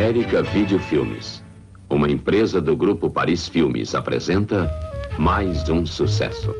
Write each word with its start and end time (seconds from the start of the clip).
América 0.00 0.42
Videofilmes, 0.42 1.44
uma 1.90 2.10
empresa 2.10 2.58
do 2.58 2.74
grupo 2.74 3.10
Paris 3.10 3.46
Filmes, 3.46 3.94
apresenta 3.94 4.70
mais 5.18 5.68
um 5.68 5.84
sucesso. 5.84 6.54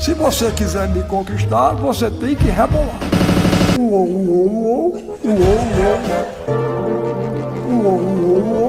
Se 0.00 0.14
você 0.14 0.50
quiser 0.52 0.88
me 0.88 1.02
conquistar, 1.02 1.74
você 1.74 2.10
tem 2.10 2.34
que 2.34 2.44
rebolar. 2.44 2.98
Uou, 3.78 4.08
uou, 4.08 4.48
uou, 4.48 5.18
uou, 5.22 5.36
uou, 6.48 6.75
uou. 7.86 8.56
Ai, 8.56 8.65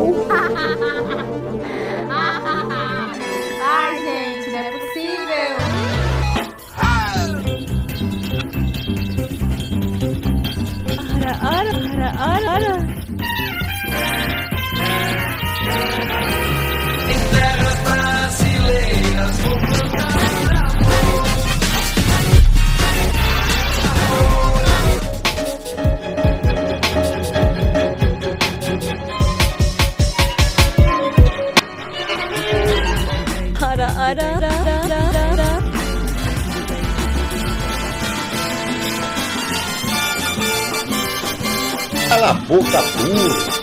Cala 42.07 42.29
a 42.29 42.33
boca, 42.35 42.81
burro. 42.95 43.57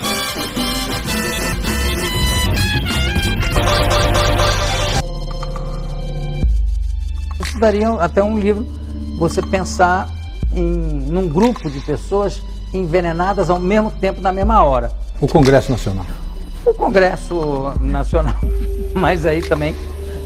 Isso 7.40 7.58
daria 7.58 7.88
até 7.94 8.22
um 8.22 8.38
livro 8.38 8.66
você 9.18 9.40
pensar 9.40 10.10
em 10.54 10.62
num 10.62 11.26
grupo 11.26 11.70
de 11.70 11.80
pessoas 11.80 12.42
envenenadas 12.74 13.48
ao 13.48 13.58
mesmo 13.58 13.90
tempo 13.90 14.20
na 14.20 14.30
mesma 14.30 14.62
hora. 14.62 14.92
O 15.22 15.26
Congresso 15.26 15.72
Nacional. 15.72 16.04
O 16.66 16.74
Congresso 16.74 17.72
Nacional, 17.80 18.36
mas 18.92 19.24
aí 19.24 19.40
também 19.40 19.74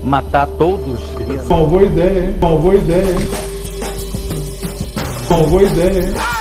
matar 0.03 0.47
todos. 0.59 1.01
Salvou 1.47 1.85
ideia, 1.85 2.25
hein? 2.25 2.35
Salvou 2.41 2.75
ideia, 2.75 3.11
hein? 3.11 3.29
Salvou 5.29 5.63
ideia, 5.63 6.01
hein? 6.09 6.38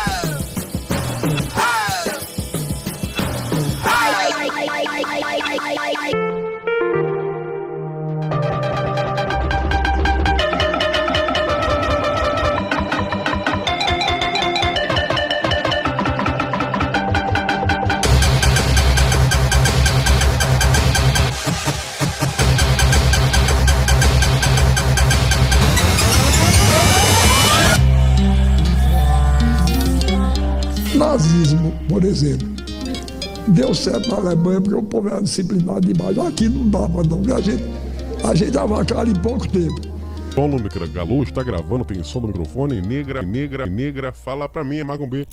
Deu 33.67 33.75
certo 33.75 34.09
na 34.09 34.15
Alemanha 34.15 34.61
porque 34.61 34.75
o 34.77 34.81
povo 34.81 35.09
era 35.09 35.21
disciplinado 35.21 35.81
demais. 35.81 36.17
Aqui 36.17 36.47
não 36.47 36.69
dava, 36.69 37.03
não. 37.03 37.17
porque 37.17 37.33
A 37.33 37.41
gente, 37.41 37.63
a 38.23 38.33
gente 38.33 38.51
dava 38.51 38.85
cara 38.85 39.09
em 39.09 39.21
pouco 39.21 39.45
tempo. 39.45 39.81
Paulo 40.33 40.57
Galo 40.93 41.21
está 41.23 41.43
gravando, 41.43 41.83
tem 41.83 42.01
som 42.01 42.21
no 42.21 42.27
microfone. 42.27 42.79
Negra, 42.79 43.21
negra, 43.21 43.65
negra, 43.65 44.13
fala 44.13 44.47
pra 44.47 44.63
mim, 44.63 44.77
é 44.77 44.85
Magombe. 44.85 45.27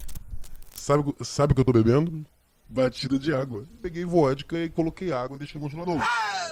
Sabe, 0.74 1.14
sabe 1.20 1.52
o 1.52 1.54
que 1.54 1.60
eu 1.60 1.64
tô 1.64 1.72
bebendo? 1.72 2.26
Batida 2.68 3.20
de 3.20 3.32
água. 3.32 3.66
Peguei 3.80 4.04
vodka 4.04 4.58
e 4.58 4.68
coloquei 4.68 5.12
água 5.12 5.36
e 5.36 5.38
deixei 5.38 5.60
no 5.60 5.70
congelador. 5.70 6.02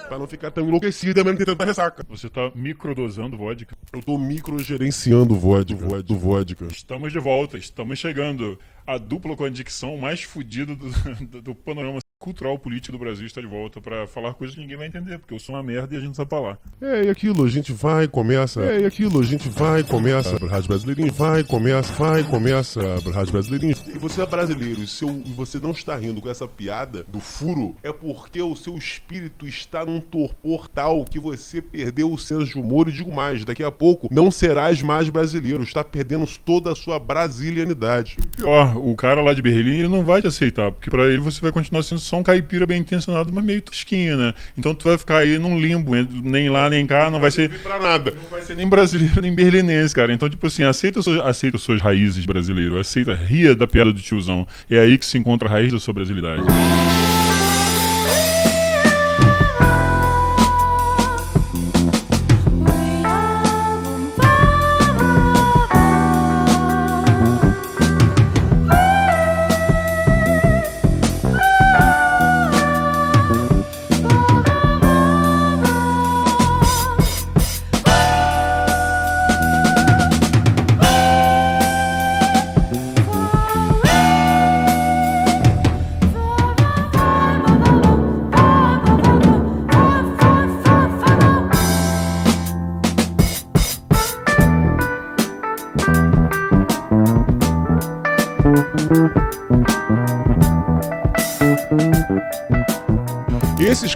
Pra 0.07 0.17
não 0.17 0.25
ficar 0.25 0.51
tão 0.51 0.65
enlouquecido 0.65 1.21
não 1.21 1.35
ter 1.35 1.45
tanta 1.45 1.65
ressaca. 1.65 2.05
Você 2.07 2.29
tá 2.29 2.49
microdosando 2.55 3.35
vodka. 3.35 3.75
Eu 3.91 4.01
tô 4.01 4.17
microgerenciando 4.17 5.35
vodka, 5.35 5.75
vodka, 5.75 6.03
do 6.03 6.17
vodka. 6.17 6.65
Estamos 6.67 7.11
de 7.11 7.19
volta, 7.19 7.57
estamos 7.57 7.99
chegando. 7.99 8.57
A 8.85 8.97
dupla 8.97 9.35
com 9.35 9.45
a 9.45 9.49
dicção 9.49 9.97
mais 9.97 10.23
fodida 10.23 10.75
do, 10.75 10.89
do, 11.25 11.41
do 11.41 11.55
panorama 11.55 11.99
cultural 12.23 12.57
político 12.57 12.93
do 12.93 12.97
Brasil 12.97 13.27
está 13.27 13.41
de 13.41 13.47
volta 13.47 13.81
pra 13.81 14.07
falar 14.07 14.33
coisas 14.33 14.55
que 14.55 14.61
ninguém 14.61 14.77
vai 14.77 14.87
entender, 14.87 15.19
porque 15.19 15.33
eu 15.33 15.39
sou 15.39 15.55
uma 15.55 15.61
merda 15.61 15.93
e 15.93 15.97
a 15.97 15.99
gente 15.99 16.15
sabe 16.15 16.29
falar. 16.29 16.57
É, 16.81 17.03
e 17.03 17.09
aquilo, 17.09 17.43
a 17.43 17.49
gente 17.49 17.73
vai, 17.73 18.07
começa. 18.07 18.63
É, 18.63 18.79
e 18.79 18.85
aquilo, 18.85 19.19
a 19.19 19.23
gente 19.25 19.49
vai, 19.49 19.83
começa. 19.83 20.37
Rádio 20.47 20.69
Brasileirinho, 20.69 21.11
vai, 21.11 21.43
começa, 21.43 21.91
vai, 21.95 22.23
começa. 22.23 22.81
Rádio 23.13 23.33
Brasileirinho. 23.33 23.75
E 23.93 23.97
você 23.97 24.21
é 24.21 24.25
brasileiro 24.25 24.81
e 24.81 24.87
seu, 24.87 25.09
e 25.25 25.33
você 25.33 25.59
não 25.59 25.71
está 25.71 25.97
rindo 25.97 26.21
com 26.21 26.29
essa 26.29 26.47
piada 26.47 27.03
do 27.09 27.19
furo, 27.19 27.75
é 27.83 27.91
porque 27.91 28.41
o 28.41 28.55
seu 28.55 28.77
espírito 28.77 29.45
está 29.45 29.85
num 29.85 29.99
torpor 29.99 30.69
tal 30.69 31.03
que 31.03 31.19
você 31.19 31.61
perdeu 31.61 32.09
o 32.09 32.17
senso 32.17 32.45
de 32.45 32.57
humor 32.57 32.87
e 32.87 32.93
digo 32.93 33.13
mais, 33.13 33.43
daqui 33.43 33.65
a 33.65 33.71
pouco 33.71 34.07
não 34.09 34.31
serás 34.31 34.81
mais 34.81 35.09
brasileiro, 35.09 35.61
está 35.61 35.83
perdendo 35.83 36.25
toda 36.45 36.71
a 36.71 36.75
sua 36.75 36.97
brasilianidade. 36.99 38.15
Pior, 38.37 38.72
o 38.75 38.95
cara 38.95 39.21
lá 39.21 39.33
de 39.33 39.41
Berlim, 39.41 39.79
ele 39.79 39.87
não 39.87 40.03
vai 40.03 40.21
te 40.21 40.27
aceitar, 40.27 40.71
porque 40.71 40.89
pra 40.89 41.05
ele 41.07 41.19
você 41.19 41.41
vai 41.41 41.51
continuar 41.51 41.83
sendo 41.83 41.99
só 41.99 42.17
um 42.17 42.23
caipira 42.23 42.65
bem 42.65 42.79
intencionado, 42.79 43.31
mas 43.33 43.43
meio 43.43 43.61
tosquinho, 43.61 44.17
né? 44.17 44.33
Então 44.57 44.73
tu 44.73 44.87
vai 44.87 44.97
ficar 44.97 45.17
aí 45.17 45.37
num 45.37 45.59
limbo, 45.59 45.91
nem 45.95 46.49
lá 46.49 46.69
nem 46.69 46.85
cá, 46.85 47.09
não 47.09 47.19
vai 47.19 47.31
ser. 47.31 47.49
Pra 47.61 47.79
nada. 47.79 48.11
Não 48.11 48.29
vai 48.29 48.41
ser 48.41 48.55
nem 48.55 48.67
brasileiro 48.67 49.21
nem 49.21 49.33
berlinense, 49.33 49.93
cara. 49.93 50.13
Então, 50.13 50.29
tipo 50.29 50.45
assim, 50.47 50.63
aceita, 50.63 51.01
suas, 51.01 51.19
aceita 51.25 51.57
suas 51.57 51.81
raízes 51.81 52.25
brasileiro, 52.25 52.79
aceita, 52.79 53.13
ria 53.13 53.55
da 53.55 53.67
piada 53.67 53.91
do 53.91 54.01
tiozão. 54.01 54.47
É 54.69 54.79
aí 54.79 54.97
que 54.97 55.05
se 55.05 55.17
encontra 55.17 55.47
a 55.47 55.51
raiz 55.51 55.71
da 55.71 55.79
sua 55.79 55.93
brasilidade. 55.93 56.43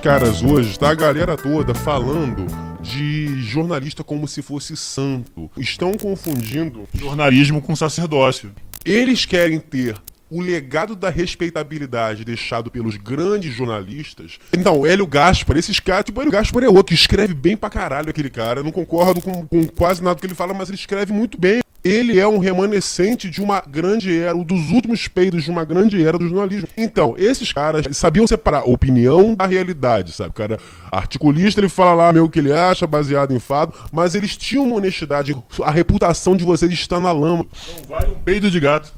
Caras 0.08 0.42
hoje, 0.42 0.80
tá 0.80 0.92
a 0.92 0.96
galera 0.96 1.36
toda 1.36 1.74
falando 1.74 2.46
de 2.82 3.42
jornalista 3.42 4.06
como 4.06 4.26
se 4.26 4.42
fosse 4.42 4.78
santo. 4.78 5.52
Estão 5.58 5.96
confundindo 5.96 6.88
jornalismo 6.94 7.62
com 7.62 7.76
sacerdócio. 7.76 8.54
Eles 8.86 9.26
querem 9.26 9.60
ter 9.60 9.98
o 10.32 10.40
legado 10.40 10.96
da 10.96 11.10
respeitabilidade 11.10 12.24
deixado 12.24 12.72
pelos 12.72 12.96
grandes 12.96 13.54
jornalistas. 13.54 14.40
Então, 14.54 14.86
Hélio 14.86 15.06
Gaspar, 15.06 15.58
esses 15.58 15.78
caras, 15.82 16.06
tipo, 16.06 16.22
Hélio 16.22 16.32
Gaspar 16.32 16.64
é 16.64 16.70
outro 16.70 16.96
escreve 16.96 17.34
bem 17.34 17.58
pra 17.58 17.70
caralho 17.70 18.10
aquele 18.10 18.30
cara. 18.30 18.62
Eu 18.62 18.64
não 18.64 18.72
concordo 18.72 19.20
com, 19.22 19.46
com 19.46 19.68
quase 19.68 20.02
nada 20.02 20.18
que 20.18 20.26
ele 20.26 20.36
fala, 20.36 20.54
mas 20.54 20.70
ele 20.70 20.78
escreve 20.78 21.12
muito 21.12 21.38
bem. 21.38 21.60
Ele 21.88 22.20
é 22.20 22.28
um 22.28 22.38
remanescente 22.38 23.30
de 23.30 23.42
uma 23.42 23.62
grande 23.62 24.18
era, 24.20 24.36
um 24.36 24.44
dos 24.44 24.70
últimos 24.72 25.08
peidos 25.08 25.44
de 25.44 25.52
uma 25.52 25.64
grande 25.64 26.04
era 26.06 26.18
do 26.18 26.28
jornalismo. 26.28 26.68
Então, 26.76 27.16
esses 27.18 27.52
caras 27.54 27.86
sabiam 27.96 28.28
separar 28.28 28.64
opinião 28.70 29.34
da 29.36 29.46
realidade, 29.46 30.12
sabe? 30.12 30.30
O 30.32 30.34
cara 30.34 30.60
articulista, 30.92 31.60
ele 31.62 31.70
fala 31.70 31.94
lá 31.94 32.14
meio 32.14 32.26
o 32.26 32.30
que 32.30 32.40
ele 32.40 32.52
acha, 32.52 32.86
baseado 32.86 33.34
em 33.34 33.40
fato, 33.40 33.78
mas 33.92 34.16
eles 34.16 34.36
tinham 34.36 34.66
uma 34.66 34.76
honestidade. 34.76 35.36
A 35.64 35.72
reputação 35.72 36.36
de 36.36 36.44
vocês 36.44 36.72
está 36.72 37.00
na 37.00 37.12
lama. 37.12 37.46
Não 37.78 37.84
vale 37.88 38.12
um 38.12 38.16
peido 38.16 38.52
de 38.52 38.60
gato. 38.60 38.94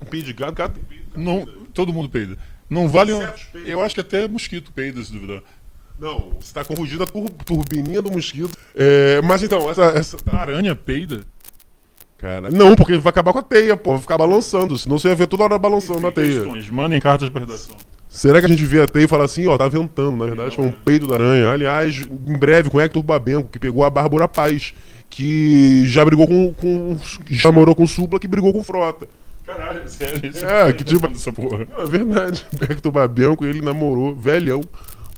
Um 0.00 0.06
peido 0.06 0.26
de 0.26 0.32
gato, 0.32 0.54
gato. 0.54 0.80
Não, 1.14 1.46
todo 1.74 1.92
mundo 1.92 2.08
peida. 2.08 2.36
Não 2.68 2.88
vale 2.88 3.12
um. 3.12 3.20
Eu 3.64 3.80
acho 3.82 3.94
que 3.94 4.00
até 4.00 4.26
mosquito 4.26 4.72
peida, 4.72 5.02
se 5.02 5.12
duvidar. 5.12 5.42
Não, 5.98 6.32
você 6.38 6.48
está 6.48 6.62
confundindo 6.64 7.02
a 7.02 7.06
tur- 7.06 7.30
turbininha 7.44 8.02
do 8.02 8.10
mosquito. 8.10 8.50
É, 8.74 9.22
mas 9.22 9.42
então, 9.42 9.70
essa, 9.70 9.84
essa. 9.96 10.16
Aranha 10.30 10.74
peida? 10.76 11.22
Cara, 12.18 12.50
não, 12.50 12.74
porque 12.74 12.96
vai 12.96 13.10
acabar 13.10 13.32
com 13.32 13.38
a 13.40 13.42
teia, 13.42 13.76
pô. 13.76 13.92
Vai 13.92 14.00
ficar 14.00 14.16
balançando. 14.18 14.76
Senão 14.78 14.98
você 14.98 15.08
ia 15.08 15.14
ver 15.14 15.26
toda 15.26 15.44
hora 15.44 15.58
balançando 15.58 16.00
na 16.00 16.10
teia. 16.10 16.42
Mandem 16.72 17.00
cartas 17.00 17.28
pra 17.28 17.40
redação. 17.40 17.76
Será 18.08 18.40
que 18.40 18.46
a 18.46 18.48
gente 18.48 18.64
vê 18.64 18.80
a 18.80 18.86
teia 18.86 19.04
e 19.04 19.08
fala 19.08 19.24
assim, 19.24 19.46
ó, 19.46 19.58
tá 19.58 19.68
ventando? 19.68 20.16
Na 20.16 20.24
verdade, 20.24 20.56
foi 20.56 20.64
um 20.64 20.72
peito 20.72 21.06
da 21.06 21.16
aranha. 21.16 21.50
Aliás, 21.50 22.06
em 22.26 22.38
breve, 22.38 22.70
com 22.70 22.80
Hector 22.80 23.02
Babenco, 23.02 23.48
que 23.50 23.58
pegou 23.58 23.84
a 23.84 23.90
Bárbara 23.90 24.26
Paz, 24.26 24.72
que 25.10 25.84
já 25.86 26.02
brigou 26.04 26.26
com. 26.26 26.54
com 26.54 26.98
já 27.28 27.52
morou 27.52 27.74
com 27.74 27.86
Supla, 27.86 28.18
que 28.18 28.26
brigou 28.26 28.52
com 28.54 28.64
Frota. 28.64 29.06
Caralho, 29.44 29.86
sério. 29.86 30.26
Isso 30.28 30.44
É, 30.46 30.72
que 30.72 30.82
tipo- 30.82 31.06
Essa 31.06 31.30
porra. 31.32 31.66
É 31.78 31.84
verdade. 31.84 32.46
Hector 32.62 32.90
Babenco, 32.90 33.44
ele 33.44 33.60
namorou, 33.60 34.14
velhão, 34.14 34.62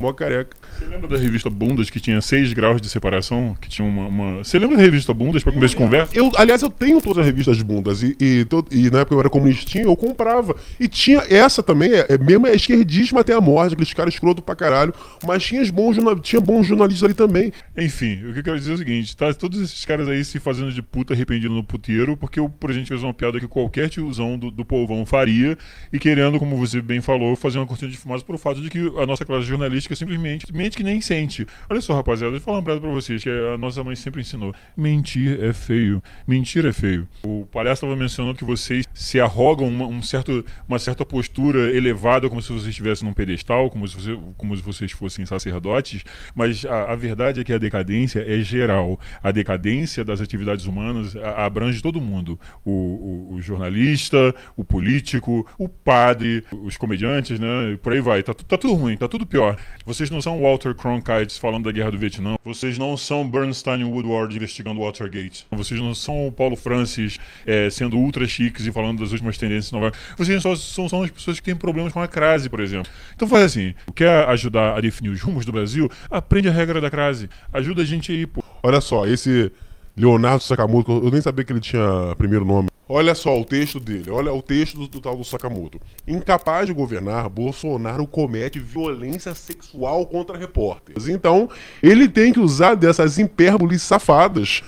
mó 0.01 0.13
careca. 0.13 0.57
Você 0.79 0.85
lembra 0.87 1.09
da 1.09 1.17
revista 1.17 1.51
Bundas 1.51 1.91
que 1.91 1.99
tinha 1.99 2.21
6 2.21 2.53
graus 2.53 2.81
de 2.81 2.89
separação? 2.89 3.57
Que 3.61 3.69
tinha 3.69 3.87
uma, 3.87 4.07
uma- 4.07 4.45
Você 4.45 4.61
lembra 4.61 4.77
da 4.77 4.83
revista 4.83 5.13
Bundas 5.13 5.43
pra 5.43 5.53
começo 5.53 5.73
de 5.75 5.77
conversa? 5.83 6.17
Eu, 6.17 6.31
aliás, 6.37 6.63
eu 6.63 6.71
tenho 6.71 7.01
todas 7.01 7.19
as 7.19 7.27
revistas 7.27 7.61
bundas 7.63 8.05
e, 8.05 8.17
e, 8.21 8.47
e 8.71 8.89
na 8.89 9.01
época 9.01 9.17
eu 9.17 9.21
era 9.21 9.29
comunistinha, 9.29 9.85
eu 9.85 9.97
comprava. 9.97 10.55
E 10.79 10.87
tinha 10.87 11.25
essa 11.29 11.65
também, 11.65 11.93
é, 11.93 12.07
é 12.11 12.19
mesmo 12.19 12.47
é 12.47 12.55
esquerdismo 12.55 13.19
até 13.19 13.33
a 13.35 13.41
morte, 13.41 13.73
aqueles 13.73 13.93
caras 13.93 14.15
escroto 14.15 14.41
pra 14.41 14.55
caralho. 14.55 14.95
Mas 15.27 15.43
tinha, 15.43 15.65
bons, 15.73 15.97
tinha 16.23 16.41
bons 16.41 16.65
jornalistas 16.69 17.03
ali 17.05 17.15
também. 17.15 17.53
Enfim, 17.77 18.25
o 18.29 18.33
que 18.33 18.39
eu 18.39 18.45
quero 18.45 18.59
dizer 18.59 18.71
é 18.71 18.75
o 18.75 18.79
seguinte: 18.79 19.17
tá 19.17 19.35
todos 19.35 19.61
esses 19.61 19.85
caras 19.85 20.07
aí 20.09 20.25
se 20.25 20.39
fazendo 20.39 20.71
de 20.71 20.81
puta 20.81 21.13
arrependido 21.13 21.53
no 21.53 21.65
puteiro, 21.65 22.17
porque 22.17 22.39
o 22.39 22.49
presidente 22.49 22.87
fez 22.89 23.03
uma 23.03 23.13
piada 23.13 23.41
que 23.41 23.49
qualquer 23.49 23.89
tiozão 23.89 24.39
do, 24.39 24.49
do 24.49 24.65
povão 24.65 25.05
faria, 25.05 25.59
e 25.93 25.99
querendo, 25.99 26.39
como 26.39 26.57
você 26.57 26.81
bem 26.81 27.01
falou, 27.01 27.35
fazer 27.35 27.59
uma 27.59 27.67
cortina 27.67 27.91
de 27.91 27.97
fumaça 27.97 28.25
pelo 28.25 28.39
fato 28.39 28.61
de 28.61 28.71
que 28.71 28.79
a 28.97 29.05
nossa 29.07 29.25
classe 29.25 29.45
jornalística 29.45 29.97
simplesmente 29.97 30.47
mente 30.69 30.77
que 30.77 30.83
nem 30.85 31.01
sente. 31.01 31.47
Olha 31.69 31.81
só, 31.81 31.95
rapaziada, 31.95 32.33
deixa 32.33 32.43
eu 32.43 32.45
falar 32.45 32.63
parada 32.63 32.81
pra 32.81 32.91
vocês, 32.91 33.23
que 33.23 33.31
a 33.31 33.57
nossa 33.57 33.83
mãe 33.83 33.97
sempre 33.97 34.21
ensinou. 34.21 34.55
Mentir 34.77 35.43
é 35.43 35.53
feio. 35.53 36.03
Mentir 36.27 36.65
é 36.67 36.73
feio. 36.73 37.09
O 37.25 37.47
palhaço 37.51 37.85
estava 37.85 37.97
mencionando 37.97 38.37
que 38.37 38.45
vocês 38.45 38.87
se 38.93 39.19
arrogam 39.21 39.67
uma, 39.69 39.87
um 39.87 40.03
certo, 40.03 40.45
uma 40.69 40.79
certa 40.79 41.05
postura 41.05 41.75
elevada, 41.75 42.29
como 42.29 42.43
se 42.43 42.49
vocês 42.53 42.67
estivessem 42.67 43.07
num 43.09 43.15
pedestal, 43.15 43.71
como 43.71 43.89
se, 43.89 43.97
você, 43.97 44.19
como 44.37 44.57
se 44.57 44.63
vocês 44.63 44.93
fossem 44.93 45.25
sacerdotes, 45.25 46.05
mas 46.35 46.65
a, 46.65 46.93
a 46.93 46.97
verdade 46.97 47.41
é 47.41 47.45
que 47.45 47.53
a 47.53 47.59
decadência 47.59 48.21
é 48.27 48.41
geral. 48.41 49.01
A 49.23 49.31
decadência 49.31 50.05
das 50.05 50.21
atividades 50.21 50.67
humanas 50.67 51.17
a- 51.17 51.47
abrange 51.47 51.81
todo 51.83 52.01
mundo. 52.01 52.39
O, 52.65 52.71
o- 52.71 53.35
o 53.35 53.41
jornalista, 53.43 54.35
o 54.57 54.65
político, 54.65 55.47
o 55.59 55.69
padre, 55.69 56.45
os 56.53 56.77
comediantes, 56.77 57.39
né? 57.41 57.79
Por 57.83 57.93
aí 57.93 58.01
vai. 58.01 58.23
Tá, 58.23 58.35
tá 58.35 58.59
tudo 58.59 58.75
ruim, 58.75 58.97
tá 58.97 59.09
tudo 59.09 59.25
pior. 59.27 59.57
Vocês 59.87 60.11
não 60.11 60.21
são 60.21 60.43
Walter 60.59 60.75
Cronkite 60.75 61.39
falando 61.39 61.67
da 61.67 61.73
guerra 61.73 61.93
do 61.93 61.99
Vietnã. 61.99 62.37
Vocês 62.45 62.77
não 62.77 62.97
são 62.97 63.29
Bernstein 63.29 63.85
Woodward 63.85 64.35
investigando 64.35 64.81
Watergate. 64.81 65.47
Vocês 65.53 65.81
não 65.81 65.95
são 65.95 66.27
o 66.27 66.33
Paulo 66.33 66.57
Francis 66.57 67.17
eh, 67.47 67.71
sendo 67.71 67.97
ultra 67.97 68.27
chiques 68.27 68.67
e 68.67 68.73
falando 68.73 68.99
das 68.99 69.13
últimas 69.13 69.39
tendências 69.39 69.71
em 69.71 69.77
Nova 69.77 69.87
York. 69.87 69.99
Vocês 70.17 70.43
só 70.43 70.57
são, 70.57 70.89
são 70.89 71.03
as 71.05 71.11
pessoas 71.13 71.39
que 71.39 71.45
têm 71.45 71.55
problemas 71.55 71.93
com 71.93 72.01
a 72.01 72.09
crase, 72.09 72.51
por 72.51 72.59
exemplo. 72.59 72.91
Então 73.15 73.29
faz 73.29 73.45
assim, 73.45 73.73
quer 73.95 74.29
ajudar 74.31 74.77
a 74.77 74.81
definir 74.81 75.11
os 75.11 75.21
rumos 75.21 75.47
do 75.47 75.53
Brasil? 75.53 75.89
Aprende 76.11 76.49
a 76.49 76.53
regra 76.53 76.81
da 76.81 76.91
crase. 76.91 77.31
Ajuda 77.53 77.83
a 77.83 77.85
gente 77.85 78.11
aí, 78.11 78.27
pô. 78.27 78.43
Olha 78.61 78.81
só, 78.81 79.07
esse 79.07 79.53
Leonardo 79.97 80.43
Sakamoto, 80.43 80.91
eu 81.05 81.11
nem 81.13 81.21
sabia 81.21 81.45
que 81.45 81.53
ele 81.53 81.61
tinha 81.61 82.17
primeiro 82.19 82.45
nome. 82.45 82.69
Olha 82.89 83.15
só 83.15 83.39
o 83.39 83.45
texto 83.45 83.79
dele, 83.79 84.11
olha 84.11 84.33
o 84.33 84.41
texto 84.41 84.79
do, 84.79 84.89
do 84.89 84.99
tal 85.01 85.15
do 85.17 85.23
Sakamoto. 85.23 85.79
Incapaz 86.07 86.67
de 86.67 86.73
governar, 86.73 87.29
Bolsonaro 87.29 88.07
comete 88.07 88.59
violência 88.59 89.35
sexual 89.35 90.07
contra 90.07 90.39
repórteres. 90.39 91.07
Então, 91.07 91.51
ele 91.83 92.09
tem 92.09 92.33
que 92.33 92.41
usar 92.41 92.75
dessas 92.75 93.19
hipérboles 93.19 93.83
safadas 93.83 94.63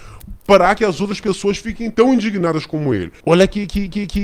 para 0.47 0.75
que 0.75 0.85
as 0.85 1.01
outras 1.01 1.19
pessoas 1.19 1.57
fiquem 1.57 1.91
tão 1.91 2.13
indignadas 2.13 2.67
como 2.67 2.93
ele. 2.93 3.11
Olha 3.25 3.47
que 3.49 3.67
que 3.67 3.89
que 3.89 4.07
que 4.07 4.23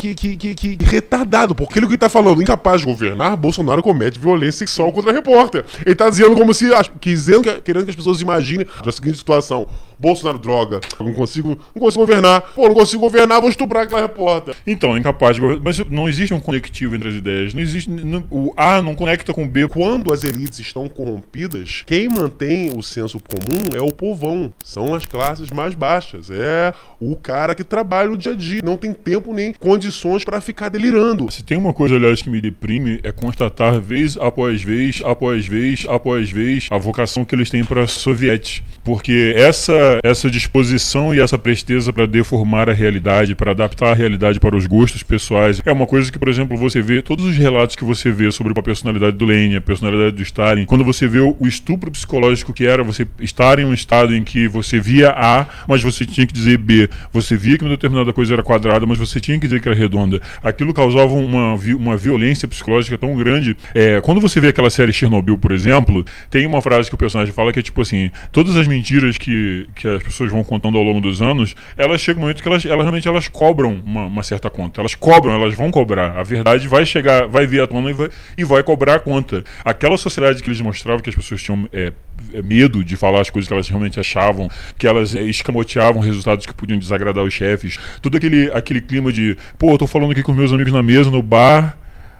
que, 0.00 0.14
que, 0.14 0.54
que, 0.54 0.76
que 0.76 0.84
retardado, 0.84 1.54
porque 1.54 1.78
ele 1.78 1.86
que 1.86 1.96
tá 1.98 2.08
falando, 2.08 2.40
incapaz 2.42 2.80
de 2.80 2.86
governar, 2.86 3.36
Bolsonaro 3.36 3.82
comete 3.82 4.18
violência 4.18 4.58
sexual 4.66 4.92
contra 4.92 5.12
repórter. 5.12 5.64
Ele 5.84 5.94
tá 5.94 6.08
dizendo 6.10 6.34
como 6.36 6.52
se, 6.54 6.66
que- 7.00 7.16
querendo 7.62 7.84
que 7.84 7.90
as 7.90 7.96
pessoas 7.96 8.20
imaginem 8.20 8.66
a 8.84 8.92
seguinte 8.92 9.18
situação. 9.18 9.66
Bolsonaro, 9.98 10.38
droga, 10.38 10.80
não 11.00 11.12
consigo, 11.12 11.58
não 11.74 11.80
consigo 11.80 12.04
governar. 12.06 12.40
Pô, 12.54 12.68
não 12.68 12.74
consigo 12.74 13.00
governar, 13.00 13.40
vou 13.40 13.50
estuprar 13.50 13.84
aquela 13.84 14.02
repórter. 14.02 14.54
Então, 14.66 14.96
incapaz 14.96 15.36
de 15.36 15.40
governar. 15.40 15.64
Mas 15.64 15.78
não 15.90 16.08
existe 16.08 16.34
um 16.34 16.40
conectivo 16.40 16.94
entre 16.94 17.08
as 17.08 17.14
ideias. 17.14 17.54
Não 17.54 17.60
existe. 17.62 17.88
não- 17.90 18.24
o 18.30 18.52
A 18.56 18.82
não 18.82 18.94
conecta 18.94 19.32
com 19.32 19.44
o 19.44 19.48
B. 19.48 19.68
Quando 19.68 20.12
as 20.12 20.22
elites 20.24 20.58
estão 20.58 20.88
corrompidas, 20.88 21.82
quem 21.86 22.08
mantém 22.08 22.72
o 22.76 22.82
senso 22.82 23.18
comum 23.20 23.62
é 23.74 23.80
o 23.80 23.92
povão. 23.92 24.52
São 24.64 24.94
as 24.94 25.06
classes 25.06 25.50
mais 25.50 25.74
baixas. 25.74 26.30
É 26.30 26.72
o 27.00 27.16
cara 27.16 27.54
que 27.54 27.64
trabalha 27.64 28.08
no 28.10 28.16
dia 28.16 28.32
a 28.32 28.34
dia. 28.36 28.60
Não 28.64 28.76
tem 28.76 28.92
tempo 28.92 29.32
nem 29.32 29.52
condições 29.52 30.24
para 30.24 30.40
ficar 30.40 30.68
delirando. 30.68 31.30
Se 31.30 31.42
tem 31.42 31.56
uma 31.56 31.72
coisa, 31.72 31.96
aliás, 31.96 32.20
que 32.22 32.30
me 32.30 32.40
deprime 32.40 33.00
é 33.02 33.12
constatar 33.12 33.80
vez 33.80 34.16
após 34.16 34.62
vez, 34.62 35.00
após 35.04 35.46
vez, 35.46 35.86
após 35.88 36.30
vez, 36.30 36.68
a 36.70 36.78
vocação 36.78 37.24
que 37.24 37.34
eles 37.34 37.50
têm 37.50 37.64
para 37.64 37.86
soviete. 37.86 38.62
Porque 38.84 39.32
essa, 39.36 39.72
essa 40.02 40.30
disposição 40.30 41.14
e 41.14 41.20
essa 41.20 41.38
presteza 41.38 41.92
para 41.92 42.06
deformar 42.06 42.68
a 42.68 42.72
realidade, 42.72 43.34
para 43.34 43.50
adaptar 43.52 43.92
a 43.92 43.94
realidade 43.94 44.40
para 44.40 44.56
os 44.56 44.66
gostos 44.66 45.02
pessoais, 45.02 45.60
é 45.64 45.72
uma 45.72 45.86
coisa 45.86 46.10
que, 46.10 46.18
por 46.18 46.28
exemplo, 46.28 46.56
você 46.56 46.80
vê, 46.80 47.02
todos 47.02 47.24
os 47.24 47.36
relatos 47.36 47.76
que 47.76 47.84
você 47.84 48.10
vê 48.10 48.30
sobre 48.30 48.52
a 48.56 48.62
personalidade 48.62 49.16
do 49.16 49.24
Lenin, 49.24 49.56
a 49.56 49.60
personalidade 49.60 50.16
do 50.16 50.22
Stalin, 50.22 50.64
quando 50.64 50.84
você 50.84 51.06
vê 51.06 51.20
o 51.20 51.36
estupro 51.42 51.90
psicológico 51.90 52.52
que 52.52 52.66
era 52.66 52.82
você 52.82 53.06
estar 53.20 53.58
em 53.58 53.64
um 53.64 53.74
estado 53.74 54.14
em 54.14 54.24
que 54.24 54.48
você 54.48 54.80
via 54.80 55.10
A, 55.10 55.46
mas 55.66 55.82
você 55.82 56.04
tinha 56.04 56.26
que 56.26 56.32
dizer 56.32 56.58
B, 56.58 56.88
você 57.12 57.36
via 57.36 57.58
que 57.58 57.64
uma 57.64 57.70
determinada 57.70 58.12
coisa 58.12 58.34
era 58.34 58.42
quadrada, 58.42 58.86
mas 58.86 58.98
você 58.98 59.20
tinha 59.20 59.38
que 59.38 59.46
dizer 59.46 59.60
que 59.60 59.68
era 59.68 59.76
redonda. 59.76 60.20
Aquilo 60.42 60.72
causava 60.72 61.12
uma, 61.14 61.54
uma 61.54 61.96
violência 61.96 62.48
psicológica 62.48 62.96
tão 62.98 63.16
grande. 63.16 63.56
É, 63.74 64.00
quando 64.00 64.20
você 64.20 64.40
vê 64.40 64.48
aquela 64.48 64.70
série 64.70 64.92
Chernobyl, 64.92 65.38
por 65.38 65.52
exemplo, 65.52 66.04
tem 66.30 66.46
uma 66.46 66.62
frase 66.62 66.88
que 66.88 66.94
o 66.94 66.98
personagem 66.98 67.32
fala 67.32 67.52
que 67.52 67.58
é 67.58 67.62
tipo 67.62 67.80
assim: 67.80 68.10
todas 68.32 68.56
as 68.56 68.66
mentiras 68.66 69.18
que, 69.18 69.66
que 69.76 69.86
as 69.86 70.02
pessoas 70.02 70.32
vão 70.32 70.42
contando 70.42 70.78
ao 70.78 70.82
longo 70.82 71.00
dos 71.00 71.20
anos, 71.20 71.54
elas 71.76 72.00
chegam 72.00 72.22
um 72.22 72.24
momento 72.24 72.42
que 72.42 72.48
elas, 72.48 72.64
elas 72.64 72.80
realmente 72.80 73.06
elas 73.06 73.28
cobram 73.28 73.82
uma, 73.84 74.06
uma 74.06 74.22
certa 74.22 74.48
conta. 74.48 74.80
Elas 74.80 74.94
cobram, 74.94 75.34
elas 75.34 75.54
vão 75.54 75.70
cobrar. 75.70 76.18
A 76.18 76.22
verdade 76.22 76.66
vai 76.66 76.86
chegar, 76.86 77.28
vai 77.28 77.46
vir 77.46 77.60
à 77.60 77.66
tona 77.66 77.90
e 77.90 77.92
vai, 77.92 78.08
e 78.38 78.44
vai 78.44 78.62
cobrar 78.62 78.94
a 78.94 78.98
conta. 78.98 79.44
Aquela 79.62 79.98
sociedade 79.98 80.42
que 80.42 80.48
eles 80.48 80.60
mostravam 80.60 81.00
que 81.00 81.10
as 81.10 81.14
pessoas 81.14 81.42
tinham 81.42 81.68
é, 81.72 81.92
é, 82.32 82.42
medo 82.42 82.82
de 82.82 82.96
falar 82.96 83.20
as 83.20 83.28
coisas 83.28 83.46
que 83.46 83.52
elas 83.52 83.68
realmente 83.68 84.00
achavam, 84.00 84.50
que 84.78 84.86
elas 84.86 85.14
é, 85.14 85.22
escamoteavam 85.22 86.00
resultados 86.00 86.46
que 86.46 86.54
podiam 86.54 86.78
desagradar 86.78 87.22
os 87.22 87.34
chefes, 87.34 87.78
todo 88.00 88.16
aquele, 88.16 88.50
aquele 88.52 88.80
clima 88.80 89.12
de, 89.12 89.36
pô, 89.58 89.72
eu 89.72 89.78
tô 89.78 89.86
falando 89.86 90.12
aqui 90.12 90.22
com 90.22 90.32
meus 90.32 90.52
amigos 90.52 90.72
na 90.72 90.82
mesa, 90.82 91.10
no 91.10 91.22
bar. 91.22 91.76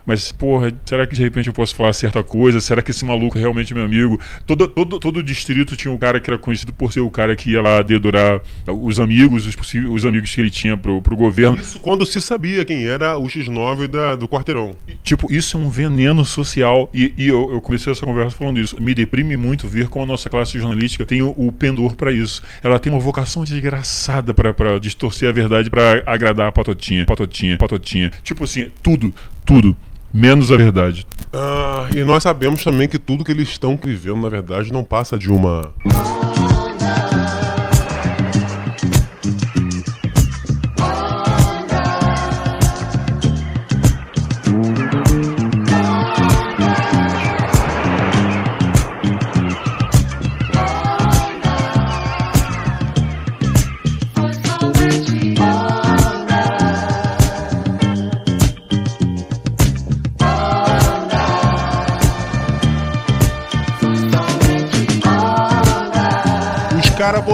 Mas, 0.06 0.30
porra, 0.30 0.72
será 0.84 1.04
que 1.06 1.16
de 1.16 1.22
repente 1.22 1.48
eu 1.48 1.52
posso 1.52 1.74
falar 1.74 1.92
certa 1.92 2.22
coisa? 2.22 2.60
Será 2.60 2.80
que 2.80 2.92
esse 2.92 3.04
maluco 3.04 3.36
é 3.36 3.40
realmente 3.40 3.74
meu 3.74 3.84
amigo? 3.84 4.20
Todo, 4.46 4.68
todo, 4.68 5.00
todo 5.00 5.22
distrito 5.22 5.74
tinha 5.76 5.92
um 5.92 5.98
cara 5.98 6.20
que 6.20 6.30
era 6.30 6.38
conhecido 6.38 6.72
por 6.72 6.92
ser 6.92 7.00
o 7.00 7.10
cara 7.10 7.34
que 7.34 7.50
ia 7.50 7.60
lá 7.60 7.82
dedurar 7.82 8.40
os 8.68 9.00
amigos, 9.00 9.46
os, 9.46 9.56
possíveis, 9.56 9.92
os 9.92 10.06
amigos 10.06 10.32
que 10.32 10.40
ele 10.40 10.50
tinha 10.50 10.76
pro, 10.76 11.02
pro 11.02 11.16
governo. 11.16 11.58
Isso 11.60 11.80
quando 11.80 12.06
se 12.06 12.20
sabia 12.20 12.64
quem 12.64 12.86
era 12.86 13.18
o 13.18 13.24
X9 13.26 13.88
da- 13.88 14.14
do 14.14 14.28
quarteirão. 14.28 14.76
Tipo, 15.02 15.32
isso 15.32 15.56
é 15.56 15.60
um 15.60 15.68
veneno 15.68 16.24
social. 16.24 16.88
E, 16.94 17.12
e 17.18 17.26
eu, 17.26 17.50
eu 17.52 17.60
comecei 17.60 17.92
essa 17.92 18.06
conversa 18.06 18.36
falando 18.36 18.60
isso. 18.60 18.80
Me 18.80 18.94
deprime 18.94 19.36
muito 19.36 19.66
ver 19.66 19.88
como 19.88 20.04
a 20.04 20.06
nossa 20.06 20.30
classe 20.30 20.56
jornalística 20.58 21.04
tem 21.04 21.20
o, 21.22 21.34
o 21.36 21.50
pendor 21.50 21.96
pra 21.96 22.12
isso. 22.12 22.42
Ela 22.62 22.78
tem 22.78 22.92
uma 22.92 23.00
vocação 23.00 23.42
desgraçada 23.42 24.32
pra 24.32 24.78
distorcer 24.78 25.28
a 25.28 25.32
verdade 25.32 25.68
pra 25.68 26.02
agradar 26.06 26.48
a 26.48 26.52
patotinha, 26.52 27.04
patotinha, 27.04 27.58
patotinha. 27.58 28.12
Tipo 28.22 28.44
assim, 28.44 28.70
tudo, 28.82 29.12
tudo. 29.44 29.76
Menos 30.16 30.50
a 30.50 30.56
verdade. 30.56 31.06
Ah, 31.30 31.88
e 31.94 32.02
nós 32.02 32.22
sabemos 32.22 32.64
também 32.64 32.88
que 32.88 32.98
tudo 32.98 33.22
que 33.22 33.30
eles 33.30 33.50
estão 33.50 33.78
vivendo, 33.84 34.22
na 34.22 34.30
verdade, 34.30 34.72
não 34.72 34.82
passa 34.82 35.18
de 35.18 35.30
uma. 35.30 35.74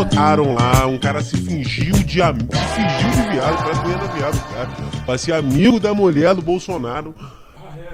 Botaram 0.04 0.54
lá, 0.54 0.86
um 0.86 0.98
cara 0.98 1.22
se 1.22 1.36
fingiu 1.36 1.94
de 2.04 2.20
amigo, 2.20 2.52
fingiu 2.52 3.10
de 3.10 3.30
viado, 3.30 3.62
parece 3.62 3.80
que 3.80 3.88
viado, 4.18 4.52
cara. 4.52 4.68
Pra 5.06 5.18
ser 5.18 5.32
amigo 5.32 5.78
da 5.78 5.94
mulher 5.94 6.34
do 6.34 6.42
Bolsonaro. 6.42 7.14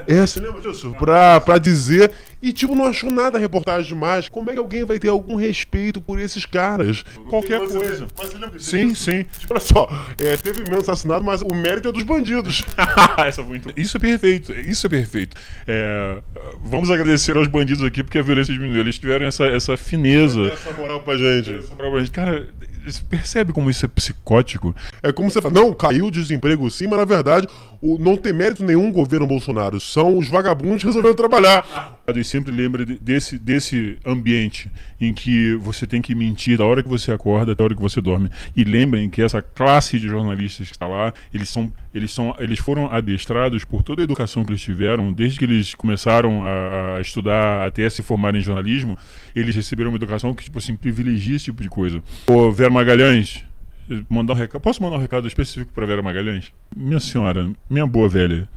É, 0.09 0.27
você 0.27 0.41
lembra 0.41 0.61
disso? 0.61 0.95
Pra, 0.99 1.41
pra 1.41 1.59
dizer. 1.59 2.11
E, 2.41 2.53
tipo, 2.53 2.75
não 2.75 2.87
achou 2.87 3.11
nada 3.11 3.37
a 3.37 3.41
reportagem 3.41 3.89
demais. 3.89 4.29
Como 4.29 4.49
é 4.49 4.53
que 4.53 4.59
alguém 4.59 4.85
vai 4.85 4.99
ter 4.99 5.09
algum 5.09 5.35
respeito 5.35 6.01
por 6.01 6.21
esses 6.21 6.47
caras? 6.47 7.05
Qualquer 7.29 7.59
coisa. 7.59 8.07
Sim, 8.59 8.95
sim. 8.95 9.27
Olha 9.51 9.61
só, 9.61 9.89
é, 10.19 10.37
teve 10.37 10.61
mesmo 10.63 10.79
assassinado, 10.79 11.25
mas 11.25 11.43
o 11.43 11.53
mérito 11.53 11.89
é 11.89 11.93
dos 11.93 12.05
bandidos. 12.05 12.65
Muito... 13.47 13.73
Isso 13.77 13.97
é 13.97 14.01
perfeito, 14.01 14.53
isso 14.53 14.87
é 14.87 14.91
perfeito. 14.91 15.37
É, 15.67 16.19
vamos 16.63 16.91
agradecer 16.91 17.37
aos 17.37 17.49
bandidos 17.49 17.85
aqui 17.85 18.05
porque 18.05 18.19
a 18.19 18.23
violência 18.23 18.55
diminuiu. 18.55 18.81
Eles 18.81 18.99
tiveram 18.99 19.27
essa, 19.27 19.47
essa 19.47 19.77
fineza. 19.77 20.43
Essa 20.47 20.73
moral 20.73 21.01
pra 21.01 21.17
gente. 21.17 21.55
Essa 21.55 21.75
moral 21.75 21.91
pra 21.91 22.01
gente. 22.01 22.13
Cara, 22.13 22.49
você 22.93 23.03
percebe 23.03 23.53
como 23.53 23.71
isso 23.71 23.85
é 23.85 23.89
psicótico? 23.89 24.75
É 25.03 25.13
como 25.13 25.31
você 25.31 25.41
fala, 25.41 25.55
não, 25.55 25.73
caiu 25.73 26.07
o 26.07 26.11
desemprego 26.11 26.71
sim, 26.71 26.87
mas 26.87 26.99
na 26.99 27.05
verdade 27.05 27.47
o, 27.81 27.99
não 27.99 28.17
tem 28.17 28.33
mérito 28.33 28.65
nenhum 28.65 28.91
governo 28.91 29.27
Bolsonaro. 29.27 29.81
São 29.81 30.17
os 30.17 30.29
vagabundos 30.29 30.81
que 30.81 30.87
resolveram 30.87 31.15
trabalhar. 31.15 31.97
E 32.15 32.25
sempre 32.25 32.51
lembra 32.51 32.85
desse, 32.85 33.39
desse 33.39 33.99
ambiente 34.05 34.71
em 35.01 35.13
que 35.13 35.55
você 35.57 35.87
tem 35.87 36.01
que 36.01 36.15
mentir 36.15 36.59
da 36.59 36.65
hora 36.65 36.83
que 36.83 36.89
você 36.89 37.13
acorda 37.13 37.53
até 37.53 37.63
a 37.63 37.65
hora 37.65 37.75
que 37.75 37.81
você 37.81 38.01
dorme. 38.01 38.31
E 38.57 38.65
lembrem 38.65 39.09
que 39.11 39.23
essa 39.23 39.43
classe 39.43 39.99
de 39.99 40.09
jornalistas 40.09 40.67
que 40.67 40.73
está 40.73 40.87
lá, 40.87 41.13
eles 41.33 41.49
são, 41.49 41.73
eles 41.95 42.13
são, 42.13 42.35
eles 42.39 42.59
foram 42.59 42.91
adestrados 42.91 43.65
por 43.65 43.83
toda 43.83 44.03
a 44.03 44.05
educação 44.05 44.45
que 44.45 44.51
eles 44.51 44.63
tiveram, 44.63 45.13
desde 45.13 45.39
que 45.39 45.45
eles 45.45 45.75
começaram 45.75 46.45
a, 46.47 46.97
a 46.97 47.01
estudar 47.01 47.67
até 47.67 47.89
se 47.91 48.03
formarem 48.03 48.41
em 48.41 48.45
jornalismo, 48.45 48.97
eles 49.39 49.55
receberam 49.55 49.91
uma 49.91 49.97
educação 49.97 50.35
que 50.35 50.45
tipo 50.45 50.59
assim 50.59 50.77
privilegia 50.77 51.37
esse 51.37 51.47
tipo 51.47 51.63
de 51.63 51.69
coisa. 51.69 52.03
O 52.27 52.51
Vera 52.53 52.71
Magalhães, 52.71 53.45
mandar 54.09 54.35
um 54.35 54.37
recado. 54.37 54.61
Posso 54.61 54.83
mandar 54.83 54.97
um 54.97 55.01
recado 55.01 55.27
específico 55.27 55.73
para 55.73 55.87
Vera 55.87 56.03
Magalhães? 56.03 56.53
Minha 56.77 57.01
senhora, 57.01 57.51
minha 57.69 57.87
boa 57.87 58.09
velha. 58.09 58.49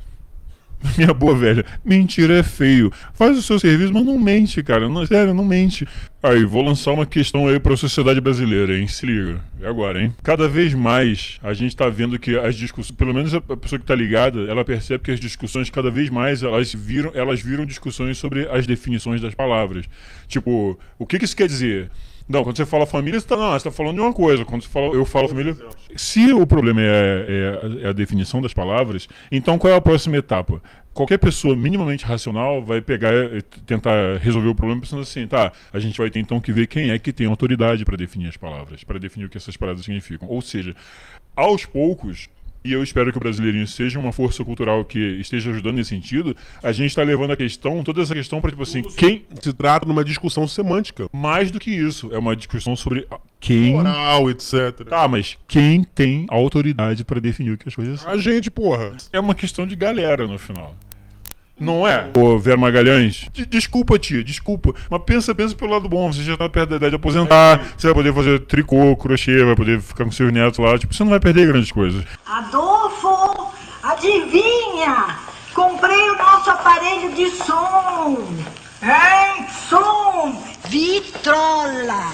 Minha 0.97 1.13
boa 1.13 1.35
velha, 1.35 1.65
mentira 1.83 2.39
é 2.39 2.43
feio. 2.43 2.91
Faz 3.13 3.37
o 3.37 3.41
seu 3.41 3.59
serviço, 3.59 3.93
mas 3.93 4.05
não 4.05 4.17
mente, 4.17 4.61
cara. 4.63 4.89
Não, 4.89 5.05
sério, 5.05 5.33
não 5.33 5.45
mente. 5.45 5.87
Aí, 6.23 6.43
vou 6.43 6.63
lançar 6.63 6.91
uma 6.91 7.05
questão 7.05 7.47
aí 7.47 7.59
para 7.59 7.73
a 7.73 7.77
sociedade 7.77 8.21
brasileira, 8.21 8.77
hein? 8.77 8.87
Se 8.87 9.05
liga. 9.05 9.41
É 9.61 9.67
agora, 9.67 10.01
hein? 10.01 10.13
Cada 10.23 10.47
vez 10.47 10.73
mais 10.73 11.39
a 11.41 11.53
gente 11.53 11.75
tá 11.75 11.87
vendo 11.89 12.17
que 12.19 12.37
as 12.37 12.55
discussões, 12.55 12.95
pelo 12.95 13.13
menos 13.13 13.33
a 13.33 13.41
pessoa 13.41 13.79
que 13.79 13.85
tá 13.85 13.95
ligada, 13.95 14.41
ela 14.41 14.65
percebe 14.65 15.03
que 15.03 15.11
as 15.11 15.19
discussões 15.19 15.69
cada 15.69 15.89
vez 15.89 16.09
mais 16.09 16.43
elas 16.43 16.73
viram, 16.73 17.11
elas 17.13 17.41
viram 17.41 17.65
discussões 17.65 18.17
sobre 18.17 18.47
as 18.49 18.67
definições 18.67 19.21
das 19.21 19.33
palavras. 19.33 19.85
Tipo, 20.27 20.79
o 20.97 21.05
que 21.05 21.19
que 21.19 21.25
isso 21.25 21.35
quer 21.35 21.47
dizer? 21.47 21.89
Não, 22.31 22.45
quando 22.45 22.55
você 22.55 22.65
fala 22.65 22.85
família, 22.85 23.19
você 23.19 23.27
tá, 23.27 23.35
você 23.35 23.65
tá 23.65 23.71
falando 23.71 23.95
de 23.95 24.01
uma 24.01 24.13
coisa. 24.13 24.45
Quando 24.45 24.61
você 24.63 24.69
fala, 24.69 24.93
eu 24.93 25.03
falo 25.03 25.27
família. 25.27 25.55
Se 25.97 26.31
o 26.31 26.47
problema 26.47 26.81
é, 26.81 26.85
é, 26.85 27.85
é, 27.85 27.87
a 27.89 27.91
definição 27.91 28.41
das 28.41 28.53
palavras, 28.53 29.09
então 29.29 29.57
qual 29.57 29.73
é 29.73 29.75
a 29.75 29.81
próxima 29.81 30.15
etapa? 30.15 30.61
Qualquer 30.93 31.17
pessoa 31.17 31.55
minimamente 31.55 32.05
racional 32.05 32.63
vai 32.63 32.79
pegar 32.79 33.13
e 33.13 33.41
tentar 33.41 34.17
resolver 34.17 34.47
o 34.47 34.55
problema 34.55 34.79
pensando 34.81 35.01
assim, 35.01 35.27
tá, 35.27 35.51
a 35.73 35.79
gente 35.79 35.97
vai 35.97 36.09
ter 36.09 36.19
então 36.19 36.39
que 36.39 36.53
ver 36.53 36.67
quem 36.67 36.91
é 36.91 36.99
que 36.99 37.11
tem 37.11 37.27
autoridade 37.27 37.83
para 37.83 37.97
definir 37.97 38.29
as 38.29 38.37
palavras, 38.37 38.83
para 38.83 38.97
definir 38.97 39.25
o 39.25 39.29
que 39.29 39.37
essas 39.37 39.57
palavras 39.57 39.83
significam. 39.83 40.29
Ou 40.29 40.41
seja, 40.41 40.73
aos 41.35 41.65
poucos, 41.65 42.29
e 42.63 42.73
eu 42.73 42.83
espero 42.83 43.11
que 43.11 43.17
o 43.17 43.21
brasileirinho 43.21 43.67
seja 43.67 43.99
uma 43.99 44.11
força 44.11 44.43
cultural 44.43 44.85
que 44.85 44.99
esteja 44.99 45.49
ajudando 45.51 45.75
nesse 45.75 45.89
sentido, 45.89 46.35
a 46.61 46.71
gente 46.71 46.89
está 46.89 47.03
levando 47.03 47.31
a 47.31 47.37
questão, 47.37 47.83
toda 47.83 48.01
essa 48.01 48.13
questão 48.13 48.39
para 48.39 48.51
tipo 48.51 48.63
assim, 48.63 48.83
quem 48.83 49.25
se 49.41 49.53
trata 49.53 49.85
de 49.85 49.91
uma 49.91 50.03
discussão 50.03 50.47
semântica. 50.47 51.07
Mais 51.11 51.51
do 51.51 51.59
que 51.59 51.71
isso, 51.71 52.09
é 52.13 52.17
uma 52.17 52.35
discussão 52.35 52.75
sobre 52.75 53.07
quem 53.39 53.73
moral, 53.73 54.29
etc. 54.29 54.85
Tá, 54.87 55.07
mas 55.07 55.37
quem 55.47 55.83
tem 55.83 56.25
autoridade 56.29 57.03
para 57.03 57.19
definir 57.19 57.51
o 57.51 57.57
que 57.57 57.67
as 57.67 57.75
coisas 57.75 58.01
são? 58.01 58.11
A 58.11 58.17
gente, 58.17 58.51
porra. 58.51 58.95
É 59.11 59.19
uma 59.19 59.33
questão 59.33 59.65
de 59.65 59.75
galera 59.75 60.27
no 60.27 60.37
final. 60.37 60.75
Não 61.61 61.87
é? 61.87 62.09
Ô, 62.17 62.39
Vera 62.39 62.57
Magalhães, 62.57 63.29
desculpa, 63.47 63.99
tia, 63.99 64.23
desculpa. 64.23 64.73
Mas 64.89 65.01
pensa, 65.05 65.35
pensa 65.35 65.55
pelo 65.55 65.71
lado 65.71 65.87
bom. 65.87 66.11
Você 66.11 66.23
já 66.23 66.35
tá 66.35 66.49
perto 66.49 66.71
da 66.71 66.75
idade 66.77 66.89
de 66.89 66.95
aposentar, 66.95 67.61
você 67.77 67.85
vai 67.85 67.93
poder 67.93 68.13
fazer 68.15 68.39
tricô, 68.39 68.97
crochê, 68.97 69.45
vai 69.45 69.55
poder 69.55 69.79
ficar 69.79 70.03
com 70.03 70.11
seus 70.11 70.33
netos 70.33 70.57
lá. 70.57 70.75
Tipo, 70.79 70.91
você 70.91 71.03
não 71.03 71.11
vai 71.11 71.19
perder 71.19 71.47
grandes 71.47 71.71
coisas. 71.71 72.03
Adolfo, 72.25 73.51
adivinha? 73.83 75.19
Comprei 75.53 76.09
o 76.09 76.17
nosso 76.17 76.49
aparelho 76.49 77.13
de 77.13 77.29
som. 77.29 78.17
Hein? 78.81 79.45
Som! 79.69 80.43
Vitrola! 80.67 82.11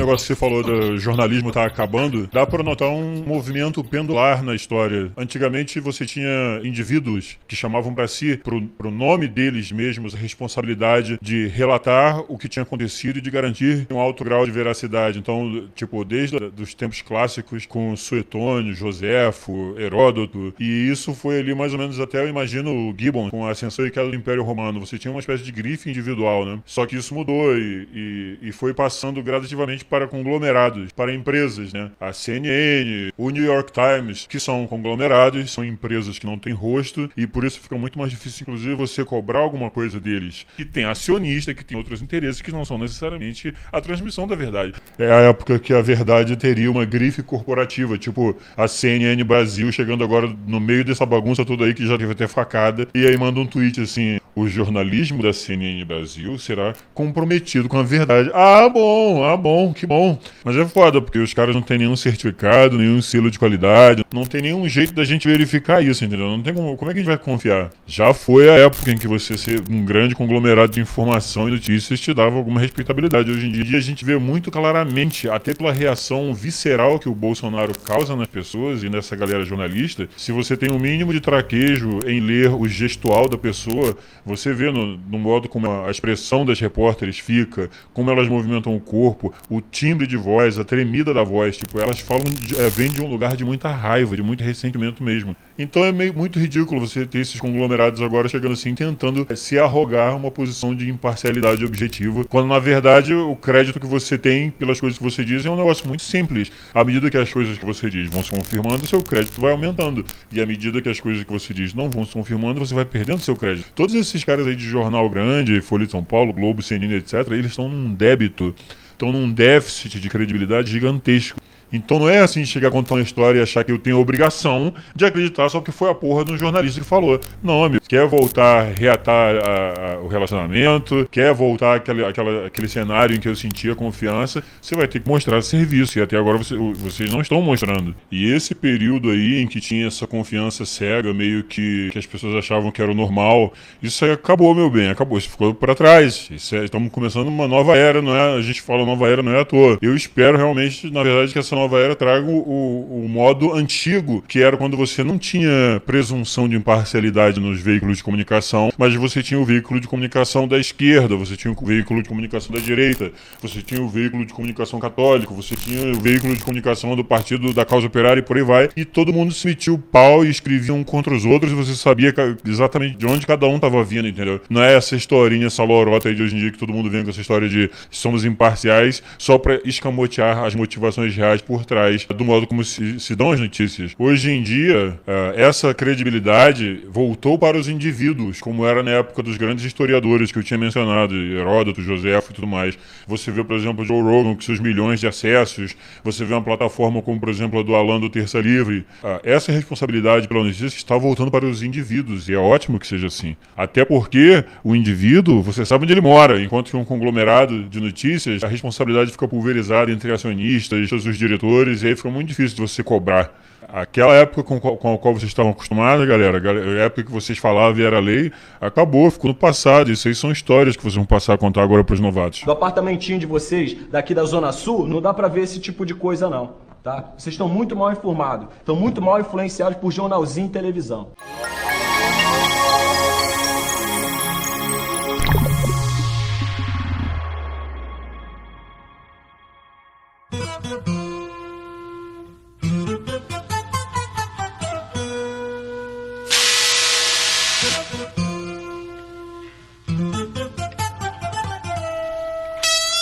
Negócio 0.00 0.26
que 0.26 0.34
você 0.34 0.38
falou 0.38 0.62
do 0.62 0.98
jornalismo 0.98 1.52
tá 1.52 1.64
acabando, 1.64 2.28
dá 2.32 2.46
para 2.46 2.62
notar 2.62 2.88
um 2.88 3.22
movimento 3.24 3.82
pendular 3.84 4.42
na 4.42 4.54
história. 4.54 5.12
Antigamente 5.16 5.78
você 5.80 6.06
tinha 6.06 6.60
indivíduos 6.64 7.36
que 7.46 7.54
chamavam 7.54 7.94
para 7.94 8.08
si, 8.08 8.36
pro, 8.36 8.62
pro 8.62 8.90
nome 8.90 9.28
deles 9.28 9.70
mesmos, 9.70 10.14
a 10.14 10.18
responsabilidade 10.18 11.18
de 11.20 11.46
relatar 11.48 12.20
o 12.28 12.38
que 12.38 12.48
tinha 12.48 12.62
acontecido 12.62 13.18
e 13.18 13.20
de 13.20 13.30
garantir 13.30 13.86
um 13.90 13.98
alto 13.98 14.24
grau 14.24 14.44
de 14.44 14.50
veracidade. 14.50 15.18
Então, 15.18 15.68
tipo, 15.74 16.04
desde 16.04 16.36
os 16.36 16.74
tempos 16.74 17.02
clássicos 17.02 17.66
com 17.66 17.94
Suetônio, 17.96 18.74
Joséfo, 18.74 19.74
Heródoto, 19.78 20.54
e 20.58 20.88
isso 20.90 21.14
foi 21.14 21.40
ali 21.40 21.54
mais 21.54 21.72
ou 21.72 21.78
menos 21.78 22.00
até, 22.00 22.22
eu 22.22 22.28
imagino, 22.28 22.72
o 22.72 22.94
Gibbon, 22.96 23.30
com 23.30 23.46
a 23.46 23.50
ascensão 23.50 23.86
e 23.86 23.90
queda 23.90 24.08
do 24.08 24.16
Império 24.16 24.42
Romano. 24.42 24.80
Você 24.80 24.98
tinha 24.98 25.10
uma 25.10 25.20
espécie 25.20 25.42
de 25.42 25.52
grife 25.52 25.90
individual, 25.90 26.44
né? 26.46 26.58
Só 26.64 26.86
que 26.86 26.96
isso 26.96 27.14
mudou 27.14 27.56
e, 27.56 27.88
e, 27.94 28.48
e 28.48 28.52
foi 28.52 28.72
passando 28.72 29.22
gradativamente 29.22 29.84
para 29.90 30.06
conglomerados, 30.06 30.92
para 30.92 31.12
empresas, 31.12 31.72
né? 31.72 31.90
A 32.00 32.12
CNN, 32.12 33.12
o 33.18 33.30
New 33.30 33.44
York 33.44 33.72
Times, 33.72 34.26
que 34.26 34.38
são 34.38 34.66
conglomerados, 34.66 35.50
são 35.52 35.64
empresas 35.64 36.18
que 36.18 36.26
não 36.26 36.38
têm 36.38 36.52
rosto 36.52 37.10
e 37.16 37.26
por 37.26 37.44
isso 37.44 37.60
fica 37.60 37.76
muito 37.76 37.98
mais 37.98 38.10
difícil, 38.10 38.42
inclusive, 38.42 38.74
você 38.76 39.04
cobrar 39.04 39.40
alguma 39.40 39.70
coisa 39.70 39.98
deles. 39.98 40.46
Que 40.56 40.64
tem 40.64 40.84
acionista, 40.84 41.52
que 41.52 41.64
tem 41.64 41.76
outros 41.76 42.00
interesses 42.00 42.40
que 42.40 42.52
não 42.52 42.64
são 42.64 42.78
necessariamente 42.78 43.52
a 43.72 43.80
transmissão 43.80 44.26
da 44.26 44.36
verdade. 44.36 44.74
É 44.98 45.10
a 45.10 45.20
época 45.22 45.58
que 45.58 45.74
a 45.74 45.82
verdade 45.82 46.36
teria 46.36 46.70
uma 46.70 46.84
grife 46.84 47.22
corporativa, 47.22 47.98
tipo 47.98 48.36
a 48.56 48.68
CNN 48.68 49.22
Brasil 49.24 49.72
chegando 49.72 50.04
agora 50.04 50.32
no 50.46 50.60
meio 50.60 50.84
dessa 50.84 51.04
bagunça 51.04 51.44
toda 51.44 51.64
aí 51.64 51.74
que 51.74 51.86
já 51.86 51.96
deve 51.96 52.14
ter 52.14 52.28
facada 52.28 52.86
e 52.94 53.06
aí 53.06 53.16
manda 53.16 53.40
um 53.40 53.46
tweet 53.46 53.80
assim: 53.80 54.20
o 54.40 54.48
jornalismo 54.48 55.22
da 55.22 55.32
CNN 55.32 55.84
Brasil 55.84 56.38
será 56.38 56.74
comprometido 56.94 57.68
com 57.68 57.78
a 57.78 57.82
verdade. 57.82 58.30
Ah, 58.32 58.68
bom, 58.68 59.22
ah, 59.24 59.36
bom, 59.36 59.72
que 59.72 59.86
bom. 59.86 60.18
Mas 60.44 60.56
é 60.56 60.66
foda, 60.66 61.00
porque 61.00 61.18
os 61.18 61.34
caras 61.34 61.54
não 61.54 61.62
têm 61.62 61.78
nenhum 61.78 61.96
certificado, 61.96 62.78
nenhum 62.78 63.02
selo 63.02 63.30
de 63.30 63.38
qualidade, 63.38 64.04
não 64.12 64.24
tem 64.24 64.42
nenhum 64.42 64.68
jeito 64.68 64.94
da 64.94 65.04
gente 65.04 65.28
verificar 65.28 65.84
isso, 65.84 66.04
entendeu? 66.04 66.28
Não 66.28 66.42
tem 66.42 66.54
como, 66.54 66.76
como 66.76 66.90
é 66.90 66.94
que 66.94 67.00
a 67.00 67.02
gente 67.02 67.08
vai 67.08 67.18
confiar? 67.18 67.70
Já 67.86 68.14
foi 68.14 68.48
a 68.48 68.54
época 68.54 68.90
em 68.90 68.96
que 68.96 69.06
você 69.06 69.36
ser 69.36 69.62
um 69.70 69.84
grande 69.84 70.14
conglomerado 70.14 70.72
de 70.72 70.80
informação 70.80 71.48
e 71.48 71.52
notícias 71.52 72.00
te 72.00 72.14
dava 72.14 72.36
alguma 72.36 72.60
respeitabilidade. 72.60 73.30
Hoje 73.30 73.46
em 73.46 73.52
dia 73.52 73.78
a 73.78 73.82
gente 73.82 74.04
vê 74.04 74.16
muito 74.16 74.50
claramente, 74.50 75.28
até 75.28 75.54
pela 75.54 75.72
reação 75.72 76.32
visceral 76.32 76.98
que 76.98 77.08
o 77.08 77.14
Bolsonaro 77.14 77.78
causa 77.78 78.16
nas 78.16 78.28
pessoas 78.28 78.82
e 78.82 78.88
nessa 78.88 79.14
galera 79.14 79.44
jornalista, 79.44 80.08
se 80.16 80.32
você 80.32 80.56
tem 80.56 80.70
o 80.70 80.74
um 80.74 80.78
mínimo 80.78 81.12
de 81.12 81.20
traquejo 81.20 82.00
em 82.06 82.20
ler 82.20 82.50
o 82.50 82.66
gestual 82.66 83.28
da 83.28 83.36
pessoa, 83.36 83.96
Você 84.30 84.54
vê 84.54 84.70
no, 84.70 84.96
no 84.96 85.18
modo 85.18 85.48
como 85.48 85.68
a 85.68 85.90
expressão 85.90 86.44
das 86.44 86.60
repórteres 86.60 87.18
fica, 87.18 87.68
como 87.92 88.10
elas 88.10 88.28
movimentam 88.28 88.76
o 88.76 88.80
corpo, 88.80 89.34
o 89.48 89.60
timbre 89.60 90.06
de 90.06 90.16
voz, 90.16 90.56
a 90.56 90.64
tremida 90.64 91.12
da 91.12 91.24
voz, 91.24 91.56
tipo, 91.56 91.80
elas 91.80 91.98
falam, 91.98 92.24
de, 92.24 92.58
é, 92.60 92.70
vem 92.70 92.88
de 92.88 93.02
um 93.02 93.08
lugar 93.08 93.36
de 93.36 93.44
muita 93.44 93.68
raiva, 93.70 94.14
de 94.14 94.22
muito 94.22 94.44
ressentimento 94.44 95.02
mesmo. 95.02 95.34
Então 95.62 95.84
é 95.84 95.92
meio 95.92 96.14
muito 96.14 96.38
ridículo 96.38 96.80
você 96.80 97.04
ter 97.04 97.18
esses 97.18 97.38
conglomerados 97.38 98.00
agora 98.00 98.26
chegando 98.30 98.52
assim, 98.52 98.74
tentando 98.74 99.26
é, 99.28 99.36
se 99.36 99.58
arrogar 99.58 100.16
uma 100.16 100.30
posição 100.30 100.74
de 100.74 100.88
imparcialidade 100.88 101.62
objetiva, 101.62 102.24
quando 102.24 102.48
na 102.48 102.58
verdade 102.58 103.12
o 103.12 103.36
crédito 103.36 103.78
que 103.78 103.86
você 103.86 104.16
tem 104.16 104.50
pelas 104.50 104.80
coisas 104.80 104.96
que 104.96 105.04
você 105.04 105.22
diz 105.22 105.44
é 105.44 105.50
um 105.50 105.56
negócio 105.56 105.86
muito 105.86 106.02
simples. 106.02 106.50
À 106.72 106.82
medida 106.82 107.10
que 107.10 107.16
as 107.18 107.30
coisas 107.30 107.58
que 107.58 107.66
você 107.66 107.90
diz 107.90 108.08
vão 108.08 108.24
se 108.24 108.30
confirmando, 108.30 108.86
seu 108.86 109.02
crédito 109.02 109.38
vai 109.38 109.52
aumentando. 109.52 110.02
E 110.32 110.40
à 110.40 110.46
medida 110.46 110.80
que 110.80 110.88
as 110.88 110.98
coisas 110.98 111.24
que 111.24 111.30
você 111.30 111.52
diz 111.52 111.74
não 111.74 111.90
vão 111.90 112.06
se 112.06 112.14
confirmando, 112.14 112.58
você 112.58 112.74
vai 112.74 112.86
perdendo 112.86 113.20
seu 113.20 113.36
crédito. 113.36 113.70
Todos 113.74 113.94
esses 113.94 114.24
caras 114.24 114.46
aí 114.46 114.56
de 114.56 114.64
jornal 114.64 115.10
grande, 115.10 115.60
Folha 115.60 115.84
de 115.84 115.92
São 115.92 116.02
Paulo, 116.02 116.32
Globo, 116.32 116.62
CNN, 116.62 116.94
etc., 116.94 117.30
eles 117.32 117.50
estão 117.50 117.68
num 117.68 117.92
débito, 117.92 118.54
estão 118.92 119.12
num 119.12 119.30
déficit 119.30 120.00
de 120.00 120.08
credibilidade 120.08 120.70
gigantesco. 120.70 121.38
Então 121.72 121.98
não 121.98 122.08
é 122.08 122.18
assim 122.18 122.44
chegar 122.44 122.68
a 122.68 122.70
contar 122.70 122.94
uma 122.94 123.02
história 123.02 123.38
e 123.38 123.42
achar 123.42 123.64
que 123.64 123.72
eu 123.72 123.78
tenho 123.78 123.96
a 123.96 124.00
obrigação 124.00 124.72
de 124.94 125.04
acreditar 125.04 125.48
só 125.48 125.58
porque 125.60 125.72
foi 125.72 125.90
a 125.90 125.94
porra 125.94 126.24
de 126.24 126.32
um 126.32 126.38
jornalista 126.38 126.80
que 126.80 126.86
falou. 126.86 127.20
Não, 127.42 127.64
amigo. 127.64 127.82
Quer 127.88 128.06
voltar 128.06 128.72
reatar 128.72 129.36
a, 129.36 129.94
a, 129.94 130.00
o 130.00 130.08
relacionamento, 130.08 131.08
quer 131.10 131.32
voltar 131.34 131.76
aquele, 131.76 132.04
aquela, 132.04 132.46
aquele 132.46 132.68
cenário 132.68 133.16
em 133.16 133.20
que 133.20 133.28
eu 133.28 133.36
sentia 133.36 133.74
confiança, 133.74 134.42
você 134.60 134.74
vai 134.74 134.86
ter 134.86 135.00
que 135.00 135.08
mostrar 135.08 135.42
serviço. 135.42 135.98
E 135.98 136.02
até 136.02 136.16
agora 136.16 136.38
você, 136.38 136.56
vocês 136.56 137.10
não 137.10 137.20
estão 137.20 137.40
mostrando. 137.40 137.94
E 138.10 138.30
esse 138.32 138.54
período 138.54 139.10
aí 139.10 139.40
em 139.40 139.46
que 139.46 139.60
tinha 139.60 139.86
essa 139.86 140.06
confiança 140.06 140.64
cega, 140.64 141.12
meio 141.12 141.44
que, 141.44 141.90
que 141.92 141.98
as 141.98 142.06
pessoas 142.06 142.36
achavam 142.36 142.70
que 142.70 142.80
era 142.80 142.90
o 142.90 142.94
normal, 142.94 143.52
isso 143.82 144.04
aí 144.04 144.12
acabou, 144.12 144.54
meu 144.54 144.70
bem. 144.70 144.90
Acabou. 144.90 145.18
Isso 145.18 145.30
ficou 145.30 145.54
para 145.54 145.74
trás. 145.74 146.28
É, 146.52 146.64
estamos 146.64 146.90
começando 146.92 147.28
uma 147.28 147.48
nova 147.48 147.76
era, 147.76 148.00
não 148.00 148.14
é? 148.14 148.36
A 148.36 148.40
gente 148.40 148.62
fala 148.62 148.84
nova 148.84 149.08
era, 149.08 149.22
não 149.22 149.32
é 149.32 149.40
à 149.40 149.44
toa. 149.44 149.78
Eu 149.80 149.94
espero 149.94 150.36
realmente, 150.36 150.90
na 150.90 151.02
verdade, 151.02 151.32
que 151.32 151.38
essa 151.38 151.56
nova 151.60 151.78
era 151.78 151.94
traga 151.94 152.26
o, 152.26 153.04
o 153.04 153.08
modo 153.08 153.52
antigo, 153.52 154.24
que 154.26 154.40
era 154.40 154.56
quando 154.56 154.76
você 154.76 155.04
não 155.04 155.18
tinha 155.18 155.82
presunção 155.84 156.48
de 156.48 156.56
imparcialidade 156.56 157.38
nos 157.38 157.60
veículos 157.60 157.98
de 157.98 158.04
comunicação, 158.04 158.72
mas 158.78 158.94
você 158.94 159.22
tinha 159.22 159.38
o 159.38 159.44
veículo 159.44 159.78
de 159.78 159.86
comunicação 159.86 160.48
da 160.48 160.58
esquerda, 160.58 161.16
você 161.16 161.36
tinha 161.36 161.52
o 161.52 161.64
veículo 161.64 162.02
de 162.02 162.08
comunicação 162.08 162.54
da 162.54 162.60
direita, 162.60 163.12
você 163.42 163.60
tinha 163.60 163.82
o 163.82 163.88
veículo 163.88 164.24
de 164.24 164.32
comunicação 164.32 164.80
católico, 164.80 165.34
você 165.34 165.54
tinha 165.54 165.92
o 165.92 166.00
veículo 166.00 166.34
de 166.34 166.42
comunicação 166.42 166.96
do 166.96 167.04
partido 167.04 167.52
da 167.52 167.64
causa 167.64 167.86
operária 167.86 168.20
e 168.20 168.22
por 168.22 168.36
aí 168.36 168.42
vai, 168.42 168.68
e 168.74 168.84
todo 168.84 169.12
mundo 169.12 169.34
se 169.34 169.46
metia 169.46 169.72
o 169.72 169.78
pau 169.78 170.24
e 170.24 170.30
escrevia 170.30 170.72
um 170.72 170.82
contra 170.82 171.14
os 171.14 171.26
outros 171.26 171.52
e 171.52 171.54
você 171.54 171.74
sabia 171.74 172.14
exatamente 172.46 172.96
de 172.96 173.06
onde 173.06 173.26
cada 173.26 173.46
um 173.46 173.56
estava 173.56 173.84
vindo, 173.84 174.08
entendeu? 174.08 174.40
Não 174.48 174.62
é 174.62 174.74
essa 174.74 174.96
historinha, 174.96 175.46
essa 175.46 175.62
lorota 175.62 176.08
aí 176.08 176.14
de 176.14 176.22
hoje 176.22 176.34
em 176.34 176.38
dia 176.38 176.50
que 176.50 176.58
todo 176.58 176.72
mundo 176.72 176.88
vem 176.88 177.04
com 177.04 177.10
essa 177.10 177.20
história 177.20 177.48
de 177.48 177.70
somos 177.90 178.24
imparciais 178.24 179.02
só 179.18 179.36
para 179.36 179.60
escamotear 179.64 180.42
as 180.44 180.54
motivações 180.54 181.14
reais 181.14 181.42
por 181.50 181.64
trás 181.64 182.06
do 182.06 182.24
modo 182.24 182.46
como 182.46 182.62
se, 182.62 183.00
se 183.00 183.16
dão 183.16 183.32
as 183.32 183.40
notícias. 183.40 183.92
Hoje 183.98 184.30
em 184.30 184.40
dia, 184.40 184.96
uh, 185.04 185.36
essa 185.36 185.74
credibilidade 185.74 186.84
voltou 186.88 187.36
para 187.36 187.58
os 187.58 187.68
indivíduos, 187.68 188.40
como 188.40 188.64
era 188.64 188.84
na 188.84 188.92
época 188.92 189.20
dos 189.20 189.36
grandes 189.36 189.64
historiadores 189.64 190.30
que 190.30 190.38
eu 190.38 190.44
tinha 190.44 190.56
mencionado, 190.56 191.12
Heródoto, 191.12 191.82
Joséfo 191.82 192.30
e 192.30 192.34
tudo 192.36 192.46
mais. 192.46 192.78
Você 193.04 193.32
vê, 193.32 193.42
por 193.42 193.56
exemplo, 193.56 193.84
Joe 193.84 194.00
Rogan 194.00 194.36
com 194.36 194.42
seus 194.42 194.60
milhões 194.60 195.00
de 195.00 195.08
acessos, 195.08 195.74
você 196.04 196.24
vê 196.24 196.34
uma 196.34 196.42
plataforma 196.42 197.02
como, 197.02 197.18
por 197.18 197.28
exemplo, 197.28 197.58
a 197.58 197.64
do 197.64 197.74
Alan 197.74 197.98
do 197.98 198.08
Terça 198.08 198.38
Livre. 198.38 198.86
Uh, 199.02 199.18
essa 199.24 199.50
responsabilidade 199.50 200.28
pela 200.28 200.44
notícia 200.44 200.66
está 200.66 200.96
voltando 200.96 201.32
para 201.32 201.44
os 201.44 201.64
indivíduos, 201.64 202.28
e 202.28 202.32
é 202.32 202.38
ótimo 202.38 202.78
que 202.78 202.86
seja 202.86 203.08
assim. 203.08 203.34
Até 203.56 203.84
porque 203.84 204.44
o 204.62 204.76
indivíduo, 204.76 205.42
você 205.42 205.64
sabe 205.64 205.82
onde 205.82 205.94
ele 205.94 206.00
mora, 206.00 206.40
enquanto 206.40 206.70
que 206.70 206.76
um 206.76 206.84
conglomerado 206.84 207.64
de 207.64 207.80
notícias, 207.80 208.44
a 208.44 208.46
responsabilidade 208.46 209.10
fica 209.10 209.26
pulverizada 209.26 209.90
entre 209.90 210.12
acionistas, 210.12 210.92
os 210.92 211.18
diretores 211.18 211.39
e 211.46 211.86
aí 211.86 211.96
fica 211.96 212.10
muito 212.10 212.28
difícil 212.28 212.56
de 212.56 212.62
você 212.62 212.82
cobrar. 212.82 213.32
Aquela 213.72 214.14
época 214.14 214.42
com, 214.42 214.58
com 214.58 214.94
a 214.94 214.98
qual 214.98 215.14
vocês 215.14 215.30
estavam 215.30 215.52
acostumados, 215.52 216.06
galera, 216.06 216.38
a 216.38 216.84
época 216.84 217.04
que 217.04 217.12
vocês 217.12 217.38
falavam 217.38 217.80
e 217.80 217.84
era 217.84 218.00
lei, 218.00 218.32
acabou, 218.60 219.08
ficou 219.10 219.28
no 219.28 219.34
passado. 219.34 219.92
Isso 219.92 220.08
aí 220.08 220.14
são 220.14 220.32
histórias 220.32 220.76
que 220.76 220.82
vocês 220.82 220.96
vão 220.96 221.04
passar 221.04 221.34
a 221.34 221.38
contar 221.38 221.62
agora 221.62 221.84
para 221.84 221.94
os 221.94 222.00
novatos. 222.00 222.42
Do 222.42 222.50
apartamentinho 222.50 223.18
de 223.18 223.26
vocês, 223.26 223.76
daqui 223.90 224.12
da 224.12 224.24
Zona 224.24 224.50
Sul, 224.50 224.88
não 224.88 225.00
dá 225.00 225.14
para 225.14 225.28
ver 225.28 225.42
esse 225.42 225.60
tipo 225.60 225.86
de 225.86 225.94
coisa, 225.94 226.28
não. 226.28 226.54
Tá? 226.82 227.12
Vocês 227.16 227.34
estão 227.34 227.48
muito 227.48 227.76
mal 227.76 227.92
informados, 227.92 228.48
estão 228.58 228.74
muito 228.74 229.00
mal 229.02 229.20
influenciados 229.20 229.78
por 229.78 229.92
jornalzinho 229.92 230.46
e 230.46 230.50
televisão. 230.50 231.08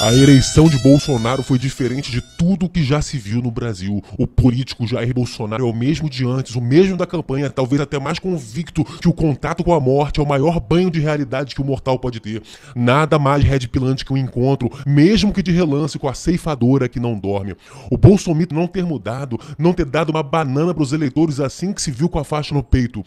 A 0.09 0.14
eleição 0.14 0.71
de 0.71 0.79
Bolsonaro 0.79 1.42
foi 1.42 1.59
diferente 1.59 2.11
de 2.11 2.23
tudo 2.23 2.66
que 2.66 2.83
já 2.83 3.03
se 3.03 3.18
viu 3.18 3.42
no 3.42 3.51
Brasil. 3.51 4.03
O 4.16 4.27
político 4.27 4.87
Jair 4.87 5.12
Bolsonaro 5.12 5.66
é 5.66 5.71
o 5.71 5.77
mesmo 5.77 6.09
de 6.09 6.27
antes, 6.27 6.55
o 6.55 6.62
mesmo 6.62 6.97
da 6.97 7.07
campanha, 7.07 7.51
talvez 7.51 7.79
até 7.79 7.99
mais 7.99 8.18
convicto 8.18 8.83
que 8.87 9.07
o 9.07 9.12
contato 9.12 9.62
com 9.62 9.75
a 9.75 9.79
morte 9.79 10.18
é 10.18 10.23
o 10.23 10.27
maior 10.27 10.61
banho 10.61 10.90
de 10.90 10.99
realidade 10.99 11.55
que 11.55 11.61
o 11.61 11.64
mortal 11.64 11.99
pode 11.99 12.21
ter. 12.21 12.42
Nada 12.75 13.18
mais 13.18 13.44
redpilante 13.44 14.03
que 14.03 14.11
um 14.11 14.16
encontro, 14.16 14.71
mesmo 14.87 15.31
que 15.31 15.42
de 15.42 15.53
relance 15.53 15.99
com 15.99 16.09
a 16.09 16.14
ceifadora 16.14 16.88
que 16.88 16.99
não 16.99 17.18
dorme. 17.18 17.55
O 17.90 17.99
Bolsonaro 17.99 18.49
não 18.53 18.66
ter 18.66 18.87
mudado, 18.87 19.38
não 19.59 19.75
ter 19.75 19.85
dado 19.85 20.09
uma 20.09 20.23
banana 20.23 20.73
para 20.73 20.83
os 20.83 20.94
eleitores 20.94 21.38
assim 21.38 21.71
que 21.71 21.83
se 21.83 21.90
viu 21.90 22.09
com 22.09 22.18
a 22.18 22.25
faixa 22.25 22.55
no 22.55 22.62
peito. 22.62 23.05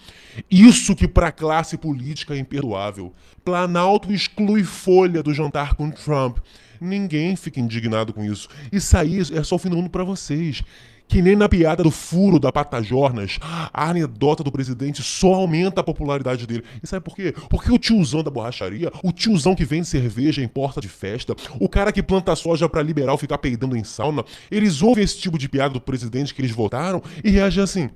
Isso 0.51 0.95
que 0.95 1.07
para 1.07 1.29
a 1.29 1.31
classe 1.31 1.77
política 1.77 2.35
é 2.35 2.37
imperdoável. 2.37 3.11
Planalto 3.43 4.13
exclui 4.13 4.63
Folha 4.63 5.23
do 5.23 5.33
jantar 5.33 5.73
com 5.73 5.89
Trump. 5.89 6.37
Ninguém 6.81 7.35
fica 7.35 7.59
indignado 7.59 8.11
com 8.11 8.25
isso. 8.25 8.49
Isso 8.71 8.97
aí 8.97 9.19
é 9.19 9.43
só 9.43 9.55
o 9.55 9.59
fim 9.59 9.69
do 9.69 9.77
mundo 9.77 9.91
para 9.91 10.03
vocês. 10.03 10.63
Que 11.07 11.21
nem 11.21 11.35
na 11.35 11.47
piada 11.47 11.83
do 11.83 11.91
furo 11.91 12.39
da 12.39 12.51
Patajornas, 12.51 13.37
a 13.41 13.89
anedota 13.89 14.43
do 14.43 14.51
presidente 14.51 15.03
só 15.03 15.33
aumenta 15.33 15.81
a 15.81 15.83
popularidade 15.83 16.47
dele. 16.47 16.63
E 16.81 16.87
sabe 16.87 17.03
por 17.03 17.15
quê? 17.15 17.35
Porque 17.49 17.71
o 17.71 17.77
tiozão 17.77 18.23
da 18.23 18.31
borracharia, 18.31 18.91
o 19.03 19.11
tiozão 19.11 19.53
que 19.53 19.65
vende 19.65 19.87
cerveja 19.87 20.41
em 20.41 20.47
porta 20.47 20.81
de 20.81 20.87
festa, 20.87 21.35
o 21.59 21.69
cara 21.69 21.91
que 21.91 22.01
planta 22.01 22.35
soja 22.35 22.67
para 22.67 22.81
liberal 22.81 23.17
ficar 23.17 23.37
peidando 23.37 23.75
em 23.75 23.83
sauna, 23.83 24.23
eles 24.49 24.81
ouvem 24.81 25.03
esse 25.03 25.19
tipo 25.19 25.37
de 25.37 25.49
piada 25.49 25.73
do 25.73 25.81
presidente 25.81 26.33
que 26.33 26.41
eles 26.41 26.51
votaram 26.51 27.03
e 27.23 27.29
reagem 27.29 27.61
assim. 27.61 27.89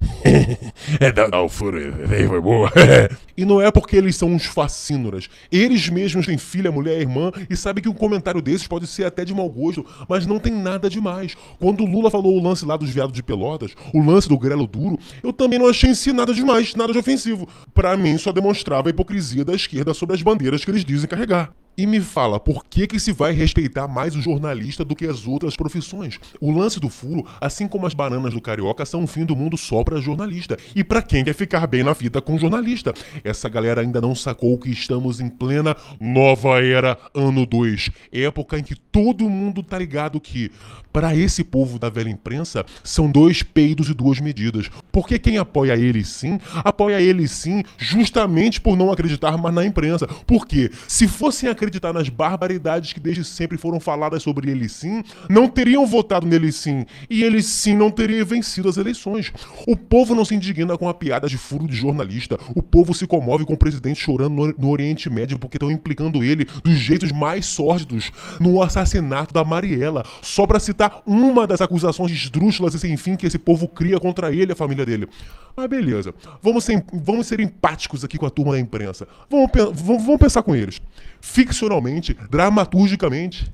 é, 1.00 1.30
não, 1.30 1.48
furo, 1.48 1.78
foi 2.06 2.40
boa. 2.40 2.70
e 3.36 3.44
não 3.44 3.60
é 3.60 3.70
porque 3.70 3.96
eles 3.96 4.16
são 4.16 4.28
uns 4.28 4.46
fascínoras. 4.46 5.28
Eles 5.50 5.88
mesmos 5.88 6.26
têm 6.26 6.38
filha, 6.38 6.72
mulher, 6.72 7.00
irmã 7.00 7.30
e 7.48 7.56
sabem 7.56 7.82
que 7.82 7.88
um 7.88 7.94
comentário 7.94 8.40
desses 8.40 8.66
pode 8.66 8.86
ser 8.86 9.04
até 9.04 9.24
de 9.24 9.34
mau 9.34 9.48
gosto, 9.48 9.84
mas 10.08 10.26
não 10.26 10.38
tem 10.38 10.52
nada 10.52 10.88
demais. 10.88 11.36
Quando 11.58 11.84
o 11.84 11.86
Lula 11.86 12.10
falou 12.10 12.36
o 12.36 12.42
lance 12.42 12.64
lá 12.64 12.76
dos 12.76 12.90
viados 12.90 13.14
de 13.14 13.22
Pelotas, 13.22 13.74
o 13.92 14.02
lance 14.02 14.28
do 14.28 14.38
grelo 14.38 14.66
duro, 14.66 14.98
eu 15.22 15.32
também 15.32 15.58
não 15.58 15.68
achei 15.68 15.90
em 15.90 15.94
si 15.94 16.12
nada 16.12 16.32
demais, 16.32 16.74
nada 16.74 16.92
de 16.92 16.98
ofensivo. 16.98 17.48
Para 17.74 17.96
mim, 17.96 18.16
só 18.18 18.32
demonstrava 18.32 18.88
a 18.88 18.90
hipocrisia 18.90 19.44
da 19.44 19.54
esquerda 19.54 19.94
sobre 19.94 20.16
as 20.16 20.22
bandeiras 20.22 20.64
que 20.64 20.70
eles 20.70 20.84
dizem 20.84 21.08
carregar. 21.08 21.52
E 21.76 21.86
me 21.86 22.00
fala, 22.00 22.38
por 22.38 22.64
que 22.64 22.86
que 22.86 23.00
se 23.00 23.10
vai 23.10 23.32
respeitar 23.32 23.88
mais 23.88 24.14
o 24.14 24.20
jornalista 24.20 24.84
do 24.84 24.94
que 24.94 25.06
as 25.06 25.26
outras 25.26 25.56
profissões? 25.56 26.18
O 26.38 26.50
lance 26.50 26.78
do 26.78 26.90
furo, 26.90 27.26
assim 27.40 27.66
como 27.66 27.86
as 27.86 27.94
bananas 27.94 28.34
do 28.34 28.40
carioca, 28.40 28.84
são 28.84 29.00
um 29.00 29.06
fim 29.06 29.24
do 29.24 29.34
mundo 29.34 29.56
só 29.56 29.82
para 29.82 30.00
jornalista. 30.00 30.58
E 30.74 30.84
para 30.84 31.00
quem 31.00 31.24
quer 31.24 31.32
ficar 31.32 31.66
bem 31.66 31.82
na 31.82 31.94
vida 31.94 32.20
com 32.20 32.38
jornalista. 32.38 32.92
Essa 33.24 33.48
galera 33.48 33.80
ainda 33.80 33.98
não 33.98 34.14
sacou 34.14 34.58
que 34.58 34.68
estamos 34.70 35.20
em 35.20 35.28
plena 35.30 35.74
nova 35.98 36.62
era, 36.62 36.98
ano 37.14 37.46
2. 37.46 37.90
Época 38.12 38.58
em 38.58 38.62
que 38.62 38.74
todo 38.74 39.30
mundo 39.30 39.62
tá 39.62 39.78
ligado 39.78 40.20
que, 40.20 40.50
para 40.92 41.16
esse 41.16 41.42
povo 41.42 41.78
da 41.78 41.88
velha 41.88 42.10
imprensa, 42.10 42.66
são 42.84 43.10
dois 43.10 43.42
peidos 43.42 43.88
e 43.88 43.94
duas 43.94 44.20
medidas. 44.20 44.68
Porque 44.92 45.18
quem 45.18 45.38
apoia 45.38 45.76
ele 45.76 46.04
sim, 46.04 46.38
apoia 46.56 47.00
ele 47.00 47.26
sim, 47.26 47.62
justamente 47.78 48.60
por 48.60 48.76
não 48.76 48.92
acreditar 48.92 49.38
mais 49.38 49.54
na 49.54 49.64
imprensa. 49.64 50.06
Porque 50.26 50.70
se 50.86 51.08
fossem 51.08 51.48
acreditar 51.48 51.69
acreditar 51.70 51.92
nas 51.92 52.08
barbaridades 52.08 52.92
que 52.92 53.00
desde 53.00 53.24
sempre 53.24 53.56
foram 53.56 53.78
faladas 53.78 54.22
sobre 54.22 54.50
ele 54.50 54.68
sim, 54.68 55.02
não 55.28 55.48
teriam 55.48 55.86
votado 55.86 56.26
nele 56.26 56.50
sim, 56.50 56.84
e 57.08 57.22
ele 57.22 57.40
sim 57.42 57.74
não 57.74 57.90
teria 57.90 58.24
vencido 58.24 58.68
as 58.68 58.76
eleições. 58.76 59.32
O 59.66 59.76
povo 59.76 60.14
não 60.14 60.24
se 60.24 60.34
indigna 60.34 60.76
com 60.76 60.88
a 60.88 60.94
piada 60.94 61.28
de 61.28 61.38
furo 61.38 61.68
de 61.68 61.76
jornalista, 61.76 62.38
o 62.54 62.62
povo 62.62 62.92
se 62.92 63.06
comove 63.06 63.44
com 63.44 63.54
o 63.54 63.56
presidente 63.56 64.00
chorando 64.00 64.54
no, 64.58 64.70
Oriente 64.70 65.08
Médio 65.08 65.38
porque 65.38 65.56
estão 65.56 65.70
implicando 65.70 66.24
ele 66.24 66.46
dos 66.64 66.74
jeitos 66.74 67.12
mais 67.12 67.46
sórdidos 67.46 68.10
no 68.40 68.62
assassinato 68.62 69.32
da 69.32 69.44
Mariela, 69.44 70.04
só 70.22 70.46
para 70.46 70.58
citar 70.58 71.02
uma 71.06 71.46
das 71.46 71.60
acusações 71.60 72.10
esdrúxulas 72.10 72.74
e 72.74 72.78
sem 72.78 72.96
fim 72.96 73.16
que 73.16 73.26
esse 73.26 73.38
povo 73.38 73.68
cria 73.68 74.00
contra 74.00 74.32
ele 74.32 74.50
e 74.50 74.52
a 74.52 74.56
família 74.56 74.84
dele. 74.84 75.08
Mas 75.56 75.68
beleza, 75.68 76.14
vamos 76.42 76.64
ser, 76.64 76.84
vamos 76.92 77.26
ser 77.26 77.40
empáticos 77.40 78.04
aqui 78.04 78.16
com 78.16 78.26
a 78.26 78.30
turma 78.30 78.52
da 78.52 78.60
imprensa. 78.60 79.06
Vamos, 79.28 79.50
vamos, 79.54 80.04
vamos 80.04 80.18
pensar 80.18 80.42
com 80.42 80.54
eles. 80.54 80.80
Ficcionalmente, 81.20 82.16
dramaturgicamente, 82.30 83.50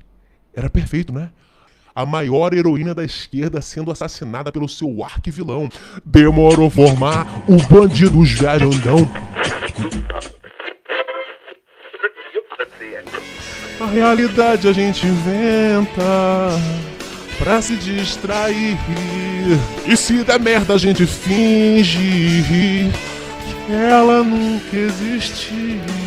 era 0.53 0.69
perfeito, 0.69 1.13
né? 1.13 1.29
a 1.97 2.05
maior 2.05 2.53
heroína 2.53 2.93
da 2.93 3.03
esquerda 3.03 3.59
sendo 3.59 3.89
assassinada 3.89 4.51
pelo 4.51 4.69
seu 4.69 5.03
arquivilão. 5.03 5.67
Demorou 6.05 6.69
formar 6.69 7.25
o 7.47 7.57
bandido 7.67 8.21
velhondão. 8.21 9.09
A 13.81 13.85
realidade 13.87 14.67
a 14.67 14.73
gente 14.73 15.07
inventa 15.07 16.51
pra 17.39 17.59
se 17.63 17.75
distrair. 17.77 18.77
E 19.87 19.97
se 19.97 20.23
der 20.23 20.39
merda 20.39 20.75
a 20.75 20.77
gente 20.77 21.03
finge 21.07 22.91
que 23.65 23.73
ela 23.73 24.21
nunca 24.21 24.77
existiu. 24.77 26.06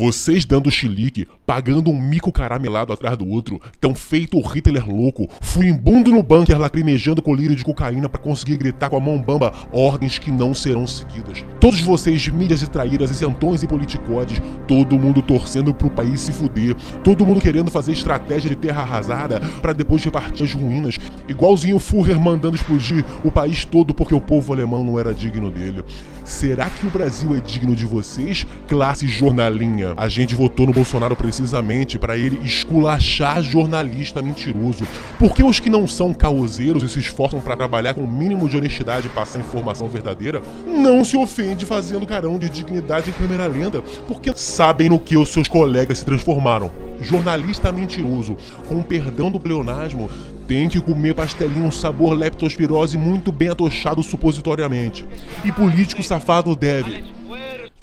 Vocês 0.00 0.46
dando 0.46 0.70
chilique, 0.70 1.28
pagando 1.44 1.90
um 1.90 2.00
mico 2.00 2.32
caramelado 2.32 2.90
atrás 2.90 3.18
do 3.18 3.28
outro, 3.28 3.60
tão 3.78 3.94
feito 3.94 4.38
o 4.38 4.40
Hitler 4.40 4.88
louco, 4.88 5.28
furibundo 5.42 6.10
no 6.10 6.22
bunker 6.22 6.58
lacrimejando 6.58 7.20
colírio 7.20 7.54
de 7.54 7.62
cocaína 7.62 8.08
para 8.08 8.18
conseguir 8.18 8.56
gritar 8.56 8.88
com 8.88 8.96
a 8.96 9.00
mão 9.00 9.20
bamba 9.20 9.52
ordens 9.70 10.18
que 10.18 10.30
não 10.30 10.54
serão 10.54 10.86
seguidas. 10.86 11.44
Todos 11.60 11.82
vocês, 11.82 12.26
mídias 12.28 12.62
e 12.62 12.66
traíras, 12.66 13.10
isentões 13.10 13.62
e 13.62 13.66
politicodes, 13.66 14.40
todo 14.66 14.98
mundo 14.98 15.20
torcendo 15.20 15.74
pro 15.74 15.90
país 15.90 16.22
se 16.22 16.32
fuder, 16.32 16.74
todo 17.04 17.26
mundo 17.26 17.38
querendo 17.38 17.70
fazer 17.70 17.92
estratégia 17.92 18.48
de 18.48 18.56
terra 18.56 18.80
arrasada 18.80 19.38
para 19.60 19.74
depois 19.74 20.02
repartir 20.02 20.46
as 20.46 20.54
ruínas, 20.54 20.96
igualzinho 21.28 21.76
o 21.76 21.78
Führer 21.78 22.18
mandando 22.18 22.56
explodir 22.56 23.04
o 23.22 23.30
país 23.30 23.66
todo 23.66 23.92
porque 23.92 24.14
o 24.14 24.20
povo 24.20 24.50
alemão 24.54 24.82
não 24.82 24.98
era 24.98 25.12
digno 25.12 25.50
dele. 25.50 25.84
Será 26.24 26.70
que 26.70 26.86
o 26.86 26.90
Brasil 26.90 27.34
é 27.36 27.40
digno 27.40 27.74
de 27.74 27.84
vocês, 27.84 28.46
classe 28.66 29.06
jornalinha? 29.06 29.89
A 29.96 30.08
gente 30.08 30.34
votou 30.34 30.66
no 30.66 30.72
Bolsonaro 30.72 31.16
precisamente 31.16 31.98
para 31.98 32.16
ele 32.16 32.40
esculachar 32.44 33.42
jornalista 33.42 34.22
mentiroso. 34.22 34.86
Porque 35.18 35.42
os 35.42 35.60
que 35.60 35.70
não 35.70 35.86
são 35.86 36.12
caoseiros 36.12 36.82
e 36.82 36.88
se 36.88 36.98
esforçam 36.98 37.40
para 37.40 37.56
trabalhar 37.56 37.94
com 37.94 38.02
o 38.02 38.10
mínimo 38.10 38.48
de 38.48 38.56
honestidade 38.56 39.06
e 39.06 39.10
passar 39.10 39.40
informação 39.40 39.88
verdadeira, 39.88 40.42
não 40.66 41.04
se 41.04 41.16
ofende 41.16 41.64
fazendo 41.64 42.06
carão 42.06 42.38
de 42.38 42.48
dignidade 42.48 43.10
em 43.10 43.12
primeira 43.12 43.46
lenda, 43.46 43.82
porque 44.06 44.32
sabem 44.34 44.88
no 44.88 44.98
que 44.98 45.16
os 45.16 45.28
seus 45.28 45.48
colegas 45.48 45.98
se 45.98 46.04
transformaram. 46.04 46.70
Jornalista 47.00 47.72
mentiroso, 47.72 48.36
com 48.68 48.82
perdão 48.82 49.30
do 49.30 49.40
pleonasmo, 49.40 50.10
tem 50.46 50.68
que 50.68 50.80
comer 50.80 51.14
pastelinho 51.14 51.70
sabor 51.70 52.12
leptospirose 52.12 52.98
muito 52.98 53.30
bem 53.30 53.48
atochado 53.48 54.02
supositoriamente. 54.02 55.06
E 55.44 55.52
político 55.52 56.02
safado 56.02 56.54
deve 56.56 57.04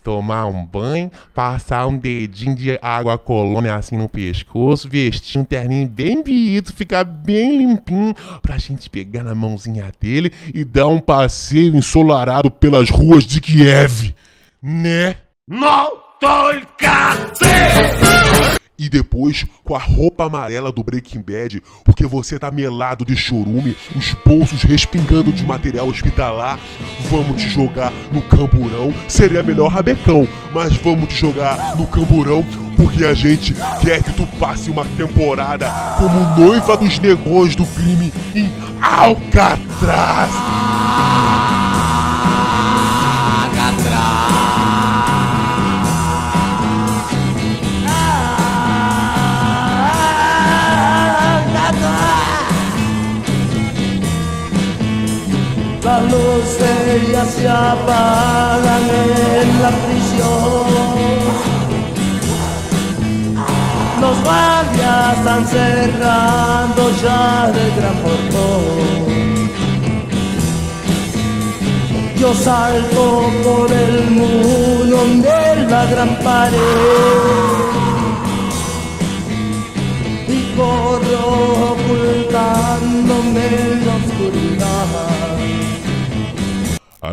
tomar 0.06 0.46
um 0.46 0.64
banho, 0.64 1.10
passar 1.34 1.86
um 1.86 1.96
dedinho 1.96 2.54
de 2.54 2.78
água 2.82 3.16
colônia 3.16 3.74
assim 3.74 3.96
no 3.96 4.08
pescoço, 4.08 4.88
vestir 4.88 5.40
um 5.40 5.44
terninho 5.44 5.88
bem 5.88 6.22
bonito, 6.22 6.72
ficar 6.72 7.04
bem 7.04 7.58
limpinho, 7.58 8.14
pra 8.40 8.58
gente 8.58 8.90
pegar 8.90 9.22
na 9.22 9.34
mãozinha 9.34 9.92
dele 10.00 10.32
e 10.52 10.64
dar 10.64 10.88
um 10.88 10.98
passeio 10.98 11.76
ensolarado 11.76 12.50
pelas 12.50 12.90
ruas 12.90 13.24
de 13.24 13.40
Kiev. 13.40 14.14
Né? 14.62 15.16
Não 15.48 15.90
только 16.20 16.86
E 18.77 18.89
depois 18.89 19.45
com 19.63 19.75
a 19.75 19.79
roupa 19.79 20.25
amarela 20.25 20.71
do 20.71 20.83
Breaking 20.83 21.21
Bad, 21.21 21.61
porque 21.83 22.05
você 22.05 22.37
tá 22.37 22.51
melado 22.51 23.03
de 23.03 23.15
chorume, 23.15 23.75
os 23.95 24.13
bolsos 24.25 24.63
respingando 24.63 25.31
de 25.31 25.45
material 25.45 25.87
hospitalar. 25.87 26.59
Vamos 27.09 27.41
te 27.41 27.49
jogar 27.49 27.91
no 28.11 28.21
camburão. 28.21 28.93
Seria 29.07 29.41
melhor 29.41 29.69
rabecão, 29.69 30.27
mas 30.53 30.75
vamos 30.75 31.09
te 31.09 31.15
jogar 31.15 31.75
no 31.75 31.87
camburão 31.87 32.45
porque 32.75 33.03
a 33.03 33.13
gente 33.13 33.55
quer 33.81 34.03
que 34.03 34.13
tu 34.13 34.27
passe 34.39 34.69
uma 34.69 34.85
temporada 34.85 35.67
como 35.97 36.39
noiva 36.39 36.77
dos 36.77 36.99
negões 36.99 37.55
do 37.55 37.65
crime 37.65 38.13
em 38.35 38.51
Alcatraz. 38.79 40.31
Las 55.97 56.11
luces 56.11 57.11
ya 57.11 57.25
se 57.25 57.47
apagan 57.47 58.83
en 59.41 59.61
la 59.61 59.69
prisión. 59.85 60.67
Los 64.01 64.23
guardias 64.23 65.17
están 65.17 65.47
cerrando 65.47 66.91
ya 67.01 67.51
el 67.63 67.75
gran 67.77 67.95
portón. 68.03 69.47
Yo 72.17 72.33
salto 72.33 73.23
por 73.43 73.71
el 73.71 74.11
muro 74.11 74.99
de 75.21 75.67
la 75.69 75.85
gran 75.85 76.15
pared 76.19 77.26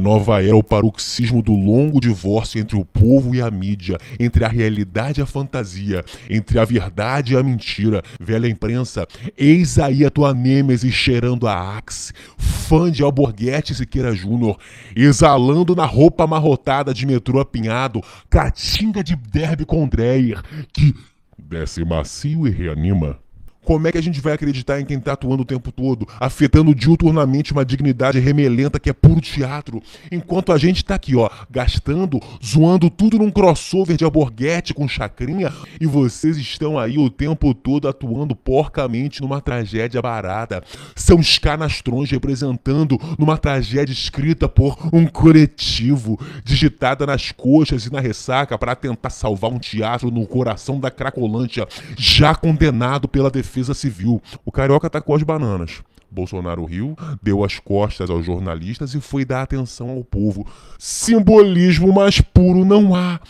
nova 0.04 0.44
era 0.44 0.54
o 0.54 0.62
paroxismo 0.62 1.40
do 1.40 1.54
longo 1.54 1.98
divórcio 1.98 2.60
entre 2.60 2.76
o 2.76 2.84
povo 2.84 3.34
e 3.34 3.40
a 3.40 3.50
mídia, 3.50 3.96
entre 4.20 4.44
a 4.44 4.48
realidade 4.48 5.18
e 5.18 5.22
a 5.22 5.26
fantasia, 5.26 6.04
entre 6.28 6.58
a 6.58 6.64
verdade 6.64 7.32
e 7.32 7.36
a 7.38 7.42
mentira. 7.42 8.02
Velha 8.20 8.46
imprensa, 8.46 9.08
eis 9.34 9.78
aí 9.78 10.04
a 10.04 10.10
tua 10.10 10.34
nêmesis 10.34 10.92
cheirando 10.92 11.48
a 11.48 11.78
Axe, 11.78 12.12
fã 12.36 12.90
de 12.90 13.02
Alborguete 13.02 13.74
Siqueira 13.74 14.14
Júnior, 14.14 14.58
exalando 14.94 15.74
na 15.74 15.86
roupa 15.86 16.24
amarrotada 16.24 16.92
de 16.92 17.06
metrô 17.06 17.40
apinhado, 17.40 18.02
catinga 18.28 19.02
de 19.02 19.16
derby 19.16 19.64
com 19.64 19.88
Dreyer, 19.88 20.42
que 20.70 20.94
desce 21.38 21.82
macio 21.82 22.46
e 22.46 22.50
reanima. 22.50 23.23
Como 23.64 23.88
é 23.88 23.92
que 23.92 23.98
a 23.98 24.02
gente 24.02 24.20
vai 24.20 24.34
acreditar 24.34 24.78
em 24.78 24.84
quem 24.84 25.00
tá 25.00 25.14
atuando 25.14 25.42
o 25.42 25.46
tempo 25.46 25.72
todo, 25.72 26.06
afetando 26.20 26.74
diuturnamente 26.74 27.52
uma 27.52 27.64
dignidade 27.64 28.20
remelenta 28.20 28.78
que 28.78 28.90
é 28.90 28.92
puro 28.92 29.22
teatro, 29.22 29.82
enquanto 30.12 30.52
a 30.52 30.58
gente 30.58 30.84
tá 30.84 30.94
aqui, 30.94 31.16
ó, 31.16 31.30
gastando, 31.50 32.20
zoando 32.44 32.90
tudo 32.90 33.18
num 33.18 33.30
crossover 33.30 33.96
de 33.96 34.04
alborguete 34.04 34.74
com 34.74 34.86
chacrinha, 34.86 35.50
e 35.80 35.86
vocês 35.86 36.36
estão 36.36 36.78
aí 36.78 36.98
o 36.98 37.08
tempo 37.08 37.54
todo 37.54 37.88
atuando 37.88 38.36
porcamente 38.36 39.22
numa 39.22 39.40
tragédia 39.40 40.02
barata. 40.02 40.62
São 40.94 41.18
os 41.18 41.38
canastrões 41.38 42.10
representando 42.10 43.00
numa 43.18 43.38
tragédia 43.38 43.92
escrita 43.94 44.46
por 44.46 44.76
um 44.92 45.06
coletivo, 45.06 46.20
digitada 46.44 47.06
nas 47.06 47.32
coxas 47.32 47.86
e 47.86 47.92
na 47.92 48.00
ressaca 48.00 48.58
para 48.58 48.76
tentar 48.76 49.10
salvar 49.10 49.50
um 49.50 49.58
teatro 49.58 50.10
no 50.10 50.26
coração 50.26 50.78
da 50.78 50.90
Cracolândia, 50.90 51.66
já 51.96 52.34
condenado 52.34 53.08
pela 53.08 53.30
defesa 53.30 53.53
defesa 53.54 53.72
civil. 53.72 54.20
O 54.44 54.50
carioca 54.50 54.90
tacou 54.90 55.14
as 55.14 55.22
bananas. 55.22 55.82
Bolsonaro 56.10 56.64
riu, 56.64 56.96
deu 57.22 57.44
as 57.44 57.58
costas 57.58 58.10
aos 58.10 58.24
jornalistas 58.24 58.94
e 58.94 59.00
foi 59.00 59.24
dar 59.24 59.42
atenção 59.42 59.90
ao 59.90 60.04
povo. 60.04 60.46
Simbolismo 60.78 61.92
mais 61.92 62.20
puro 62.20 62.64
não 62.64 62.94
há. 62.94 63.20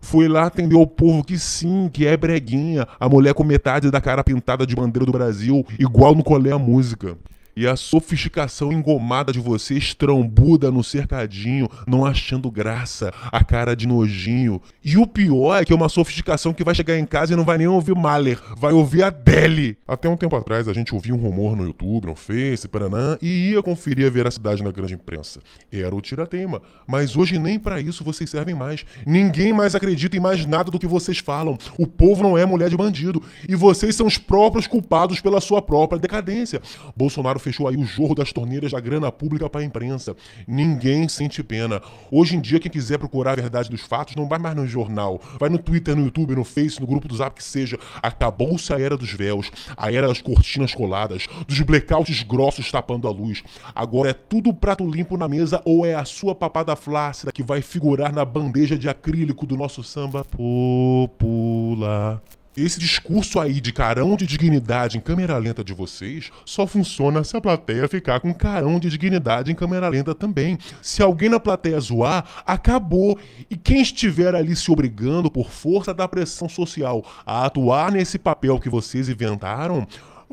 Foi 0.00 0.28
lá 0.28 0.46
atender 0.46 0.76
o 0.76 0.86
povo 0.86 1.24
que 1.24 1.38
sim, 1.38 1.88
que 1.90 2.06
é 2.06 2.14
breguinha, 2.16 2.86
a 3.00 3.08
mulher 3.08 3.32
com 3.32 3.42
metade 3.42 3.90
da 3.90 4.00
cara 4.00 4.22
pintada 4.22 4.66
de 4.66 4.76
bandeira 4.76 5.06
do 5.06 5.12
Brasil, 5.12 5.66
igual 5.78 6.14
no 6.14 6.22
Colé 6.22 6.52
a 6.52 6.58
Música. 6.58 7.16
E 7.56 7.66
a 7.66 7.76
sofisticação 7.76 8.72
engomada 8.72 9.32
de 9.32 9.38
vocês 9.38 9.94
trambuda 9.94 10.70
no 10.70 10.82
cercadinho, 10.82 11.68
não 11.86 12.04
achando 12.04 12.50
graça, 12.50 13.12
a 13.30 13.44
cara 13.44 13.76
de 13.76 13.86
nojinho. 13.86 14.60
E 14.84 14.96
o 14.96 15.06
pior 15.06 15.60
é 15.60 15.64
que 15.64 15.72
é 15.72 15.76
uma 15.76 15.88
sofisticação 15.88 16.52
que 16.52 16.64
vai 16.64 16.74
chegar 16.74 16.98
em 16.98 17.06
casa 17.06 17.32
e 17.32 17.36
não 17.36 17.44
vai 17.44 17.58
nem 17.58 17.66
ouvir 17.66 17.94
Mahler, 17.94 18.40
vai 18.56 18.72
ouvir 18.72 19.04
a 19.04 19.10
Deli. 19.10 19.78
Até 19.86 20.08
um 20.08 20.16
tempo 20.16 20.34
atrás 20.36 20.68
a 20.68 20.72
gente 20.72 20.94
ouvia 20.94 21.14
um 21.14 21.18
rumor 21.18 21.56
no 21.56 21.64
YouTube, 21.64 22.06
no 22.06 22.14
Face, 22.14 22.66
Paranã, 22.66 23.16
e 23.22 23.50
ia 23.50 23.62
conferir 23.62 24.06
a 24.06 24.10
veracidade 24.10 24.62
na 24.62 24.70
grande 24.70 24.94
imprensa. 24.94 25.40
Era 25.72 25.94
o 25.94 26.00
tiratema. 26.00 26.60
Mas 26.86 27.16
hoje 27.16 27.38
nem 27.38 27.58
para 27.58 27.80
isso 27.80 28.04
vocês 28.04 28.28
servem 28.28 28.54
mais. 28.54 28.84
Ninguém 29.06 29.52
mais 29.52 29.74
acredita 29.74 30.16
em 30.16 30.20
mais 30.20 30.44
nada 30.44 30.70
do 30.70 30.78
que 30.78 30.86
vocês 30.86 31.18
falam. 31.18 31.56
O 31.78 31.86
povo 31.86 32.22
não 32.22 32.36
é 32.36 32.44
mulher 32.44 32.68
de 32.68 32.76
bandido. 32.76 33.22
E 33.48 33.54
vocês 33.54 33.94
são 33.94 34.06
os 34.06 34.18
próprios 34.18 34.66
culpados 34.66 35.20
pela 35.20 35.40
sua 35.40 35.62
própria 35.62 35.98
decadência. 35.98 36.60
Bolsonaro 36.96 37.38
fechou 37.44 37.68
aí 37.68 37.76
o 37.76 37.84
jorro 37.84 38.14
das 38.14 38.32
torneiras 38.32 38.72
da 38.72 38.80
grana 38.80 39.12
pública 39.12 39.48
para 39.48 39.60
a 39.60 39.64
imprensa. 39.64 40.16
Ninguém 40.48 41.08
sente 41.08 41.42
pena. 41.42 41.82
Hoje 42.10 42.36
em 42.36 42.40
dia, 42.40 42.58
quem 42.58 42.70
quiser 42.70 42.98
procurar 42.98 43.32
a 43.32 43.36
verdade 43.36 43.68
dos 43.70 43.82
fatos 43.82 44.16
não 44.16 44.26
vai 44.26 44.38
mais 44.38 44.56
no 44.56 44.66
jornal. 44.66 45.20
Vai 45.38 45.50
no 45.50 45.58
Twitter, 45.58 45.94
no 45.94 46.04
YouTube, 46.04 46.34
no 46.34 46.44
Face, 46.44 46.80
no 46.80 46.86
grupo 46.86 47.06
do 47.06 47.16
Zap, 47.16 47.36
que 47.36 47.44
seja. 47.44 47.78
Acabou-se 48.02 48.72
a 48.72 48.80
era 48.80 48.96
dos 48.96 49.12
véus, 49.12 49.50
a 49.76 49.92
era 49.92 50.08
das 50.08 50.22
cortinas 50.22 50.74
coladas, 50.74 51.26
dos 51.46 51.60
blackouts 51.60 52.22
grossos 52.22 52.70
tapando 52.70 53.06
a 53.06 53.10
luz. 53.10 53.42
Agora 53.74 54.10
é 54.10 54.14
tudo 54.14 54.54
prato 54.54 54.88
limpo 54.88 55.16
na 55.16 55.28
mesa 55.28 55.60
ou 55.64 55.84
é 55.84 55.94
a 55.94 56.04
sua 56.04 56.34
papada 56.34 56.74
flácida 56.74 57.30
que 57.30 57.42
vai 57.42 57.60
figurar 57.60 58.12
na 58.12 58.24
bandeja 58.24 58.78
de 58.78 58.88
acrílico 58.88 59.46
do 59.46 59.56
nosso 59.56 59.82
samba 59.82 60.24
popular. 60.24 62.22
Esse 62.56 62.78
discurso 62.78 63.40
aí 63.40 63.60
de 63.60 63.72
carão 63.72 64.16
de 64.16 64.26
dignidade 64.26 64.96
em 64.96 65.00
câmera 65.00 65.36
lenta 65.38 65.64
de 65.64 65.74
vocês 65.74 66.30
só 66.44 66.66
funciona 66.68 67.24
se 67.24 67.36
a 67.36 67.40
plateia 67.40 67.88
ficar 67.88 68.20
com 68.20 68.32
carão 68.32 68.78
de 68.78 68.88
dignidade 68.88 69.50
em 69.50 69.56
câmera 69.56 69.88
lenta 69.88 70.14
também. 70.14 70.56
Se 70.80 71.02
alguém 71.02 71.28
na 71.28 71.40
plateia 71.40 71.80
zoar, 71.80 72.24
acabou. 72.46 73.18
E 73.50 73.56
quem 73.56 73.82
estiver 73.82 74.36
ali 74.36 74.54
se 74.54 74.70
obrigando 74.70 75.28
por 75.30 75.50
força 75.50 75.92
da 75.92 76.06
pressão 76.06 76.48
social 76.48 77.04
a 77.26 77.44
atuar 77.44 77.90
nesse 77.90 78.18
papel 78.18 78.60
que 78.60 78.68
vocês 78.68 79.08
inventaram, 79.08 79.86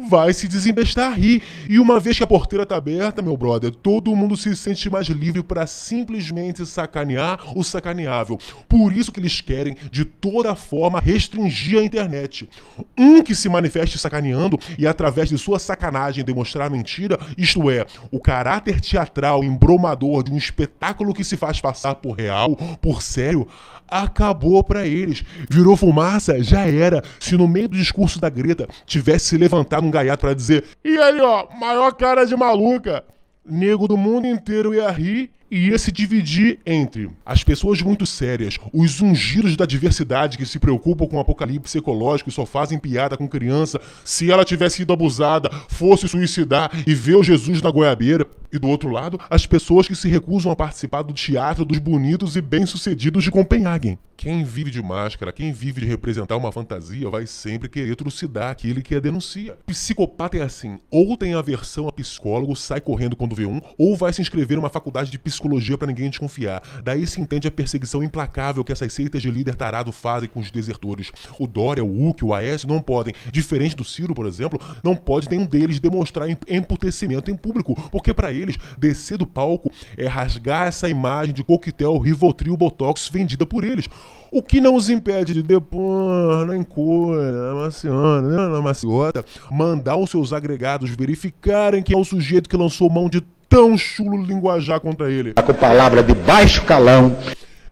vai 0.09 0.33
se 0.33 0.47
desembestar 0.47 1.11
a 1.11 1.15
rir. 1.15 1.43
E 1.69 1.79
uma 1.79 1.99
vez 1.99 2.17
que 2.17 2.23
a 2.23 2.27
porteira 2.27 2.65
tá 2.65 2.75
aberta, 2.75 3.21
meu 3.21 3.35
brother, 3.37 3.71
todo 3.71 4.15
mundo 4.15 4.35
se 4.37 4.55
sente 4.55 4.89
mais 4.89 5.07
livre 5.07 5.43
para 5.43 5.67
simplesmente 5.67 6.65
sacanear 6.65 7.39
o 7.57 7.63
sacaneável. 7.63 8.39
Por 8.67 8.93
isso 8.93 9.11
que 9.11 9.19
eles 9.19 9.41
querem, 9.41 9.75
de 9.91 10.05
toda 10.05 10.55
forma, 10.55 10.99
restringir 10.99 11.79
a 11.79 11.83
internet. 11.83 12.49
Um 12.97 13.21
que 13.21 13.35
se 13.35 13.49
manifeste 13.49 13.97
sacaneando 13.97 14.59
e 14.77 14.87
através 14.87 15.29
de 15.29 15.37
sua 15.37 15.59
sacanagem 15.59 16.23
demonstrar 16.23 16.69
mentira, 16.69 17.19
isto 17.37 17.69
é, 17.69 17.85
o 18.11 18.19
caráter 18.19 18.79
teatral 18.81 19.43
embromador 19.43 20.23
de 20.23 20.31
um 20.31 20.37
espetáculo 20.37 21.13
que 21.13 21.23
se 21.23 21.37
faz 21.37 21.59
passar 21.59 21.95
por 21.95 22.13
real, 22.13 22.55
por 22.81 23.01
sério, 23.01 23.47
acabou 23.91 24.63
para 24.63 24.87
eles. 24.87 25.23
Virou 25.49 25.75
fumaça, 25.75 26.41
já 26.41 26.65
era. 26.65 27.03
Se 27.19 27.35
no 27.35 27.47
meio 27.47 27.67
do 27.67 27.75
discurso 27.75 28.19
da 28.19 28.29
Greta 28.29 28.67
tivesse 28.85 29.25
se 29.25 29.37
levantado 29.37 29.85
um 29.85 29.91
gaiato 29.91 30.21
para 30.21 30.33
dizer: 30.33 30.63
"E 30.83 30.97
aí, 30.97 31.19
ó, 31.19 31.47
maior 31.59 31.91
cara 31.91 32.25
de 32.25 32.35
maluca", 32.35 33.03
nego 33.45 33.87
do 33.87 33.97
mundo 33.97 34.25
inteiro 34.25 34.73
ia 34.73 34.89
rir 34.89 35.29
e 35.51 35.67
ia 35.67 35.77
se 35.77 35.91
dividir 35.91 36.59
entre 36.65 37.11
as 37.25 37.43
pessoas 37.43 37.81
muito 37.81 38.05
sérias, 38.05 38.57
os 38.73 39.01
ungidos 39.01 39.57
da 39.57 39.65
diversidade 39.65 40.37
que 40.37 40.45
se 40.45 40.57
preocupam 40.57 41.05
com 41.05 41.17
o 41.17 41.19
apocalipse 41.19 41.77
ecológico 41.77 42.29
e 42.29 42.33
só 42.33 42.45
fazem 42.45 42.79
piada 42.79 43.17
com 43.17 43.27
criança, 43.27 43.81
se 44.05 44.31
ela 44.31 44.45
tivesse 44.45 44.77
sido 44.77 44.93
abusada, 44.93 45.51
fosse 45.67 46.07
suicidar 46.07 46.71
e 46.87 46.95
ver 46.95 47.15
o 47.15 47.23
Jesus 47.23 47.61
na 47.61 47.69
goiabeira. 47.69 48.25
E 48.53 48.59
do 48.59 48.67
outro 48.67 48.89
lado, 48.89 49.17
as 49.29 49.45
pessoas 49.45 49.87
que 49.87 49.95
se 49.95 50.09
recusam 50.09 50.51
a 50.51 50.55
participar 50.55 51.03
do 51.03 51.13
teatro 51.13 51.63
dos 51.63 51.77
bonitos 51.77 52.35
e 52.35 52.41
bem-sucedidos 52.41 53.23
de 53.23 53.31
Copenhagen. 53.31 53.97
Quem 54.17 54.43
vive 54.43 54.69
de 54.69 54.83
máscara, 54.83 55.31
quem 55.31 55.53
vive 55.53 55.79
de 55.79 55.87
representar 55.87 56.35
uma 56.35 56.51
fantasia, 56.51 57.09
vai 57.09 57.25
sempre 57.25 57.69
querer 57.69 57.95
trucidar 57.95 58.51
aquele 58.51 58.81
que 58.81 58.93
a 58.93 58.99
denuncia. 58.99 59.57
Psicopata 59.65 60.37
é 60.37 60.41
assim: 60.41 60.79
ou 60.91 61.15
tem 61.15 61.33
aversão 61.33 61.87
a 61.87 61.93
psicólogo, 61.93 62.53
sai 62.53 62.81
correndo 62.81 63.15
quando 63.15 63.33
vê 63.33 63.45
um, 63.45 63.61
ou 63.77 63.95
vai 63.95 64.11
se 64.11 64.21
inscrever 64.21 64.57
numa 64.57 64.69
faculdade 64.69 65.09
de 65.09 65.17
psicologia 65.17 65.40
para 65.77 65.87
ninguém 65.87 66.09
desconfiar. 66.09 66.61
Daí 66.83 67.05
se 67.07 67.19
entende 67.19 67.47
a 67.47 67.51
perseguição 67.51 68.03
implacável 68.03 68.63
que 68.63 68.71
essas 68.71 68.91
seitas 68.93 69.21
de 69.21 69.31
líder 69.31 69.55
tarado 69.55 69.91
fazem 69.91 70.29
com 70.29 70.39
os 70.39 70.51
desertores. 70.51 71.11
O 71.39 71.47
Dória, 71.47 71.83
o 71.83 72.09
Huck, 72.09 72.23
o 72.23 72.33
Aécio 72.33 72.67
não 72.67 72.81
podem, 72.81 73.13
diferente 73.31 73.75
do 73.75 73.83
Ciro, 73.83 74.13
por 74.13 74.25
exemplo, 74.25 74.59
não 74.83 74.95
pode 74.95 75.29
nenhum 75.29 75.45
deles 75.45 75.79
demonstrar 75.79 76.27
emputecimento 76.47 77.31
em 77.31 77.35
público, 77.35 77.75
porque 77.91 78.13
para 78.13 78.31
eles, 78.31 78.57
descer 78.77 79.17
do 79.17 79.27
palco 79.27 79.71
é 79.97 80.07
rasgar 80.07 80.67
essa 80.67 80.89
imagem 80.89 81.33
de 81.33 81.43
coquetel 81.43 81.97
Rivotril 81.97 82.57
Botox 82.57 83.09
vendida 83.09 83.45
por 83.45 83.63
eles. 83.63 83.87
O 84.31 84.41
que 84.41 84.61
não 84.61 84.75
os 84.75 84.89
impede 84.89 85.33
de 85.33 85.43
depois, 85.43 86.47
na 86.47 86.55
encolha, 86.55 87.31
na 87.31 87.53
maciana, 87.53 88.49
na 88.49 88.61
maciota, 88.61 89.25
mandar 89.51 89.97
os 89.97 90.09
seus 90.09 90.31
agregados 90.31 90.89
verificarem 90.89 91.83
quem 91.83 91.97
é 91.97 91.99
o 91.99 92.05
sujeito 92.05 92.49
que 92.49 92.55
lançou 92.55 92.89
mão 92.89 93.09
de 93.09 93.21
tão 93.51 93.77
chulo 93.77 94.23
linguajar 94.23 94.79
contra 94.79 95.11
ele. 95.11 95.33
Com 95.33 95.53
palavra 95.53 96.01
de 96.01 96.15
baixo 96.15 96.63
calão. 96.63 97.17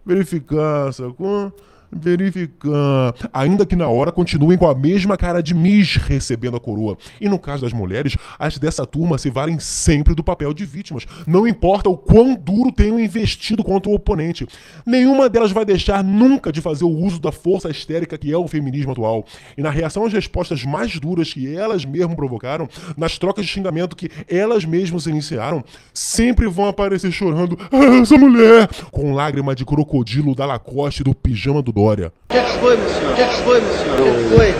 Verificar, 0.04 0.92
sacou? 0.92 1.50
Verificar. 1.90 3.14
Ainda 3.32 3.66
que 3.66 3.76
na 3.76 3.88
hora 3.88 4.12
continuem 4.12 4.58
com 4.58 4.68
a 4.68 4.74
mesma 4.74 5.16
cara 5.16 5.42
de 5.42 5.54
Miss 5.54 5.96
recebendo 5.96 6.56
a 6.56 6.60
coroa. 6.60 6.96
E 7.20 7.28
no 7.28 7.38
caso 7.38 7.62
das 7.62 7.72
mulheres, 7.72 8.16
as 8.38 8.58
dessa 8.58 8.86
turma 8.86 9.18
se 9.18 9.30
valem 9.30 9.58
sempre 9.58 10.14
do 10.14 10.22
papel 10.22 10.52
de 10.54 10.64
vítimas. 10.64 11.06
Não 11.26 11.46
importa 11.46 11.88
o 11.88 11.96
quão 11.96 12.34
duro 12.34 12.72
tenham 12.72 13.00
investido 13.00 13.64
contra 13.64 13.90
o 13.90 13.94
oponente. 13.94 14.46
Nenhuma 14.86 15.28
delas 15.28 15.52
vai 15.52 15.64
deixar 15.64 16.02
nunca 16.04 16.52
de 16.52 16.60
fazer 16.60 16.84
o 16.84 16.88
uso 16.88 17.20
da 17.20 17.32
força 17.32 17.70
histérica 17.70 18.18
que 18.18 18.32
é 18.32 18.36
o 18.36 18.48
feminismo 18.48 18.92
atual. 18.92 19.24
E 19.56 19.62
na 19.62 19.70
reação 19.70 20.04
às 20.04 20.12
respostas 20.12 20.64
mais 20.64 20.98
duras 20.98 21.32
que 21.32 21.54
elas 21.54 21.84
mesmas 21.84 22.16
provocaram, 22.16 22.68
nas 22.96 23.18
trocas 23.18 23.44
de 23.44 23.50
xingamento 23.50 23.96
que 23.96 24.10
elas 24.28 24.64
mesmas 24.64 25.06
iniciaram, 25.06 25.64
sempre 25.92 26.46
vão 26.48 26.66
aparecer 26.66 27.10
chorando: 27.10 27.58
ah, 27.72 28.00
essa 28.00 28.16
mulher! 28.16 28.68
Com 28.90 29.12
lágrima 29.12 29.54
de 29.54 29.64
crocodilo 29.64 30.34
da 30.34 30.46
Lacoste 30.46 31.02
do 31.02 31.14
pijama 31.14 31.62
do 31.62 31.72
Dória. 31.80 32.12
O 32.28 32.32
que, 32.32 32.38
é 32.38 32.42
que 32.42 32.52
foi, 32.58 32.76
meu 32.76 32.88
senhor? 32.90 33.10
O 33.10 33.14
que, 33.14 33.22
é 33.22 33.26
que 33.26 33.36
foi, 33.36 33.58
meu 33.60 33.72
senhor? 33.78 34.00
O 34.00 34.02
que, 34.04 34.06
é 34.10 34.12
que 34.18 34.34
foi? 34.34 34.54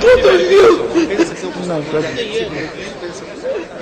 Tudo 0.00 0.30
viu? 0.48 0.88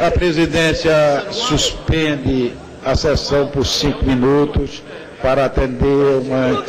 A 0.06 0.10
presidência 0.10 1.24
suspende 1.30 2.54
a 2.82 2.96
sessão 2.96 3.48
por 3.48 3.66
cinco 3.66 4.02
minutos 4.06 4.82
para 5.20 5.44
atender 5.44 5.84
uma 5.84 6.64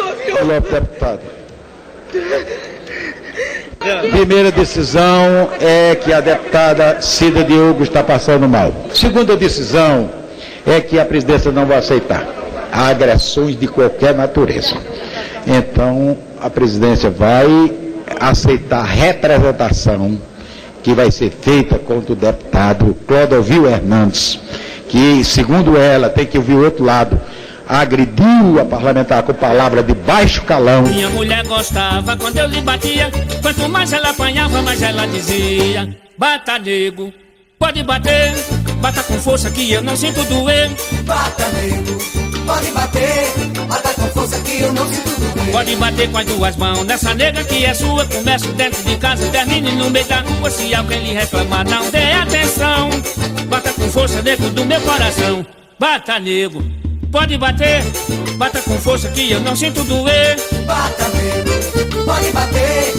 deputada. 0.59 1.21
Primeira 4.11 4.51
decisão 4.51 5.49
é 5.61 5.95
que 5.95 6.11
a 6.11 6.19
deputada 6.19 7.01
Cida 7.01 7.41
Diogo 7.45 7.83
está 7.83 8.03
passando 8.03 8.49
mal. 8.49 8.73
Segunda 8.93 9.37
decisão 9.37 10.11
é 10.67 10.81
que 10.81 10.99
a 10.99 11.05
presidência 11.05 11.53
não 11.53 11.65
vai 11.65 11.77
aceitar 11.77 12.27
agressões 12.71 13.57
de 13.57 13.67
qualquer 13.67 14.13
natureza. 14.13 14.75
Então, 15.45 16.17
a 16.39 16.49
presidência 16.49 17.09
vai 17.09 17.71
aceitar 18.19 18.79
a 18.79 18.83
representação 18.83 20.19
que 20.83 20.93
vai 20.93 21.11
ser 21.11 21.31
feita 21.31 21.77
contra 21.77 22.13
o 22.13 22.15
deputado 22.15 22.95
Clodovil 23.07 23.67
Hernandes, 23.67 24.39
que, 24.89 25.23
segundo 25.23 25.77
ela, 25.77 26.09
tem 26.09 26.25
que 26.25 26.37
ouvir 26.37 26.53
o 26.53 26.63
outro 26.63 26.83
lado, 26.83 27.19
agrediu 27.67 28.59
a 28.59 28.65
parlamentar 28.65 29.23
com 29.23 29.33
palavra 29.33 29.81
de 29.81 29.93
baixo 29.93 30.41
calão. 30.43 30.83
Minha 30.83 31.09
mulher 31.09 31.45
gostava 31.45 32.17
quando 32.17 32.37
eu 32.37 32.47
lhe 32.47 32.61
batia, 32.61 33.09
quanto 33.41 33.69
mais 33.69 33.93
ela 33.93 34.09
apanhava, 34.09 34.61
mais 34.61 34.81
ela 34.81 35.05
dizia: 35.05 35.95
Bata 36.17 36.59
nego, 36.59 37.13
pode 37.57 37.83
bater, 37.83 38.33
bata 38.81 39.03
com 39.03 39.13
força 39.19 39.49
que 39.49 39.71
eu 39.71 39.81
não 39.81 39.95
sinto 39.95 40.23
doer. 40.25 40.69
Bata 41.05 41.47
nego. 41.49 41.97
Pode 42.45 42.71
bater, 42.71 43.31
bata 43.67 43.93
com 43.93 44.07
força 44.21 44.39
que 44.41 44.61
eu 44.61 44.73
não 44.73 44.87
sinto 44.87 45.09
doer. 45.09 45.51
Pode 45.51 45.75
bater 45.77 46.11
com 46.11 46.17
as 46.17 46.25
duas 46.25 46.55
mãos 46.55 46.85
nessa 46.85 47.13
nega 47.13 47.43
que 47.43 47.65
é 47.65 47.73
sua. 47.73 48.05
Comece 48.05 48.47
dentro 48.49 48.83
de 48.83 48.95
casa, 48.97 49.27
termine 49.29 49.71
no 49.71 49.89
meio 49.89 50.05
da 50.05 50.21
rua. 50.21 50.51
Se 50.51 50.73
alguém 50.75 51.03
lhe 51.03 51.13
reclamar, 51.13 51.67
não 51.67 51.89
dê 51.89 52.11
atenção. 52.13 52.89
Bata 53.47 53.73
com 53.73 53.89
força 53.89 54.21
dentro 54.21 54.49
do 54.51 54.65
meu 54.65 54.79
coração. 54.81 55.45
Bata, 55.79 56.19
nego. 56.19 56.63
Pode 57.11 57.37
bater, 57.37 57.83
bata 58.37 58.61
com 58.61 58.77
força 58.79 59.09
que 59.09 59.31
eu 59.31 59.39
não 59.41 59.55
sinto 59.55 59.83
doer. 59.83 60.37
Bata, 60.65 61.09
nego. 61.09 62.05
Pode 62.05 62.31
bater, 62.31 62.93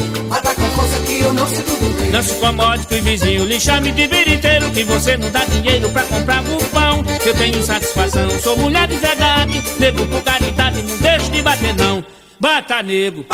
com 0.73 0.81
força 0.81 1.01
que 1.01 1.21
eu 1.21 1.33
não 1.33 1.47
sinto 1.47 1.77
doer. 1.77 2.13
Não 2.13 2.23
se 2.23 2.35
incomode 2.35 2.87
que 2.87 2.95
o 2.95 3.03
vizinho 3.03 3.45
lhe 3.45 3.61
chame 3.61 3.93
de 3.93 4.07
viriteiro 4.07 4.71
Que 4.71 4.85
você 4.85 5.17
não 5.17 5.31
dá 5.31 5.45
dinheiro 5.45 5.89
pra 5.91 6.03
comprar 6.03 6.43
o 6.43 6.65
pão 6.67 7.05
Eu 7.25 7.35
tenho 7.35 7.63
satisfação, 7.63 8.29
sou 8.41 8.57
mulher 8.57 8.87
de 8.89 8.97
verdade 8.97 9.63
Nego 9.79 10.07
por 10.07 10.23
caridade, 10.23 10.83
não 10.83 10.97
deixo 10.99 11.31
de 11.31 11.43
bater 11.43 11.75
não 11.77 12.05
Bata 12.41 12.83
nego, 12.83 13.25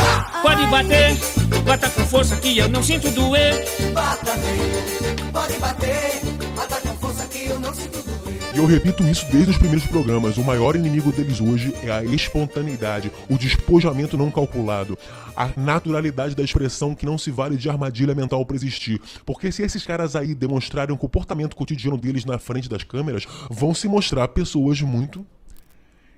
pode 0.43 0.65
bater 0.67 1.17
Bata 1.65 1.89
com 1.89 2.05
força 2.05 2.35
que 2.37 2.57
eu 2.57 2.69
não 2.69 2.83
sinto 2.83 3.09
doer 3.09 3.65
Bata 3.93 4.35
nego, 4.35 5.31
pode 5.31 5.53
bater 5.59 6.21
Bata 6.55 6.75
com 6.81 6.95
força 6.97 7.25
que 7.25 7.47
eu 7.47 7.59
não 7.59 7.73
sinto 7.73 8.01
doer. 8.03 8.18
E 8.53 8.57
eu 8.57 8.65
repito 8.65 9.03
isso 9.03 9.25
desde 9.31 9.51
os 9.51 9.57
primeiros 9.57 9.85
programas. 9.85 10.37
O 10.37 10.43
maior 10.43 10.75
inimigo 10.75 11.11
deles 11.11 11.39
hoje 11.39 11.73
é 11.83 11.91
a 11.91 12.03
espontaneidade, 12.03 13.11
o 13.29 13.37
despojamento 13.37 14.17
não 14.17 14.31
calculado, 14.31 14.97
a 15.35 15.49
naturalidade 15.55 16.35
da 16.35 16.43
expressão 16.43 16.95
que 16.95 17.05
não 17.05 17.17
se 17.17 17.29
vale 17.29 17.57
de 17.57 17.69
armadilha 17.69 18.15
mental 18.15 18.43
para 18.45 18.55
existir. 18.55 18.99
Porque 19.25 19.51
se 19.51 19.61
esses 19.61 19.85
caras 19.85 20.15
aí 20.15 20.33
demonstrarem 20.33 20.93
o 20.93 20.97
comportamento 20.97 21.55
cotidiano 21.55 21.97
deles 21.97 22.25
na 22.25 22.39
frente 22.39 22.67
das 22.67 22.83
câmeras, 22.83 23.27
vão 23.49 23.73
se 23.73 23.87
mostrar 23.87 24.27
pessoas 24.29 24.81
muito 24.81 25.25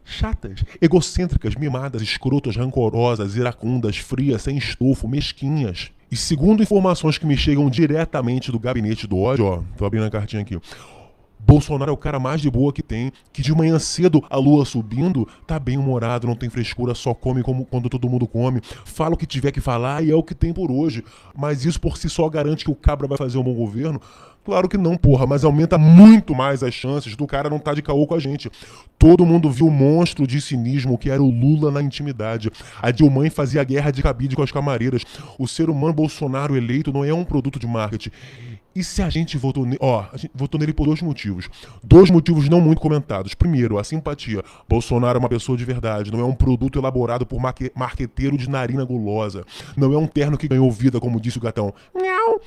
chatas, 0.05 0.63
egocêntricas, 0.81 1.55
mimadas, 1.55 2.01
escrotas, 2.01 2.55
rancorosas, 2.55 3.35
iracundas, 3.35 3.97
frias, 3.97 4.41
sem 4.41 4.57
estofo, 4.57 5.07
mesquinhas. 5.07 5.91
E 6.09 6.15
segundo 6.15 6.63
informações 6.63 7.17
que 7.17 7.25
me 7.25 7.37
chegam 7.37 7.69
diretamente 7.69 8.51
do 8.51 8.59
gabinete 8.59 9.07
do 9.07 9.17
ódio, 9.17 9.45
ó, 9.45 9.63
tô 9.77 9.85
abrindo 9.85 10.05
a 10.05 10.09
cartinha 10.09 10.41
aqui. 10.41 10.59
Bolsonaro 11.45 11.91
é 11.91 11.93
o 11.93 11.97
cara 11.97 12.19
mais 12.19 12.41
de 12.41 12.49
boa 12.49 12.71
que 12.71 12.81
tem, 12.81 13.11
que 13.33 13.41
de 13.41 13.53
manhã 13.53 13.77
cedo, 13.79 14.23
a 14.29 14.37
lua 14.37 14.65
subindo, 14.65 15.27
tá 15.45 15.59
bem 15.59 15.77
humorado, 15.77 16.27
não 16.27 16.35
tem 16.35 16.49
frescura, 16.49 16.93
só 16.95 17.13
come 17.13 17.43
como 17.43 17.65
quando 17.65 17.89
todo 17.89 18.09
mundo 18.09 18.27
come, 18.27 18.61
fala 18.85 19.15
o 19.15 19.17
que 19.17 19.25
tiver 19.25 19.51
que 19.51 19.61
falar 19.61 20.03
e 20.03 20.11
é 20.11 20.15
o 20.15 20.23
que 20.23 20.35
tem 20.35 20.53
por 20.53 20.71
hoje. 20.71 21.03
Mas 21.35 21.65
isso 21.65 21.79
por 21.79 21.97
si 21.97 22.09
só 22.09 22.29
garante 22.29 22.63
que 22.63 22.71
o 22.71 22.75
cabra 22.75 23.07
vai 23.07 23.17
fazer 23.17 23.37
um 23.37 23.43
bom 23.43 23.53
governo? 23.53 24.01
Claro 24.43 24.67
que 24.67 24.77
não, 24.77 24.97
porra, 24.97 25.27
mas 25.27 25.43
aumenta 25.43 25.77
muito 25.77 26.33
mais 26.33 26.63
as 26.63 26.73
chances 26.73 27.15
do 27.15 27.27
cara 27.27 27.47
não 27.47 27.57
estar 27.57 27.71
tá 27.71 27.75
de 27.75 27.81
caô 27.83 28.07
com 28.07 28.15
a 28.15 28.19
gente. 28.19 28.49
Todo 28.97 29.25
mundo 29.25 29.51
viu 29.51 29.67
o 29.67 29.71
monstro 29.71 30.25
de 30.25 30.41
cinismo 30.41 30.97
que 30.97 31.11
era 31.11 31.21
o 31.21 31.29
Lula 31.29 31.69
na 31.69 31.81
intimidade. 31.81 32.49
A 32.81 32.89
Dilma 32.89 33.29
fazia 33.29 33.63
guerra 33.63 33.91
de 33.91 34.01
cabide 34.01 34.35
com 34.35 34.41
as 34.41 34.51
camareiras. 34.51 35.03
O 35.37 35.47
ser 35.47 35.69
humano 35.69 35.93
Bolsonaro 35.93 36.57
eleito 36.57 36.91
não 36.91 37.05
é 37.05 37.13
um 37.13 37.23
produto 37.23 37.59
de 37.59 37.67
marketing. 37.67 38.09
E 38.73 38.83
se 38.83 39.01
a 39.01 39.09
gente 39.09 39.37
votou 39.37 39.65
nele. 39.65 39.77
Ó, 39.81 40.05
a 40.11 40.17
gente 40.17 40.31
votou 40.33 40.59
nele 40.59 40.73
por 40.73 40.85
dois 40.85 41.01
motivos. 41.01 41.49
Dois 41.83 42.09
motivos 42.09 42.47
não 42.47 42.61
muito 42.61 42.79
comentados. 42.79 43.33
Primeiro, 43.33 43.77
a 43.77 43.83
simpatia. 43.83 44.43
Bolsonaro 44.67 45.17
é 45.17 45.19
uma 45.19 45.29
pessoa 45.29 45.57
de 45.57 45.65
verdade, 45.65 46.11
não 46.11 46.21
é 46.21 46.23
um 46.23 46.35
produto 46.35 46.79
elaborado 46.79 47.25
por 47.25 47.39
marqueteiro 47.75 48.37
de 48.37 48.49
narina 48.49 48.85
gulosa. 48.85 49.45
Não 49.75 49.93
é 49.93 49.97
um 49.97 50.07
terno 50.07 50.37
que 50.37 50.47
ganhou 50.47 50.71
vida, 50.71 50.99
como 50.99 51.19
disse 51.19 51.37
o 51.37 51.41
gatão. 51.41 51.73
Miau! 51.93 52.39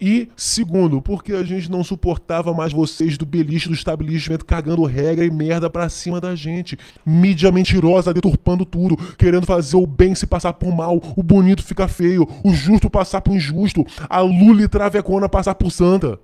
E, 0.00 0.28
segundo, 0.36 1.02
porque 1.02 1.32
a 1.32 1.42
gente 1.42 1.70
não 1.70 1.82
suportava 1.82 2.54
mais 2.54 2.72
vocês 2.72 3.18
do 3.18 3.26
beliche 3.26 3.68
do 3.68 3.74
estabelecimento 3.74 4.44
cagando 4.44 4.84
regra 4.84 5.24
e 5.24 5.30
merda 5.30 5.68
pra 5.68 5.88
cima 5.88 6.20
da 6.20 6.34
gente. 6.34 6.78
Mídia 7.04 7.50
mentirosa 7.50 8.14
deturpando 8.14 8.64
tudo, 8.64 8.96
querendo 9.16 9.46
fazer 9.46 9.76
o 9.76 9.86
bem 9.86 10.14
se 10.14 10.26
passar 10.26 10.52
por 10.52 10.74
mal, 10.74 11.02
o 11.16 11.22
bonito 11.22 11.64
ficar 11.64 11.88
feio, 11.88 12.28
o 12.44 12.52
justo 12.52 12.88
passar 12.88 13.20
por 13.20 13.34
injusto, 13.34 13.84
a 14.08 14.20
Lula 14.20 14.62
e 14.62 14.68
Travecona 14.68 15.28
passar 15.28 15.54
por 15.54 15.70
santa. 15.72 16.18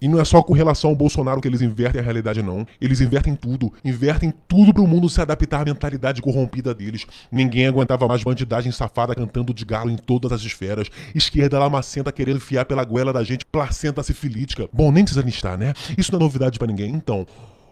E 0.00 0.08
não 0.08 0.18
é 0.18 0.24
só 0.24 0.42
com 0.42 0.54
relação 0.54 0.90
ao 0.90 0.96
Bolsonaro 0.96 1.40
que 1.40 1.48
eles 1.48 1.60
invertem 1.60 2.00
a 2.00 2.04
realidade, 2.04 2.42
não. 2.42 2.66
Eles 2.80 3.00
invertem 3.00 3.34
tudo. 3.34 3.72
Invertem 3.84 4.32
tudo 4.48 4.72
pro 4.72 4.86
mundo 4.86 5.08
se 5.10 5.20
adaptar 5.20 5.60
à 5.60 5.64
mentalidade 5.64 6.22
corrompida 6.22 6.74
deles. 6.74 7.06
Ninguém 7.30 7.66
aguentava 7.66 8.08
mais 8.08 8.22
bandidagem 8.22 8.72
safada 8.72 9.14
cantando 9.14 9.52
de 9.52 9.64
galo 9.64 9.90
em 9.90 9.96
todas 9.96 10.32
as 10.32 10.40
esferas. 10.40 10.88
Esquerda 11.14 11.58
lamacenta 11.58 12.10
querendo 12.10 12.38
enfiar 12.38 12.64
pela 12.64 12.84
goela 12.84 13.12
da 13.12 13.22
gente 13.22 13.44
placenta 13.44 14.02
sifilítica. 14.02 14.68
Bom, 14.72 14.90
nem 14.90 15.04
precisa 15.04 15.24
listar, 15.24 15.58
né? 15.58 15.74
Isso 15.98 16.12
não 16.12 16.18
é 16.18 16.22
novidade 16.22 16.58
para 16.58 16.68
ninguém. 16.68 16.94
Então, 16.94 17.26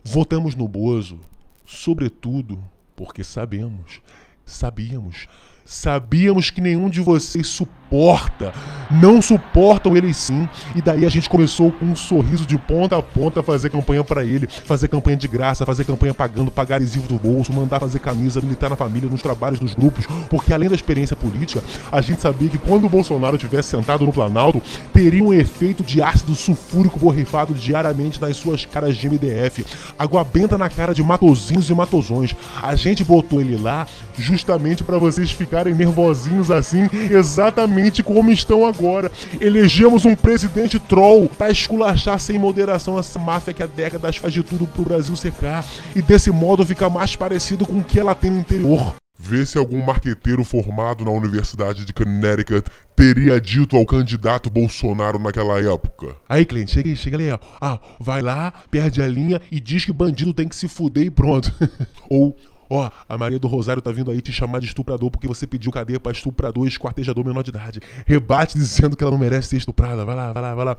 votamos 0.05 0.55
no 0.55 0.69
Bozo, 0.69 1.19
sobretudo 1.65 2.63
porque 2.95 3.23
sabemos, 3.23 4.01
sabíamos, 4.45 5.29
sabíamos 5.65 6.51
que 6.51 6.61
nenhum 6.61 6.91
de 6.91 7.01
vocês 7.01 7.47
suporta 7.47 7.78
suporta, 7.89 8.53
não 8.91 9.21
suportam 9.21 9.97
ele 9.97 10.13
sim. 10.13 10.49
E 10.75 10.83
daí 10.83 11.05
a 11.05 11.09
gente 11.09 11.29
começou 11.29 11.73
com 11.73 11.87
um 11.87 11.97
sorriso 11.97 12.47
de 12.47 12.59
ponta 12.59 12.97
a 12.97 13.03
ponta 13.03 13.41
a 13.41 13.43
fazer 13.43 13.71
campanha 13.71 14.05
para 14.05 14.25
ele, 14.25 14.47
fazer 14.47 14.89
campanha 14.89 15.17
de 15.17 15.27
graça, 15.27 15.65
fazer 15.65 15.85
campanha 15.85 16.13
pagando, 16.13 16.51
pagar 16.51 16.77
adesivo 16.77 17.09
do 17.09 17.19
bolso, 17.19 17.53
mandar 17.53 17.81
fazer 17.81 17.99
camisa, 17.99 18.41
militar 18.41 18.71
na 18.71 18.77
família, 18.77 19.09
nos 19.09 19.23
trabalhos, 19.23 19.61
nos 19.61 19.75
grupos, 19.75 20.07
porque 20.29 20.53
além 20.53 20.69
da 20.69 20.75
experiência 20.75 21.17
política, 21.17 21.63
a 21.91 22.01
gente 22.01 22.21
sabia 22.21 22.49
que 22.49 22.59
quando 22.59 22.85
o 22.85 22.89
Bolsonaro 22.89 23.39
tivesse 23.39 23.71
sentado 23.71 24.05
no 24.05 24.13
Planalto, 24.13 24.63
teria 24.93 25.25
um 25.25 25.33
efeito 25.33 25.83
de 25.83 26.03
ácido 26.03 26.35
sulfúrico 26.35 26.99
borrifado 26.99 27.55
diariamente 27.55 28.21
nas 28.21 28.37
suas 28.37 28.65
caras 28.65 28.97
de 28.97 29.09
MDF, 29.09 29.65
água 29.99 30.23
benta 30.25 30.59
na 30.59 30.69
cara 30.69 30.95
de 30.95 31.03
matozinhos 31.03 31.71
e 31.71 31.75
matozões. 31.75 32.35
A 32.63 32.75
gente 32.75 33.03
botou 33.03 33.41
ele 33.41 33.57
lá 33.57 33.87
justamente 34.17 34.83
para 34.83 34.99
vocês 34.99 35.31
ficarem 35.31 35.75
nervosinhos 35.75 36.51
assim, 36.51 36.89
exatamente 37.11 37.78
exatamente 37.79 38.03
como 38.03 38.31
estão 38.31 38.67
agora. 38.67 39.11
Elegemos 39.41 40.05
um 40.05 40.15
presidente 40.15 40.79
troll 40.79 41.29
para 41.29 41.51
esculachar 41.51 42.19
sem 42.19 42.39
moderação 42.39 42.99
essa 42.99 43.19
máfia 43.19 43.55
que 43.55 43.63
há 43.63 43.67
décadas 43.67 44.17
faz 44.17 44.33
de 44.33 44.43
tudo 44.43 44.67
pro 44.67 44.83
Brasil 44.83 45.15
secar 45.17 45.65
e 45.95 46.03
desse 46.03 46.31
modo 46.31 46.67
ficar 46.67 46.91
mais 46.91 47.15
parecido 47.17 47.67
com 47.67 47.79
o 47.79 47.85
que 47.85 47.99
ela 47.99 48.15
tem 48.15 48.31
no 48.31 48.41
interior. 48.41 48.95
Vê 49.21 49.45
se 49.45 49.59
algum 49.59 49.85
marqueteiro 49.85 50.45
formado 50.45 51.05
na 51.05 51.11
Universidade 51.11 51.85
de 51.85 51.93
Connecticut 51.93 52.71
teria 52.95 53.41
dito 53.41 53.77
ao 53.77 53.85
candidato 53.85 54.49
Bolsonaro 54.49 55.19
naquela 55.19 55.61
época. 55.61 56.15
Aí, 56.29 56.45
cliente, 56.45 56.71
chega 56.71 56.89
aí, 56.89 56.97
chega 56.97 57.17
ali, 57.17 57.31
ó. 57.33 57.39
Ah, 57.61 57.81
vai 57.99 58.23
lá, 58.23 58.53
perde 58.71 59.03
a 59.03 59.09
linha 59.09 59.41
e 59.51 59.59
diz 59.59 59.85
que 59.85 59.93
bandido 59.93 60.33
tem 60.33 60.47
que 60.47 60.55
se 60.55 60.69
fuder 60.69 61.05
e 61.05 61.11
pronto. 61.11 61.53
Ou 62.09 62.37
Ó, 62.71 62.87
oh, 62.87 62.91
a 63.09 63.19
Maria 63.19 63.39
do 63.39 63.49
Rosário 63.49 63.81
tá 63.81 63.91
vindo 63.91 64.11
aí 64.11 64.21
te 64.21 64.33
chamar 64.33 64.61
de 64.61 64.67
estuprador 64.67 65.11
porque 65.11 65.27
você 65.27 65.47
pediu 65.47 65.73
cadeia 65.73 65.99
pra 65.99 66.13
estuprador 66.13 66.65
e 66.67 66.69
esquartejador 66.69 67.25
menor 67.25 67.43
de 67.43 67.51
idade. 67.51 67.81
Rebate 68.07 68.59
dizendo 68.59 68.97
que 68.97 69.03
ela 69.03 69.11
não 69.11 69.19
merece 69.19 69.49
ser 69.49 69.57
estuprada. 69.57 70.05
Vai 70.05 70.15
lá, 70.15 70.33
vai 70.33 70.43
lá, 70.43 70.55
vai 70.55 70.65
lá. 70.65 70.77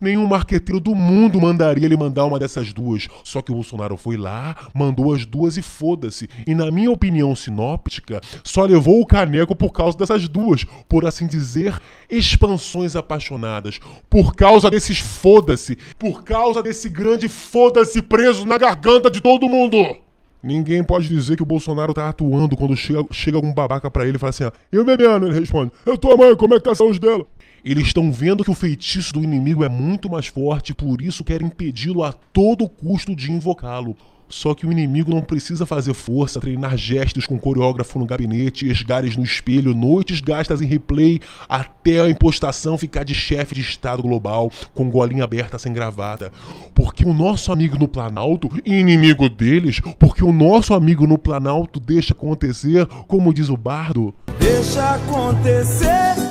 Nenhum 0.00 0.26
marqueteiro 0.26 0.78
do 0.78 0.94
mundo 0.94 1.40
mandaria 1.40 1.86
ele 1.86 1.96
mandar 1.96 2.26
uma 2.26 2.38
dessas 2.38 2.72
duas. 2.72 3.08
Só 3.24 3.40
que 3.40 3.50
o 3.50 3.54
Bolsonaro 3.54 3.96
foi 3.96 4.16
lá, 4.16 4.54
mandou 4.74 5.14
as 5.14 5.24
duas 5.24 5.56
e 5.56 5.62
foda-se. 5.62 6.28
E 6.46 6.54
na 6.54 6.70
minha 6.70 6.90
opinião 6.90 7.34
sinóptica, 7.34 8.20
só 8.44 8.64
levou 8.64 9.00
o 9.00 9.06
caneco 9.06 9.56
por 9.56 9.72
causa 9.72 9.96
dessas 9.96 10.28
duas. 10.28 10.64
Por 10.88 11.06
assim 11.06 11.26
dizer, 11.26 11.80
expansões 12.10 12.94
apaixonadas. 12.94 13.80
Por 14.10 14.34
causa 14.34 14.70
desses 14.70 14.98
foda-se. 14.98 15.76
Por 15.98 16.22
causa 16.22 16.62
desse 16.62 16.88
grande 16.88 17.28
foda-se 17.28 18.02
preso 18.02 18.44
na 18.44 18.58
garganta 18.58 19.10
de 19.10 19.20
todo 19.20 19.48
mundo. 19.48 20.05
Ninguém 20.42 20.84
pode 20.84 21.08
dizer 21.08 21.36
que 21.36 21.42
o 21.42 21.46
Bolsonaro 21.46 21.92
tá 21.92 22.08
atuando 22.08 22.56
quando 22.56 22.76
chega, 22.76 23.04
chega 23.10 23.36
algum 23.36 23.52
babaca 23.52 23.90
para 23.90 24.06
ele 24.06 24.16
e 24.16 24.18
fala 24.18 24.30
assim: 24.30 24.44
ó, 24.44 24.52
e 24.72 24.78
o? 24.78 24.86
Ele 24.90 25.32
responde: 25.32 25.72
Eu 25.84 25.98
tô 25.98 26.16
mãe, 26.16 26.36
como 26.36 26.54
é 26.54 26.58
que 26.58 26.64
tá 26.64 26.72
a 26.72 26.74
saúde 26.74 27.00
dela? 27.00 27.26
Eles 27.64 27.88
estão 27.88 28.12
vendo 28.12 28.44
que 28.44 28.50
o 28.50 28.54
feitiço 28.54 29.12
do 29.12 29.24
inimigo 29.24 29.64
é 29.64 29.68
muito 29.68 30.08
mais 30.08 30.28
forte, 30.28 30.72
por 30.72 31.02
isso 31.02 31.24
querem 31.24 31.48
impedi-lo 31.48 32.04
a 32.04 32.12
todo 32.12 32.68
custo 32.68 33.16
de 33.16 33.32
invocá-lo. 33.32 33.96
Só 34.28 34.54
que 34.54 34.66
o 34.66 34.72
inimigo 34.72 35.10
não 35.10 35.20
precisa 35.20 35.64
fazer 35.64 35.94
força, 35.94 36.40
treinar 36.40 36.76
gestos 36.76 37.26
com 37.26 37.38
coreógrafo 37.38 37.98
no 37.98 38.06
gabinete, 38.06 38.68
esgares 38.68 39.16
no 39.16 39.22
espelho, 39.22 39.74
noites 39.74 40.20
gastas 40.20 40.60
em 40.60 40.66
replay, 40.66 41.20
até 41.48 42.00
a 42.00 42.10
impostação 42.10 42.76
ficar 42.76 43.04
de 43.04 43.14
chefe 43.14 43.54
de 43.54 43.60
Estado 43.60 44.02
global, 44.02 44.50
com 44.74 44.90
golinha 44.90 45.24
aberta 45.24 45.58
sem 45.58 45.72
gravata. 45.72 46.32
Porque 46.74 47.04
o 47.04 47.14
nosso 47.14 47.52
amigo 47.52 47.78
no 47.78 47.88
Planalto, 47.88 48.50
inimigo 48.64 49.28
deles, 49.28 49.80
porque 49.98 50.24
o 50.24 50.32
nosso 50.32 50.74
amigo 50.74 51.06
no 51.06 51.18
Planalto 51.18 51.78
deixa 51.78 52.12
acontecer, 52.12 52.86
como 53.06 53.32
diz 53.32 53.48
o 53.48 53.56
bardo. 53.56 54.14
Deixa 54.38 54.94
acontecer 54.94 56.25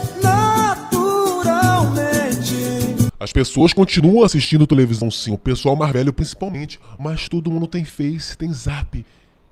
As 3.26 3.34
pessoas 3.34 3.74
continuam 3.74 4.24
assistindo 4.24 4.68
televisão 4.68 5.10
sim, 5.10 5.32
o 5.32 5.38
pessoal 5.38 5.76
mais 5.76 5.92
velho 5.92 6.14
principalmente, 6.14 6.80
mas 7.00 7.28
todo 7.28 7.50
mundo 7.50 7.66
tem 7.66 7.84
Face, 7.84 8.38
tem 8.38 8.54
Zap 8.54 9.04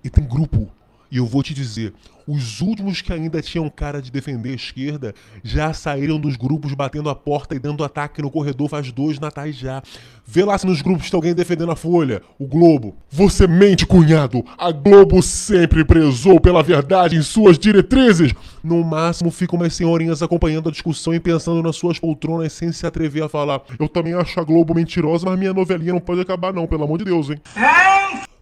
e 0.04 0.10
tem 0.12 0.24
grupo. 0.24 0.70
E 1.14 1.18
eu 1.18 1.28
vou 1.28 1.44
te 1.44 1.54
dizer, 1.54 1.94
os 2.28 2.60
últimos 2.60 3.00
que 3.00 3.14
ainda 3.14 3.40
tinham 3.40 3.70
cara 3.70 4.02
de 4.02 4.10
defender 4.10 4.50
a 4.50 4.56
esquerda 4.56 5.14
já 5.44 5.72
saíram 5.72 6.20
dos 6.20 6.36
grupos 6.36 6.74
batendo 6.74 7.08
a 7.08 7.14
porta 7.14 7.54
e 7.54 7.60
dando 7.60 7.84
ataque 7.84 8.20
no 8.20 8.32
corredor 8.32 8.68
faz 8.68 8.92
dois 8.92 9.20
natais 9.20 9.56
já. 9.56 9.84
Vê 10.26 10.44
lá 10.44 10.58
se 10.58 10.66
nos 10.66 10.82
grupos 10.82 11.12
tem 11.12 11.16
alguém 11.16 11.36
defendendo 11.36 11.72
a 11.72 11.76
Folha, 11.76 12.24
o 12.40 12.48
Globo. 12.48 12.96
Você 13.12 13.46
mente, 13.46 13.86
cunhado! 13.86 14.44
A 14.58 14.72
Globo 14.72 15.22
sempre 15.22 15.86
prezou 15.86 16.40
pela 16.40 16.64
verdade 16.64 17.16
em 17.16 17.22
suas 17.22 17.60
diretrizes! 17.60 18.34
No 18.64 18.84
máximo 18.84 19.30
ficam 19.30 19.60
umas 19.60 19.76
senhorinhas 19.76 20.24
acompanhando 20.24 20.70
a 20.70 20.72
discussão 20.72 21.14
e 21.14 21.20
pensando 21.20 21.62
nas 21.62 21.76
suas 21.76 22.00
poltronas 22.00 22.54
sem 22.54 22.72
se 22.72 22.88
atrever 22.88 23.22
a 23.22 23.30
falar. 23.30 23.62
Eu 23.80 23.88
também 23.88 24.16
acho 24.16 24.40
a 24.40 24.44
Globo 24.44 24.74
mentirosa, 24.74 25.28
mas 25.30 25.38
minha 25.38 25.54
novelinha 25.54 25.94
não 25.94 26.02
pode 26.02 26.22
acabar 26.22 26.52
não, 26.52 26.66
pelo 26.66 26.86
amor 26.86 26.98
de 26.98 27.06
Deus, 27.06 27.30
hein? 27.30 27.40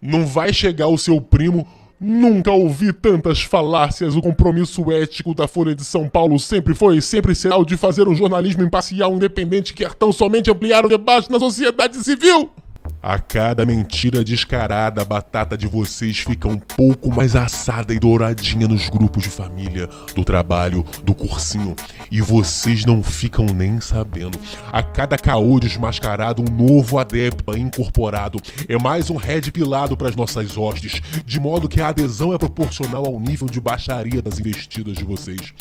Não 0.00 0.26
vai 0.26 0.54
chegar 0.54 0.88
o 0.88 0.96
seu 0.96 1.20
primo 1.20 1.66
Nunca 2.04 2.50
ouvi 2.50 2.92
tantas 2.92 3.44
falácias. 3.44 4.16
O 4.16 4.20
compromisso 4.20 4.90
ético 4.90 5.32
da 5.32 5.46
Folha 5.46 5.72
de 5.72 5.84
São 5.84 6.08
Paulo 6.08 6.36
sempre 6.36 6.74
foi 6.74 6.96
e 6.96 7.02
sempre 7.02 7.32
será 7.32 7.56
o 7.56 7.64
de 7.64 7.76
fazer 7.76 8.08
um 8.08 8.14
jornalismo 8.14 8.64
imparcial, 8.64 9.14
independente, 9.14 9.72
que 9.72 9.84
quer 9.84 9.94
tão 9.94 10.10
somente 10.10 10.50
ampliar 10.50 10.84
o 10.84 10.88
debate 10.88 11.30
na 11.30 11.38
sociedade 11.38 12.02
civil. 12.02 12.50
A 13.02 13.18
cada 13.18 13.66
mentira 13.66 14.22
descarada, 14.22 15.02
a 15.02 15.04
batata 15.04 15.58
de 15.58 15.66
vocês 15.66 16.18
fica 16.18 16.46
um 16.46 16.56
pouco 16.56 17.12
mais 17.12 17.34
assada 17.34 17.92
e 17.92 17.98
douradinha 17.98 18.68
nos 18.68 18.88
grupos 18.88 19.24
de 19.24 19.28
família, 19.28 19.88
do 20.14 20.24
trabalho, 20.24 20.86
do 21.02 21.12
cursinho. 21.12 21.74
E 22.12 22.20
vocês 22.20 22.84
não 22.84 23.02
ficam 23.02 23.46
nem 23.46 23.80
sabendo. 23.80 24.38
A 24.70 24.84
cada 24.84 25.18
caô 25.18 25.58
desmascarado, 25.58 26.42
um 26.42 26.54
novo 26.54 26.96
adepto 26.96 27.52
é 27.52 27.58
incorporado. 27.58 28.38
É 28.68 28.78
mais 28.78 29.10
um 29.10 29.16
red 29.16 29.50
pilado 29.50 29.96
para 29.96 30.08
as 30.08 30.14
nossas 30.14 30.56
hostes, 30.56 31.02
de 31.26 31.40
modo 31.40 31.68
que 31.68 31.80
a 31.80 31.88
adesão 31.88 32.32
é 32.32 32.38
proporcional 32.38 33.04
ao 33.04 33.18
nível 33.18 33.48
de 33.48 33.60
baixaria 33.60 34.22
das 34.22 34.38
investidas 34.38 34.96
de 34.96 35.02
vocês. 35.02 35.52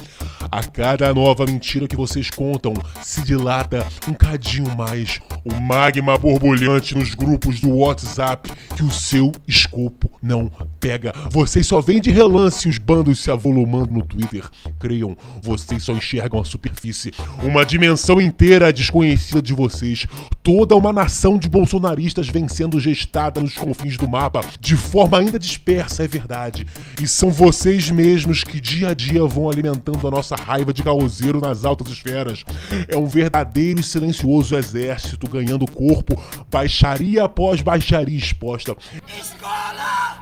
A 0.50 0.64
cada 0.64 1.14
nova 1.14 1.46
mentira 1.46 1.88
que 1.88 1.96
vocês 1.96 2.30
contam, 2.30 2.74
se 3.02 3.22
dilata 3.22 3.86
um 4.08 4.14
cadinho 4.14 4.76
mais 4.76 5.20
o 5.44 5.60
magma 5.60 6.18
borbulhante 6.18 6.96
nos 6.96 7.16
grupos 7.16 7.60
do 7.60 7.70
WhatsApp 7.76 8.52
que 8.76 8.84
o 8.84 8.92
seu 8.92 9.32
escopo 9.48 10.12
não 10.22 10.52
pega. 10.80 11.14
Vocês 11.30 11.66
só 11.66 11.82
veem 11.82 12.00
de 12.00 12.12
relance 12.12 12.70
os 12.70 12.78
bandos 12.78 13.20
se 13.20 13.32
avolumando 13.32 13.92
no 13.92 14.04
Twitter. 14.04 14.44
Creiam, 14.80 15.18
vocês 15.42 15.84
só 15.84 15.94
enxergam 15.94 16.39
a 16.39 16.46
superfície. 16.46 17.12
Uma 17.44 17.66
dimensão 17.66 18.22
inteira 18.22 18.72
desconhecida 18.72 19.42
de 19.42 19.54
vocês. 19.54 20.06
Toda 20.44 20.76
uma 20.76 20.94
nação 20.94 21.38
de 21.38 21.50
bolsonaristas 21.50 22.28
vem 22.28 22.48
sendo 22.48 22.80
gestada 22.80 23.42
nos 23.42 23.56
confins 23.56 23.98
do 23.98 24.08
mapa, 24.08 24.42
de 24.60 24.76
forma 24.76 25.20
ainda 25.20 25.39
dispersa, 25.39 26.04
é 26.04 26.08
verdade. 26.08 26.66
E 27.02 27.08
são 27.08 27.32
vocês 27.32 27.89
mesmos 27.89 28.44
que 28.44 28.60
dia 28.60 28.89
a 28.89 28.94
dia 28.94 29.26
vão 29.26 29.50
alimentando 29.50 30.08
a 30.08 30.12
nossa 30.12 30.31
raiva 30.36 30.74
de 30.74 30.84
caoseiro 30.84 31.40
nas 31.40 31.66
altas 31.66 31.88
esferas. 31.92 32.44
É 32.88 32.98
um 32.98 33.06
verdadeiro 33.06 33.80
e 33.80 33.84
silencioso 33.84 34.56
exército 34.56 35.28
ganhando 35.28 35.70
corpo, 35.70 36.22
baixaria 36.50 37.24
após 37.24 37.62
baixaria 37.62 38.18
exposta. 38.18 38.76
Escola! 39.20 40.18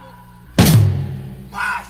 Mas... 1.52 1.88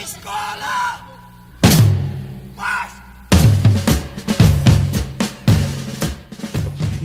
Escola! 0.00 1.06
Mas... 2.56 3.01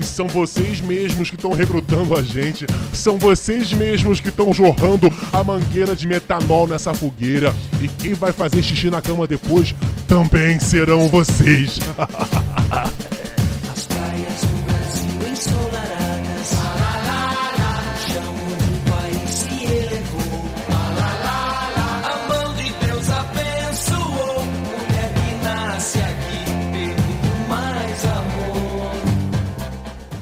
são 0.04 0.28
vocês 0.28 0.82
mesmos 0.82 1.30
que 1.30 1.36
estão 1.36 1.54
recrutando 1.54 2.16
a 2.16 2.22
gente. 2.22 2.66
São 2.94 3.18
vocês 3.18 3.72
mesmos 3.74 4.20
que 4.20 4.30
estão 4.30 4.54
jorrando 4.54 5.12
a 5.32 5.44
mangueira 5.44 5.96
de 5.96 6.08
metanol 6.08 6.68
nessa 6.68 6.94
fogueira. 6.94 7.54
E 7.82 7.88
quem 7.88 8.14
vai 8.14 8.32
fazer 8.32 8.62
xixi 8.62 8.90
na 8.90 9.02
cama 9.02 9.28
depois 9.28 9.74
também 10.08 10.60
serão 10.60 11.08
vocês. 11.08 11.80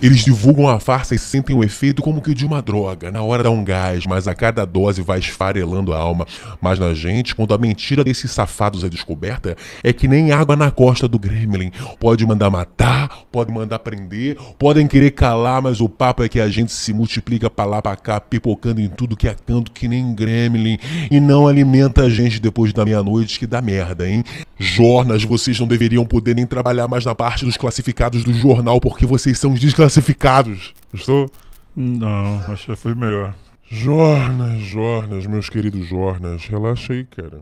Eles 0.05 0.23
divulgam 0.23 0.67
a 0.67 0.79
farsa 0.79 1.15
e 1.15 1.17
sentem 1.17 1.55
o 1.55 1.63
efeito 1.63 1.99
como 2.03 2.21
que 2.21 2.35
de 2.35 2.45
uma 2.45 2.61
droga. 2.61 3.09
Na 3.11 3.23
hora 3.23 3.41
dá 3.41 3.49
um 3.49 3.63
gás, 3.63 4.05
mas 4.05 4.27
a 4.27 4.35
cada 4.35 4.63
dose 4.63 5.01
vai 5.01 5.17
esfarelando 5.17 5.91
a 5.95 5.97
alma. 5.97 6.27
Mas 6.61 6.77
na 6.77 6.93
gente, 6.93 7.33
quando 7.33 7.55
a 7.55 7.57
mentira 7.57 8.03
desses 8.03 8.29
safados 8.29 8.83
é 8.83 8.89
descoberta, 8.89 9.57
é 9.83 9.91
que 9.91 10.07
nem 10.07 10.31
água 10.31 10.55
na 10.55 10.69
costa 10.69 11.07
do 11.07 11.17
Gremlin. 11.17 11.71
Pode 11.99 12.23
mandar 12.23 12.51
matar, 12.51 13.21
pode 13.31 13.51
mandar 13.51 13.79
prender, 13.79 14.37
podem 14.59 14.85
querer 14.85 15.09
calar, 15.09 15.59
mas 15.59 15.81
o 15.81 15.89
papo 15.89 16.23
é 16.23 16.29
que 16.29 16.39
a 16.39 16.49
gente 16.49 16.71
se 16.71 16.93
multiplica 16.93 17.49
pra 17.49 17.65
lá 17.65 17.81
pra 17.81 17.95
cá, 17.95 18.19
pipocando 18.19 18.79
em 18.79 18.89
tudo 18.89 19.17
que 19.17 19.27
é 19.27 19.33
canto 19.33 19.71
que 19.71 19.87
nem 19.87 20.13
Gremlin. 20.13 20.77
E 21.09 21.19
não 21.19 21.47
alimenta 21.47 22.03
a 22.03 22.09
gente 22.11 22.39
depois 22.39 22.71
da 22.71 22.85
meia-noite 22.85 23.39
que 23.39 23.47
dá 23.47 23.59
merda, 23.59 24.07
hein? 24.07 24.23
Jornas, 24.59 25.23
vocês 25.23 25.59
não 25.59 25.67
deveriam 25.67 26.05
poder 26.05 26.35
nem 26.35 26.45
trabalhar 26.45 26.87
mais 26.87 27.03
na 27.05 27.15
parte 27.15 27.43
dos 27.43 27.57
classificados 27.57 28.23
do 28.23 28.33
jornal 28.33 28.79
porque 28.79 29.07
vocês 29.07 29.39
são 29.39 29.53
desclassificados 29.53 29.94
classificados. 29.95 30.73
Estou? 30.93 31.29
Não, 31.75 32.39
acho 32.51 32.65
que 32.65 32.75
foi 32.75 32.93
melhor. 32.93 33.33
Jornas, 33.67 34.61
Jornas, 34.61 35.25
meus 35.25 35.49
queridos 35.49 35.87
Jornas, 35.87 36.45
relaxa 36.45 36.93
aí, 36.93 37.05
cara. 37.05 37.41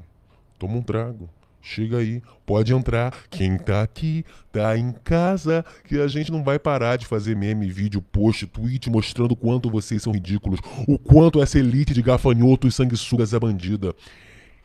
Toma 0.60 0.76
um 0.76 0.82
trago. 0.82 1.30
Chega 1.62 1.98
aí, 1.98 2.22
pode 2.46 2.74
entrar. 2.74 3.14
Quem 3.30 3.58
tá 3.58 3.82
aqui, 3.82 4.26
tá 4.52 4.78
em 4.78 4.92
casa, 5.04 5.66
que 5.86 6.00
a 6.00 6.08
gente 6.08 6.32
não 6.32 6.44
vai 6.44 6.60
parar 6.60 6.98
de 6.98 7.06
fazer 7.06 7.36
meme, 7.36 7.72
vídeo, 7.72 8.02
post, 8.02 8.46
tweet 8.48 8.90
mostrando 8.90 9.32
o 9.32 9.36
quanto 9.36 9.70
vocês 9.70 10.04
são 10.04 10.14
ridículos, 10.14 10.60
o 10.88 11.00
quanto 11.00 11.42
essa 11.42 11.58
elite 11.58 11.94
de 11.94 12.02
gafanhotos 12.02 12.74
e 12.74 12.76
sanguessugas 12.76 13.34
é 13.34 13.40
bandida. 13.40 13.96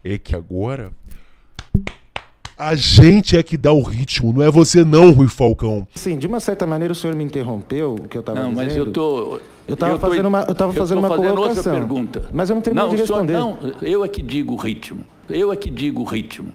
É 0.03 0.18
que 0.18 0.34
agora 0.34 0.93
a 2.59 2.74
gente 2.74 3.36
é 3.36 3.42
que 3.42 3.56
dá 3.56 3.72
o 3.72 3.80
ritmo, 3.80 4.32
não 4.32 4.42
é 4.42 4.50
você 4.50 4.84
não, 4.84 5.12
Rui 5.12 5.28
Falcão. 5.28 5.86
Sim, 5.94 6.18
de 6.18 6.26
uma 6.26 6.40
certa 6.40 6.66
maneira 6.66 6.92
o 6.92 6.94
senhor 6.94 7.14
me 7.14 7.22
interrompeu, 7.22 7.94
o 7.94 8.09
que 8.09 8.16
eu 8.16 8.20
estava 8.20 8.40
dizendo. 8.40 8.56
Não, 8.56 8.64
mas 8.64 8.76
eu 8.76 8.90
tô... 8.90 9.40
Eu 9.68 9.74
estava 9.74 9.98
fazendo 9.98 10.26
uma, 10.26 10.46
eu 10.48 10.54
tava 10.54 10.72
fazendo 10.72 10.96
eu 10.96 11.02
uma 11.02 11.09
fazendo 11.09 11.34
colocação. 11.34 11.56
outra 11.59 11.72
pergunta. 11.72 12.24
Mas 12.32 12.48
eu 12.48 12.56
não 12.56 12.62
terminei 12.62 12.88
não, 12.88 12.94
de 12.94 13.00
responder. 13.02 13.34
Só, 13.34 13.40
não, 13.40 13.59
eu 13.82 14.02
é 14.02 14.09
que 14.09 14.22
digo 14.22 14.54
o 14.54 14.56
ritmo. 14.56 15.04
Eu 15.28 15.52
é 15.52 15.56
que 15.56 15.68
digo 15.68 16.00
o 16.00 16.04
ritmo. 16.04 16.54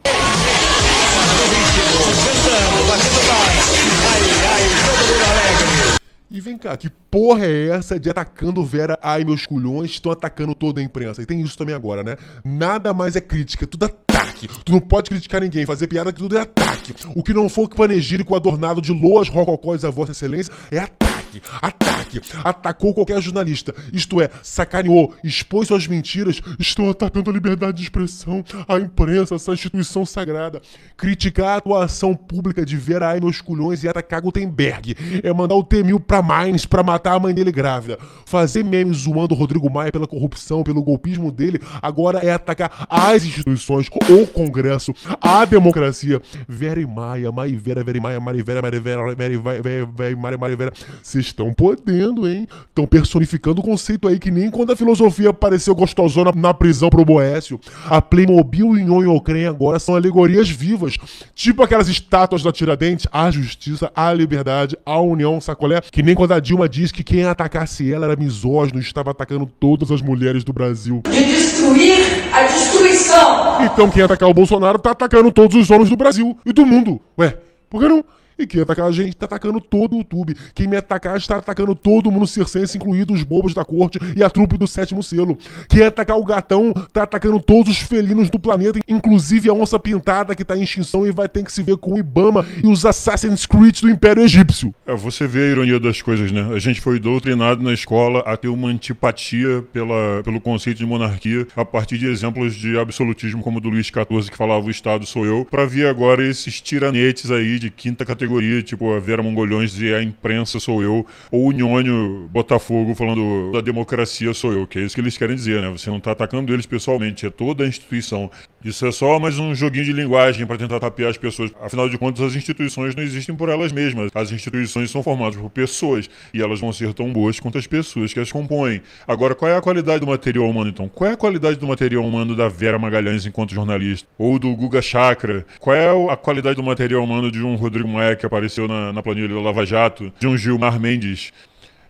E 6.34 6.41
vem 6.41 6.58
cá, 6.58 6.76
que 6.76 6.89
porra 6.89 7.45
é 7.45 7.68
essa 7.68 7.99
de 7.99 8.10
atacando 8.10 8.66
Vera? 8.66 8.97
Ai, 9.04 9.24
meus 9.24 9.45
culhões 9.45 9.91
estão 9.91 10.12
atacando 10.12 10.56
toda 10.56 10.82
a 10.82 10.84
imprensa. 10.84 11.22
E 11.22 11.28
tem 11.28 11.39
isso 11.39 11.56
também 11.56 11.76
agora, 11.76 12.01
né? 12.04 12.18
Nada 12.43 12.91
mais 12.91 13.16
é 13.16 13.22
crítica, 13.22 13.68
tudo 13.68 13.86
ataque. 14.24 14.48
Tu 14.64 14.72
não 14.72 14.80
pode 14.80 15.10
criticar 15.10 15.42
ninguém, 15.42 15.66
fazer 15.66 15.88
piada 15.88 16.12
que 16.12 16.20
tudo 16.20 16.38
é 16.38 16.42
ataque. 16.42 16.94
O 17.16 17.24
que 17.24 17.34
não 17.34 17.50
for 17.50 17.70
panegírico 17.70 18.36
adornado 18.36 18.82
de 18.82 18.92
loas 18.92 19.30
rococós 19.30 19.84
a 19.84 19.90
Vossa 19.90 20.12
Excelência 20.12 20.54
é 20.72 20.80
ataque. 20.80 21.14
Ataque! 21.62 22.22
Atacou 22.44 22.94
qualquer 22.94 23.22
jornalista. 23.22 23.74
Isto 23.92 24.22
é, 24.22 24.30
sacaneou, 24.42 25.14
expôs 25.24 25.68
suas 25.68 25.88
mentiras. 25.88 26.42
Estou 26.60 26.90
atacando 26.90 27.30
a 27.30 27.34
liberdade 27.34 27.78
de 27.78 27.84
expressão, 27.84 28.44
a 28.68 28.78
imprensa, 28.78 29.36
essa 29.36 29.54
instituição 29.54 30.06
sagrada. 30.06 30.62
Criticar 30.96 31.48
a 31.48 31.56
atuação 31.58 32.16
pública 32.16 32.66
de 32.66 32.78
Vera 32.78 33.10
Ai, 33.10 33.20
meus 33.20 33.42
culhões 33.42 33.84
e 33.84 33.88
atacar 33.88 34.22
Gutenberg. 34.22 34.96
É 35.24 35.34
mandar 35.34 35.56
o 35.56 35.64
T-1000 35.64 36.00
pra 36.00 36.22
Mines 36.22 36.66
pra 36.66 36.84
matar 36.84 37.14
a 37.14 37.20
mãe 37.20 37.34
dele 37.34 37.52
grávida. 37.52 37.98
Fazer 38.26 38.64
memes 38.64 38.98
zoando 38.98 39.34
o 39.34 39.38
Rodrigo 39.38 39.70
Maia 39.70 39.92
pela 39.92 40.08
corrupção, 40.08 40.64
pelo 40.64 40.84
golpismo 40.84 41.32
dele, 41.32 41.60
agora 41.82 42.20
é 42.20 42.32
atacar 42.32 42.86
as 42.90 43.24
instituições, 43.24 43.90
o 44.14 44.28
Congresso, 44.28 44.93
a 45.22 45.45
democracia. 45.45 46.22
Vera 46.47 46.80
e 46.80 46.86
Maia, 46.86 47.30
e 47.47 47.55
Vera, 47.55 47.84
Vera 47.84 47.97
e 47.97 48.01
Maia, 48.01 48.20
Mari 48.20 48.43
Vera, 48.43 48.61
Mari 48.61 48.80
Vera, 48.80 49.16
Vera 49.16 49.34
e 49.34 49.38
Vera, 49.38 49.61
Vera, 49.86 50.18
Mari, 50.18 50.38
Mari 50.38 50.55
Vera. 50.55 50.74
Vocês 51.01 51.26
estão 51.26 51.53
podendo, 51.53 52.28
hein? 52.28 52.47
Estão 52.70 52.86
personificando 52.86 53.61
o 53.61 53.64
conceito 53.64 54.07
aí 54.07 54.20
que 54.20 54.32
nem 54.32 54.49
quando 54.49 54.72
a 54.72 54.76
filosofia 54.76 55.30
apareceu 55.30 55.76
gostosona 55.76 56.32
na 56.36 56.53
prisão 56.53 56.89
pro 56.89 57.05
Boécio. 57.05 57.59
A 57.86 58.01
Playmobil 58.01 58.78
e 58.78 58.84
o 58.84 58.86
Nhonhocrem 58.86 59.45
agora 59.45 59.80
são 59.80 59.95
alegorias 59.95 60.49
vivas. 60.49 60.97
Tipo 61.34 61.64
aquelas 61.64 61.88
estátuas 61.88 62.43
da 62.43 62.51
Tiradentes, 62.51 63.07
a 63.11 63.32
justiça, 63.32 63.91
a 63.95 64.14
liberdade, 64.14 64.78
a 64.86 64.99
união, 64.99 65.41
sacolé. 65.41 65.82
Que 65.91 66.03
nem 66.03 66.16
quando 66.16 66.34
a 66.34 66.39
Dilma 66.39 66.70
diz 66.70 66.91
que 66.91 67.03
quem 67.03 67.24
atacasse 67.24 67.91
ela 67.91 68.05
era 68.05 68.16
misógino 68.16 68.80
e 68.80 68.84
estava 68.84 69.11
atacando 69.11 69.45
todas 69.45 69.91
as 69.91 70.01
mulheres 70.01 70.43
do 70.43 70.53
Brasil. 70.53 71.01
De 71.09 71.24
destruir 71.26 72.34
a 72.34 72.43
destruição. 72.43 73.64
Então 73.64 73.89
quem 73.89 74.03
atacar 74.04 74.30
o 74.30 74.34
Bolsonaro 74.34 74.80
tá 74.80 74.91
atacando 74.91 75.32
todos 75.32 75.56
os 75.56 75.70
homens 75.70 75.89
do 75.89 75.97
Brasil 75.97 76.38
e 76.45 76.54
do 76.54 76.66
mundo. 76.66 76.99
Ué, 77.18 77.38
por 77.70 77.82
que 77.82 77.88
não? 77.88 78.04
E 78.38 78.48
quem 78.48 78.62
atacar 78.62 78.88
a 78.88 78.92
gente 78.92 79.16
tá 79.16 79.26
atacando 79.26 79.62
todo 79.62 79.94
o 79.94 80.00
YouTube. 80.00 80.36
Quem 80.54 80.68
me 80.68 80.76
atacar 80.76 81.18
está 81.18 81.38
atacando 81.38 81.76
todo 81.76 82.12
mundo 82.12 82.28
circense, 82.28 82.78
incluídos 82.78 83.18
os 83.18 83.24
bobos 83.24 83.54
da 83.54 83.64
corte 83.64 84.00
e 84.16 84.24
a 84.24 84.30
trupe 84.30 84.58
do 84.58 84.68
sétimo 84.68 85.04
selo. 85.04 85.38
Quem 85.70 85.84
atacar 85.84 86.18
o 86.18 86.24
gatão 86.24 86.74
tá 86.92 87.04
atacando 87.04 87.40
todos 87.40 87.72
os 87.72 87.80
felinos 87.80 88.30
do 88.30 88.40
planeta, 88.40 88.80
inclusive 88.88 89.50
a 89.50 89.54
onça 89.54 89.80
pintada 89.80 90.36
que 90.36 90.44
tá 90.44 90.58
em 90.58 90.64
extinção 90.64 91.06
e 91.06 91.12
vai 91.12 91.30
ter 91.30 91.44
que 91.44 91.52
se 91.52 91.62
ver 91.62 91.78
com 91.78 91.94
o 91.94 92.00
Ibama 92.00 92.46
e 92.64 92.68
os 92.68 92.86
Assassin's 92.86 93.46
Creed 93.46 93.82
do 93.82 93.90
Império 93.90 94.24
Egípcio. 94.24 94.74
É, 94.86 94.96
você 94.96 95.28
vê 95.28 95.44
a 95.44 95.52
ironia 95.52 95.80
das 95.80 96.02
coisas, 96.02 96.32
né? 96.32 96.50
A 96.54 96.60
gente 96.60 96.82
foi 96.82 97.00
doutrinado 97.00 97.62
na 97.62 97.74
escola 97.74 98.20
a 98.22 98.36
ter 98.36 98.48
uma 98.48 98.70
antipatia 98.70 99.64
pela, 99.72 100.22
pelo 100.24 100.42
conceito 100.42 100.78
de 100.78 100.86
monarquia 100.86 101.48
a 101.56 101.64
partir 101.64 101.98
de 101.98 102.08
exemplos 102.08 102.56
de 102.56 102.78
absolutismo 102.78 103.42
como 103.42 103.60
o 103.60 103.62
do 103.62 103.70
Luís 103.70 103.88
XIV 103.88 104.32
que 104.32 104.38
falava 104.38 104.66
o 104.66 104.72
Estado 104.72 105.06
sou 105.06 105.26
eu, 105.26 105.46
para 105.50 105.66
ver 105.66 105.88
agora 105.88 106.26
esses 106.26 106.60
tiranetes 106.62 107.30
aí 107.32 107.60
de 107.60 107.70
quinta 107.70 108.06
categoria 108.06 108.23
categoria, 108.24 108.64
tipo 108.64 108.94
a 108.94 109.00
Vera 109.00 109.22
Mongolhões 109.22 109.72
dizer 109.72 109.96
a 109.96 110.04
imprensa 110.04 110.60
sou 110.60 110.82
eu, 110.82 111.06
ou 111.32 111.48
o 111.48 111.52
Nhônio 111.52 112.30
Botafogo 112.32 112.96
falando 112.96 113.52
a 113.56 113.62
democracia 113.62 114.34
sou 114.34 114.54
eu, 114.54 114.66
que 114.66 114.80
é 114.80 114.82
isso 114.82 114.96
que 114.96 115.02
eles 115.02 115.18
querem 115.18 115.36
dizer, 115.36 115.62
né? 115.62 115.70
Você 115.70 115.90
não 115.90 116.00
tá 116.00 116.12
atacando 116.12 116.54
eles 116.54 116.66
pessoalmente, 116.66 117.26
é 117.26 117.30
toda 117.30 117.64
a 117.64 117.68
instituição. 117.68 118.32
Isso 118.64 118.86
é 118.86 118.93
só 118.93 119.20
mais 119.20 119.38
um 119.38 119.53
joguinho 119.53 119.84
de 119.84 119.91
linguagem 119.91 120.45
para 120.47 120.57
tentar 120.57 120.80
tapear 120.80 121.09
as 121.09 121.18
pessoas. 121.18 121.51
Afinal 121.61 121.89
de 121.89 121.97
contas, 121.97 122.24
as 122.24 122.34
instituições 122.34 122.95
não 122.95 123.03
existem 123.03 123.36
por 123.36 123.49
elas 123.49 123.74
mesmas. 123.74 124.09
As 124.16 124.32
instituições 124.32 124.89
são 124.89 125.03
formadas 125.03 125.36
por 125.36 125.49
pessoas 125.49 126.09
e 126.34 126.41
elas 126.41 126.61
vão 126.61 126.72
ser 126.72 126.93
tão 126.93 127.11
boas 127.11 127.41
quanto 127.41 127.57
as 127.57 127.68
pessoas 127.68 128.14
que 128.14 128.22
as 128.22 128.32
compõem. 128.32 128.82
Agora, 129.05 129.36
qual 129.36 129.51
é 129.51 129.57
a 129.57 129.61
qualidade 129.61 129.99
do 129.99 130.07
material 130.07 130.49
humano 130.49 130.70
então? 130.70 130.88
Qual 130.88 131.09
é 131.09 131.14
a 131.14 131.18
qualidade 131.18 131.57
do 131.57 131.68
material 131.68 132.05
humano 132.05 132.38
da 132.38 132.47
Vera 132.47 132.80
Magalhães 132.80 133.26
enquanto 133.26 133.53
jornalista? 133.53 134.07
Ou 134.18 134.39
do 134.39 134.55
Guga 134.55 134.82
Chakra? 134.82 135.45
Qual 135.59 135.76
é 135.76 135.89
a 136.09 136.16
qualidade 136.16 136.55
do 136.55 136.64
material 136.64 137.03
humano 137.03 137.30
de 137.30 137.43
um 137.43 137.55
Rodrigo 137.55 137.89
Maia 137.89 138.16
que 138.16 138.26
apareceu 138.26 138.66
na, 138.66 138.93
na 138.93 139.03
planilha 139.03 139.28
da 139.36 139.41
Lava 139.41 139.66
Jato? 139.66 140.09
De 140.18 140.26
um 140.26 140.38
Gilmar 140.38 140.80
Mendes? 140.80 141.34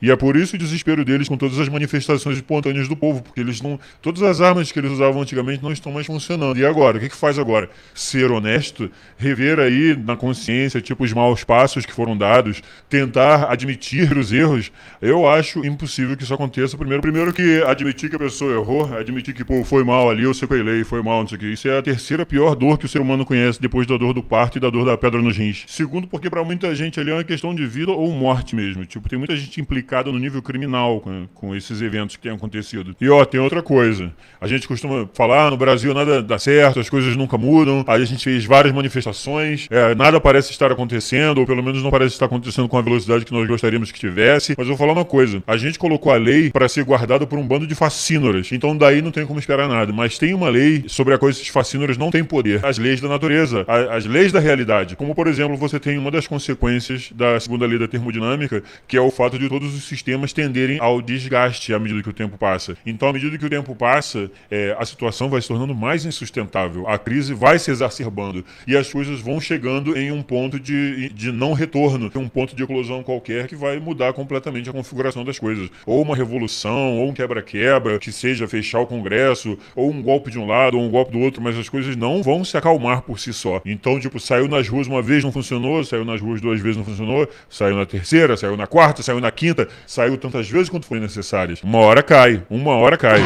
E 0.04 0.12
é 0.12 0.18
por 0.18 0.36
isso 0.36 0.58
o 0.58 0.60
desespero 0.60 1.06
deles 1.06 1.30
com 1.30 1.38
todas 1.38 1.58
as 1.58 1.70
manifestações 1.70 2.36
espontâneas 2.36 2.90
do 2.90 2.96
povo, 2.96 3.24
porque 3.24 3.40
eles 3.40 3.62
não. 3.62 3.80
Todas 4.02 4.22
as 4.22 4.42
armas 4.42 4.70
que 4.70 4.78
eles 4.78 4.92
usavam 4.92 5.22
antigamente 5.22 5.64
não 5.64 5.72
estão 5.72 5.94
mais 5.94 6.06
funcionando. 6.06 6.60
E 6.60 6.66
agora? 6.66 6.98
O 6.98 7.00
que, 7.00 7.08
que 7.08 7.16
faz 7.16 7.40
agora? 7.40 7.70
Ser 7.96 8.30
honesto, 8.30 8.92
rever 9.16 9.62
aí 9.62 9.96
na 9.96 10.18
consciência, 10.18 10.82
tipo, 10.82 11.06
os 11.06 11.14
maus 11.14 11.46
passos 11.46 11.86
que 11.86 11.94
foram 11.94 12.18
dados, 12.18 12.62
tentar 12.90 13.50
admitir 13.50 14.12
os 14.18 14.34
erros. 14.34 14.74
Eu 15.02 15.26
acho 15.26 15.66
impossível 15.66 16.18
que 16.18 16.24
isso 16.24 16.34
aconteça. 16.34 16.78
Primeiro, 16.78 17.02
primeiro 17.02 17.32
que 17.32 17.64
admitir 17.64 18.10
que 18.10 18.18
a 18.18 18.20
pessoa 18.20 18.52
errou, 18.52 18.94
admitir 18.98 19.34
que, 19.34 19.46
pô, 19.46 19.64
foi 19.64 19.86
mal 19.86 20.10
ali, 20.10 20.24
eu 20.24 20.34
sequelei, 20.34 20.84
foi 20.84 21.02
mal, 21.02 21.22
não 21.22 21.30
sei 21.30 21.38
o 21.38 21.40
que. 21.40 21.46
Isso 21.54 21.70
é 21.70 21.78
a 21.78 21.82
terceira 21.82 22.26
pior 22.26 22.56
dor 22.56 22.78
que 22.78 22.86
o 22.86 22.90
ser 22.90 23.00
humano 23.00 23.26
conhece 23.26 23.62
depois 23.62 23.88
da 23.88 23.96
dor 23.96 24.14
do 24.14 24.22
parto 24.22 24.58
e 24.58 24.60
da 24.60 24.70
dor 24.70 24.84
da 24.84 24.98
pedra 24.98 25.22
nos 25.22 25.38
rins. 25.38 25.64
Segundo, 25.66 26.10
porque 26.10 26.30
para 26.30 26.44
muita 26.44 26.76
gente 26.76 27.00
ali 27.00 27.10
é 27.10 27.14
uma 27.14 27.24
questão 27.24 27.56
de 27.56 27.66
vida 27.66 27.94
ou 27.94 28.12
morte 28.12 28.54
mesmo. 28.54 28.86
Tipo, 28.86 29.08
tem 29.08 29.18
muita 29.18 29.38
gente 29.38 29.62
implicada 29.62 29.93
no 30.12 30.18
nível 30.18 30.42
criminal 30.42 31.02
com, 31.02 31.28
com, 31.34 31.56
esses 31.56 31.82
eventos 31.82 32.16
que 32.16 32.22
têm 32.24 32.32
acontecido. 32.32 32.96
E 33.00 33.10
ó, 33.10 33.24
tem 33.26 33.40
outra 33.40 33.62
coisa. 33.62 34.12
A 34.40 34.48
gente 34.48 34.68
costuma 34.68 35.08
falar, 35.14 35.48
ah, 35.48 35.52
no 35.52 35.58
Brasil 35.58 35.94
nada 35.94 36.22
dá 36.22 36.40
certo, 36.40 36.80
as 36.80 36.90
coisas 36.90 37.16
nunca 37.16 37.38
mudam. 37.38 37.84
Aí 37.88 38.02
a 38.02 38.06
gente 38.06 38.24
fez 38.24 38.46
várias 38.46 38.74
manifestações, 38.74 39.68
é, 39.70 39.94
nada 39.94 40.20
parece 40.20 40.52
estar 40.52 40.72
acontecendo, 40.72 41.40
ou 41.40 41.46
pelo 41.46 41.62
menos 41.62 41.84
não 41.84 41.92
parece 41.92 42.14
estar 42.16 42.26
acontecendo 42.26 42.68
com 42.68 42.78
a 42.78 42.82
velocidade 42.82 43.26
que 43.26 43.34
nós 43.34 43.48
gostaríamos 43.48 43.92
que 43.92 44.00
tivesse. 44.00 44.56
Mas 44.58 44.68
eu 44.68 44.76
vou 44.76 44.78
falar 44.78 44.94
uma 44.94 45.06
coisa: 45.06 45.44
a 45.46 45.58
gente 45.58 45.78
colocou 45.78 46.12
a 46.12 46.18
lei 46.18 46.50
para 46.50 46.68
ser 46.68 46.84
guardada 46.84 47.28
por 47.28 47.38
um 47.38 47.46
bando 47.46 47.68
de 47.68 47.76
facínoras. 47.76 48.52
Então 48.52 48.76
daí 48.76 49.02
não 49.02 49.12
tem 49.12 49.26
como 49.26 49.40
esperar 49.40 49.68
nada. 49.68 49.92
Mas 49.92 50.18
tem 50.18 50.34
uma 50.34 50.50
lei 50.50 50.86
sobre 50.88 51.14
a 51.14 51.18
coisa 51.18 51.34
esses 51.34 51.50
facínoras 51.50 51.98
não 51.98 52.10
têm 52.10 52.24
poder. 52.24 52.66
As 52.66 52.78
leis 52.78 53.02
da 53.02 53.10
natureza, 53.10 53.66
as 53.92 54.06
leis 54.06 54.32
da 54.32 54.40
realidade. 54.40 54.96
Como, 54.96 55.14
por 55.14 55.28
exemplo, 55.28 55.58
você 55.58 55.80
tem 55.80 55.98
uma 55.98 56.12
das 56.12 56.28
consequências 56.28 57.12
da 57.14 57.40
segunda 57.40 57.66
lei 57.66 57.78
da 57.78 57.88
termodinâmica, 57.88 58.64
que 58.88 58.96
é 58.96 59.02
o 59.02 59.12
fato 59.12 59.38
de 59.38 59.50
todos 59.50 59.73
os 59.74 59.84
os 59.84 59.90
sistemas 59.90 60.34
tenderem 60.34 60.80
ao 60.80 61.02
desgaste 61.02 61.74
à 61.74 61.80
medida 61.80 62.02
que 62.02 62.10
o 62.10 62.14
tempo 62.14 62.38
passa. 62.38 62.76
Então, 62.86 63.10
à 63.10 63.14
medida 63.14 63.38
que 63.38 63.46
o 63.46 63.50
tempo 63.50 63.76
passa, 63.76 64.32
é, 64.50 64.76
a 64.80 64.86
situação 64.86 65.30
vai 65.30 65.42
se 65.42 65.48
tornando 65.48 65.76
mais 65.76 66.06
insustentável, 66.06 66.88
a 66.88 66.98
crise 66.98 67.34
vai 67.34 67.60
se 67.60 67.70
exacerbando 67.70 68.44
e 68.66 68.76
as 68.76 68.92
coisas 68.92 69.20
vão 69.20 69.40
chegando 69.40 69.98
em 69.98 70.12
um 70.12 70.22
ponto 70.22 70.60
de, 70.60 71.10
de 71.10 71.32
não 71.32 71.54
retorno, 71.54 72.12
um 72.16 72.30
ponto 72.30 72.56
de 72.56 72.64
eclosão 72.64 73.04
qualquer 73.04 73.48
que 73.48 73.56
vai 73.56 73.80
mudar 73.80 74.14
completamente 74.14 74.70
a 74.70 74.74
configuração 74.74 75.26
das 75.26 75.38
coisas. 75.38 75.70
Ou 75.86 76.02
uma 76.02 76.16
revolução, 76.16 77.00
ou 77.00 77.10
um 77.10 77.14
quebra-quebra, 77.14 78.00
que 78.00 78.12
seja 78.12 78.48
fechar 78.48 78.80
o 78.80 78.88
Congresso, 78.88 79.58
ou 79.76 79.90
um 79.90 80.02
golpe 80.02 80.32
de 80.32 80.40
um 80.40 80.48
lado, 80.48 80.78
ou 80.78 80.84
um 80.84 80.90
golpe 80.90 81.12
do 81.12 81.20
outro, 81.20 81.42
mas 81.42 81.58
as 81.58 81.68
coisas 81.68 81.96
não 81.96 82.24
vão 82.24 82.46
se 82.46 82.56
acalmar 82.56 83.02
por 83.02 83.20
si 83.20 83.34
só. 83.34 83.62
Então, 83.66 84.00
tipo, 84.00 84.20
saiu 84.20 84.48
nas 84.48 84.68
ruas 84.68 84.88
uma 84.88 85.02
vez, 85.02 85.24
não 85.24 85.32
funcionou, 85.32 85.84
saiu 85.84 86.06
nas 86.06 86.22
ruas 86.22 86.40
duas 86.40 86.62
vezes, 86.62 86.78
não 86.78 86.86
funcionou, 86.86 87.28
saiu 87.50 87.76
na 87.76 87.86
terceira, 87.86 88.38
saiu 88.38 88.56
na 88.56 88.68
quarta, 88.68 89.04
saiu 89.04 89.20
na 89.20 89.32
quinta, 89.32 89.63
saiu 89.86 90.18
tantas 90.18 90.50
vezes 90.50 90.70
quanto 90.70 90.86
forem 90.86 91.04
necessárias. 91.04 91.62
Uma 91.64 91.80
hora 91.80 92.04
cai, 92.04 92.42
uma 92.50 92.76
hora 92.76 92.98
cai. 92.98 93.22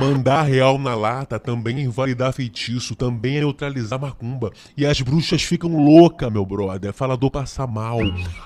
Mandar 0.00 0.44
real 0.44 0.78
na 0.78 0.94
lata 0.94 1.38
também 1.38 1.76
é 1.76 1.80
invalidar 1.82 2.32
feitiço, 2.32 2.96
também 2.96 3.36
é 3.36 3.40
neutralizar 3.40 4.00
macumba. 4.00 4.50
E 4.74 4.86
as 4.86 4.98
bruxas 5.02 5.42
ficam 5.42 5.76
louca, 5.76 6.30
meu 6.30 6.46
brother. 6.46 6.90
Falador 6.90 7.30
passa 7.30 7.66
mal. 7.66 7.98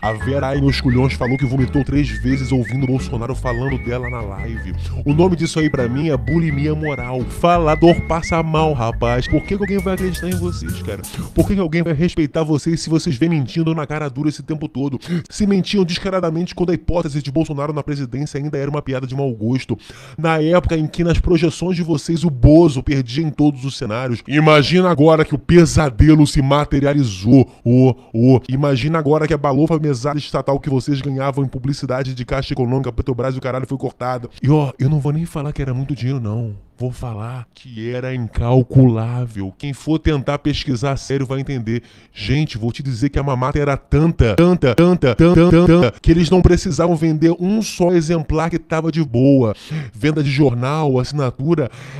A 0.03 0.13
Vera 0.15 0.49
aí 0.49 0.61
nos 0.61 0.81
culhões 0.81 1.13
falou 1.13 1.39
que 1.39 1.47
vomitou 1.47 1.85
três 1.85 2.09
vezes 2.09 2.51
ouvindo 2.51 2.89
Bolsonaro 2.89 3.37
falando 3.37 3.79
dela 3.85 4.11
na 4.11 4.21
live. 4.21 4.75
O 5.07 5.15
nome 5.15 5.37
disso 5.37 5.61
aí 5.61 5.71
para 5.71 5.89
mim 5.89 6.09
é 6.09 6.17
bulimia 6.17 6.75
moral. 6.75 7.21
Falador 7.21 8.01
passa 8.09 8.43
mal, 8.43 8.73
rapaz. 8.73 9.29
Por 9.29 9.41
que, 9.43 9.57
que 9.57 9.63
alguém 9.63 9.79
vai 9.79 9.95
acreditar 9.95 10.29
em 10.29 10.37
vocês, 10.37 10.83
cara? 10.83 11.03
Por 11.37 11.47
que, 11.47 11.55
que 11.55 11.61
alguém 11.61 11.85
vai 11.85 11.93
respeitar 11.93 12.43
vocês 12.43 12.81
se 12.81 12.91
vocês 12.91 13.17
vêm 13.17 13.29
mentindo 13.29 13.73
na 13.77 13.87
cara 13.87 14.09
dura 14.09 14.29
esse 14.29 14.43
tempo 14.43 14.67
todo? 14.67 14.99
Se 15.31 15.47
mentiam 15.47 15.85
descaradamente 15.85 16.53
quando 16.53 16.71
a 16.71 16.75
hipótese 16.75 17.23
de 17.23 17.31
Bolsonaro 17.31 17.73
na 17.73 17.85
presidência 17.85 18.41
ainda 18.41 18.59
era 18.59 18.69
uma 18.69 18.83
piada 18.83 19.07
de 19.07 19.15
mau 19.15 19.33
gosto. 19.33 19.79
Na 20.19 20.43
época 20.43 20.77
em 20.77 20.89
que 20.89 21.05
nas 21.05 21.21
projeções 21.21 21.44
projeções 21.45 21.77
de 21.77 21.83
vocês 21.83 22.25
o 22.25 22.31
Bozo 22.31 22.83
perdia 22.83 23.25
em 23.25 23.31
todos 23.31 23.65
os 23.65 23.77
cenários. 23.77 24.23
Imagina 24.27 24.91
agora 24.91 25.25
que 25.25 25.35
o 25.35 25.39
pesadelo 25.39 26.27
se 26.27 26.41
materializou. 26.41 27.51
O, 27.65 27.95
o. 28.13 28.41
Imagina 28.49 28.99
agora 28.99 29.27
que 29.27 29.35
a 29.35 29.39
balofa 29.39 29.79
mesada 29.79 30.19
estatal 30.19 30.59
que 30.59 30.71
vocês 30.71 31.01
ganhavam 31.01 31.45
em 31.45 31.49
publicidade 31.49 32.15
de 32.15 32.25
Caixa 32.25 32.55
Econômica, 32.55 32.93
Petrobras 32.93 33.35
e 33.35 33.39
o 33.39 33.43
caralho 33.43 33.67
foi 33.67 33.77
cortada. 33.77 34.29
E 34.43 34.49
ó, 34.49 34.73
eu 34.79 34.89
não 34.89 35.01
vou 35.01 35.13
nem 35.13 35.27
falar 35.27 35.53
que 35.53 35.61
era 35.61 35.75
muito 35.75 35.95
dinheiro, 35.95 36.21
não. 36.21 36.55
Vou 36.77 36.91
falar 36.91 37.47
que 37.55 37.89
era 37.89 38.13
incalculável. 38.13 39.55
Quem 39.57 39.73
for 39.73 39.97
tentar 39.97 40.39
pesquisar 40.41 40.97
sério 40.97 41.25
vai 41.25 41.39
entender. 41.39 41.85
Gente, 42.13 42.59
vou 42.59 42.73
te 42.73 42.83
dizer 42.83 43.11
que 43.11 43.19
a 43.19 43.23
mamata 43.23 43.61
era 43.61 43.77
tanta, 43.77 44.35
tanta, 44.35 44.75
tanta, 44.75 45.15
tanta, 45.15 45.51
tanta, 45.51 45.95
que 46.03 46.11
eles 46.11 46.29
não 46.29 46.43
precisavam 46.43 46.97
vender 46.97 47.33
um 47.39 47.63
só 47.63 47.93
exemplar 47.93 48.51
que 48.51 48.59
tava 48.59 48.91
de 48.91 49.05
boa. 49.05 49.55
Venda 49.93 50.21
de 50.21 50.31
jornal, 50.31 50.99
assinatura, 50.99 51.34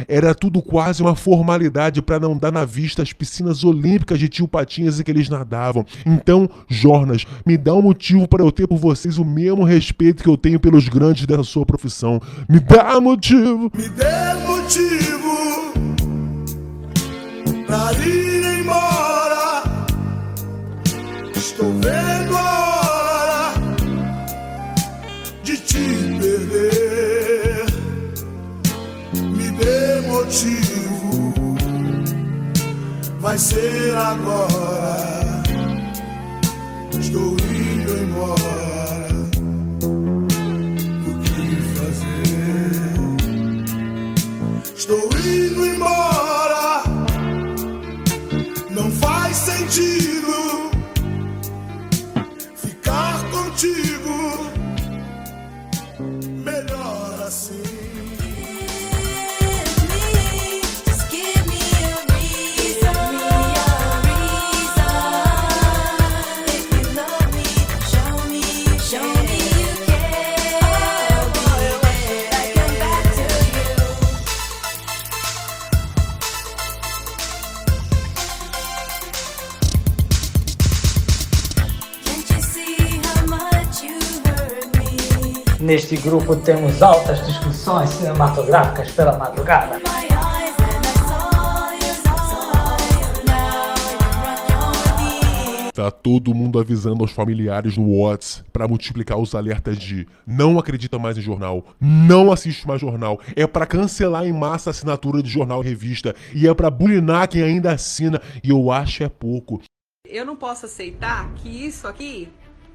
era 0.09 0.35
tudo 0.35 0.63
quase 0.63 1.03
uma 1.03 1.15
formalidade 1.15 2.03
para 2.03 2.19
não 2.19 2.37
dar 2.37 2.53
na 2.53 2.65
vista 2.65 3.03
as 3.03 3.13
piscinas 3.13 3.65
olímpicas 3.65 4.19
de 4.19 4.29
tio 4.29 4.49
Patinhas 4.49 5.01
em 5.01 5.03
que 5.03 5.11
eles 5.11 5.29
nadavam. 5.29 5.85
Então, 6.05 6.49
Jornas, 6.69 7.27
me 7.45 7.57
dá 7.57 7.75
um 7.75 7.83
motivo 7.83 8.29
para 8.29 8.43
eu 8.43 8.53
ter 8.53 8.67
por 8.67 8.79
vocês 8.79 9.19
o 9.19 9.25
mesmo 9.25 9.65
respeito 9.65 10.23
que 10.23 10.29
eu 10.29 10.37
tenho 10.37 10.61
pelos 10.61 10.89
grandes 10.89 11.27
dessa 11.27 11.45
sua 11.45 11.67
profissão. 11.67 12.21
Me 12.49 12.61
dá 12.61 13.01
motivo. 13.01 13.71
Me 13.77 13.89
dê 13.89 14.35
motivo 14.47 15.75
pra 17.67 17.93
ir 18.07 18.61
embora. 18.61 19.63
Estou 21.35 21.73
vendo 21.81 22.04
motivo, 30.35 31.33
vai 33.21 33.39
ser 33.39 33.95
agora. 33.97 35.43
Estou 36.99 37.37
indo 37.39 37.97
embora. 37.97 39.15
Estou 44.77 45.09
indo 45.25 45.67
embora. 45.67 46.83
Não 48.71 48.91
faz 48.91 49.37
sentido 49.37 50.71
ficar 52.57 53.23
contigo. 53.31 54.04
Neste 85.65 85.97
grupo 85.97 86.37
temos 86.37 86.83
altas 86.83 87.27
discussões 87.27 87.89
cinematográficas 87.89 88.91
pela 88.91 89.17
madrugada. 89.17 89.81
Tá 95.73 95.91
todo 95.91 96.35
mundo 96.35 96.59
avisando 96.59 97.03
aos 97.03 97.13
familiares 97.13 97.79
no 97.79 97.99
Whats 97.99 98.45
para 98.53 98.69
multiplicar 98.69 99.19
os 99.19 99.35
alertas 99.35 99.79
de 99.79 100.07
não 100.27 100.59
acredita 100.59 100.99
mais 100.99 101.17
em 101.17 101.23
jornal, 101.23 101.65
não 101.81 102.31
assiste 102.31 102.69
mais 102.69 102.79
jornal, 102.79 103.19
é 103.35 103.47
para 103.47 103.65
cancelar 103.65 104.27
em 104.27 104.35
massa 104.35 104.69
a 104.69 104.73
assinatura 104.73 105.23
de 105.23 105.31
jornal 105.31 105.65
e 105.65 105.69
revista 105.69 106.15
e 106.35 106.47
é 106.47 106.53
para 106.53 106.69
bulinar 106.69 107.27
quem 107.27 107.43
ainda 107.43 107.73
assina 107.73 108.21
e 108.43 108.51
eu 108.51 108.71
acho 108.71 109.03
é 109.03 109.09
pouco. 109.09 109.63
Eu 110.07 110.27
não 110.27 110.37
posso 110.37 110.67
aceitar 110.67 111.33
que 111.37 111.49
isso 111.49 111.89
aqui 111.89 112.29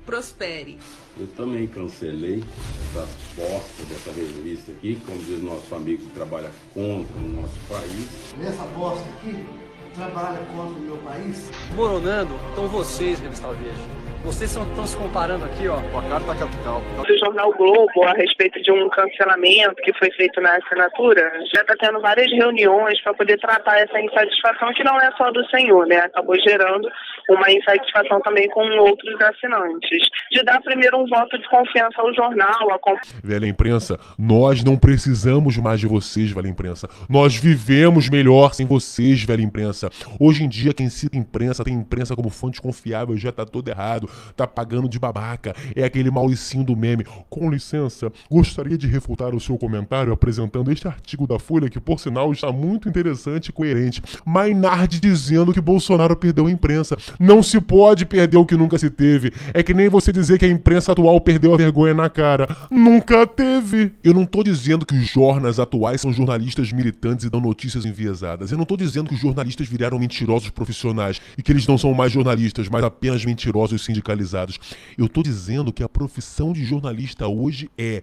prospere. 0.10 0.80
Eu 1.20 1.28
também 1.28 1.68
cancelei 1.68 2.44
essa 2.90 3.08
bosta 3.36 3.84
dessa 3.88 4.12
revista 4.12 4.72
aqui, 4.72 5.00
como 5.06 5.20
diz 5.20 5.44
nosso 5.44 5.76
amigo 5.76 6.04
que 6.04 6.12
trabalha 6.14 6.50
contra 6.74 7.16
o 7.16 7.42
nosso 7.42 7.60
país. 7.70 8.08
Nessa 8.40 8.64
bosta 8.76 9.08
aqui, 9.10 9.46
trabalha 9.94 10.40
contra 10.48 10.80
o 10.80 10.82
meu 10.82 10.98
país. 10.98 11.52
Moronando, 11.76 12.34
estão 12.50 12.68
vocês, 12.68 13.20
Revista 13.20 13.54
Verde. 13.54 13.82
Vocês 14.24 14.54
estão 14.56 14.86
se 14.86 14.98
comparando 14.98 15.46
aqui, 15.46 15.68
ó, 15.68 15.80
com 15.92 16.00
a 16.00 16.04
carta 16.04 16.36
capital. 16.36 16.82
do 17.08 17.18
jornal 17.18 17.54
Globo 17.54 18.04
a 18.04 18.14
respeito 18.14 18.62
de 18.62 18.72
um 18.72 18.90
cancelamento 18.90 19.76
que 19.82 19.94
foi 19.94 20.12
feito 20.12 20.42
na 20.42 20.58
assinatura, 20.58 21.32
já 21.54 21.62
está 21.62 21.76
tendo 21.80 22.02
várias 22.02 22.30
reuniões 22.32 23.02
para 23.02 23.14
poder 23.14 23.40
tratar 23.40 23.80
essa 23.80 24.00
insatisfação, 24.00 24.74
que 24.74 24.84
não 24.84 25.00
é 25.00 25.10
só 25.18 25.32
do 25.32 25.44
senhor, 25.50 25.88
né? 25.88 25.98
Acabou 26.00 26.36
gerando 26.40 26.90
uma 27.30 27.52
insatisfação 27.52 28.20
também 28.22 28.50
com 28.50 28.62
outros 28.80 29.16
assinantes. 29.22 30.10
De 30.32 30.44
dar 30.44 30.62
primeiro 30.62 30.98
um 30.98 31.08
voto 31.08 31.38
de 31.38 31.48
confiança 31.48 32.02
ao 32.02 32.14
jornal, 32.14 32.72
a 32.72 32.80
Velha 33.24 33.48
imprensa, 33.48 34.00
nós 34.18 34.64
não 34.64 34.78
precisamos 34.78 35.58
mais 35.58 35.80
de 35.80 35.88
vocês, 35.88 36.32
velha 36.32 36.48
imprensa. 36.48 36.90
Nós 37.08 37.36
vivemos 37.36 38.10
melhor 38.10 38.54
sem 38.54 38.66
vocês, 38.66 39.24
velha 39.24 39.42
imprensa. 39.42 39.90
Hoje 40.20 40.44
em 40.44 40.50
dia, 40.50 40.74
quem 40.74 40.90
cita 40.90 41.18
imprensa 41.18 41.64
tem 41.64 41.74
imprensa 41.74 42.16
como 42.16 42.30
fonte 42.30 42.62
confiável 42.62 43.16
já 43.18 43.32
tá 43.32 43.46
todo 43.46 43.68
errado. 43.70 44.09
Tá 44.36 44.48
pagando 44.48 44.90
de 44.90 45.00
babaca. 45.00 45.56
É 45.76 45.84
aquele 45.84 46.12
Mauricinho 46.12 46.64
do 46.64 46.76
meme. 46.76 47.06
Com 47.30 47.50
licença, 47.50 48.12
gostaria 48.30 48.78
de 48.78 48.88
refutar 48.88 49.34
o 49.34 49.40
seu 49.40 49.58
comentário 49.58 50.14
apresentando 50.14 50.72
este 50.72 50.88
artigo 50.88 51.28
da 51.28 51.40
Folha 51.40 51.70
que, 51.70 51.80
por 51.80 52.00
sinal, 52.00 52.32
está 52.32 52.52
muito 52.52 52.88
interessante 52.90 53.48
e 53.48 53.52
coerente. 53.52 54.02
Maynard 54.26 55.00
dizendo 55.00 55.54
que 55.54 55.62
Bolsonaro 55.62 56.16
perdeu 56.16 56.48
a 56.48 56.52
imprensa. 56.52 56.98
Não 57.20 57.42
se 57.44 57.60
pode 57.60 58.06
perder 58.06 58.38
o 58.38 58.46
que 58.46 58.56
nunca 58.56 58.78
se 58.78 58.90
teve. 58.90 59.32
É 59.54 59.64
que 59.64 59.74
nem 59.74 59.90
você 59.90 60.12
dizer 60.12 60.38
que 60.38 60.46
a 60.46 60.50
imprensa 60.50 60.92
atual 60.92 61.20
perdeu 61.22 61.54
a 61.54 61.58
vergonha 61.58 61.94
na 61.94 62.10
cara. 62.10 62.48
Nunca 62.70 63.26
teve. 63.28 63.92
Eu 64.04 64.14
não 64.14 64.26
tô 64.26 64.44
dizendo 64.44 64.86
que 64.86 64.96
os 64.96 65.08
jornais 65.08 65.60
atuais 65.60 66.02
são 66.02 66.14
jornalistas 66.14 66.72
militantes 66.72 67.26
e 67.26 67.30
dão 67.30 67.40
notícias 67.40 67.86
enviesadas. 67.86 68.52
Eu 68.52 68.58
não 68.58 68.66
tô 68.66 68.78
dizendo 68.78 69.10
que 69.10 69.16
os 69.16 69.22
jornalistas 69.22 69.68
viraram 69.68 70.00
mentirosos 70.00 70.50
profissionais 70.50 71.22
e 71.38 71.44
que 71.44 71.52
eles 71.52 71.68
não 71.68 71.78
são 71.78 71.94
mais 71.94 72.12
jornalistas, 72.12 72.68
mas 72.68 72.84
apenas 72.84 73.24
mentirosos 73.26 73.84
sindicalizados. 74.00 74.60
Eu 74.98 75.08
tô 75.08 75.22
dizendo 75.22 75.72
que 75.72 75.84
a 75.84 75.90
profissão 75.90 76.52
de 76.54 76.64
jornalista 76.64 77.28
hoje 77.28 77.70
é 77.78 78.02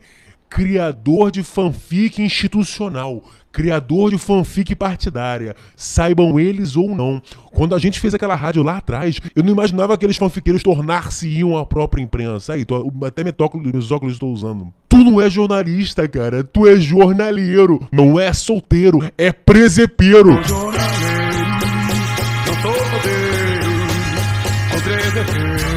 criador 0.49 1.32
de 1.32 1.42
fanfic 1.42 2.22
institucional, 2.22 3.22
criador 3.51 4.11
de 4.11 4.18
fanfic 4.18 4.76
partidária, 4.76 5.57
saibam 5.74 6.38
eles 6.38 6.76
ou 6.76 6.94
não. 6.94 7.20
Quando 7.51 7.74
a 7.74 7.78
gente 7.78 7.99
fez 7.99 8.14
aquela 8.14 8.36
rádio 8.36 8.62
lá 8.62 8.76
atrás, 8.76 9.18
eu 9.34 9.42
não 9.42 9.51
imaginava 9.51 9.94
aqueles 9.94 10.16
fanfiqueiros 10.16 10.62
tornar-se-iam 10.62 11.57
a 11.57 11.66
própria 11.66 12.03
imprensa. 12.03 12.53
Aí, 12.53 12.64
tô, 12.64 12.92
até 13.05 13.24
meus 13.24 13.34
óculos, 13.40 13.90
óculos 13.90 14.14
estou 14.14 14.32
usando. 14.32 14.72
Tu 14.88 14.99
não 14.99 15.20
é 15.20 15.28
jornalista, 15.28 16.07
cara. 16.07 16.44
Tu 16.44 16.66
é 16.66 16.76
jornalheiro. 16.76 17.86
Não 17.90 18.20
é 18.20 18.32
solteiro, 18.32 19.01
é 19.18 19.32
presepeiro. 19.32 20.30
Não 20.30 20.44
sou 22.62 22.70
rodeiro, 22.70 23.66
sou 24.70 24.80
trezeteiro. 24.82 25.76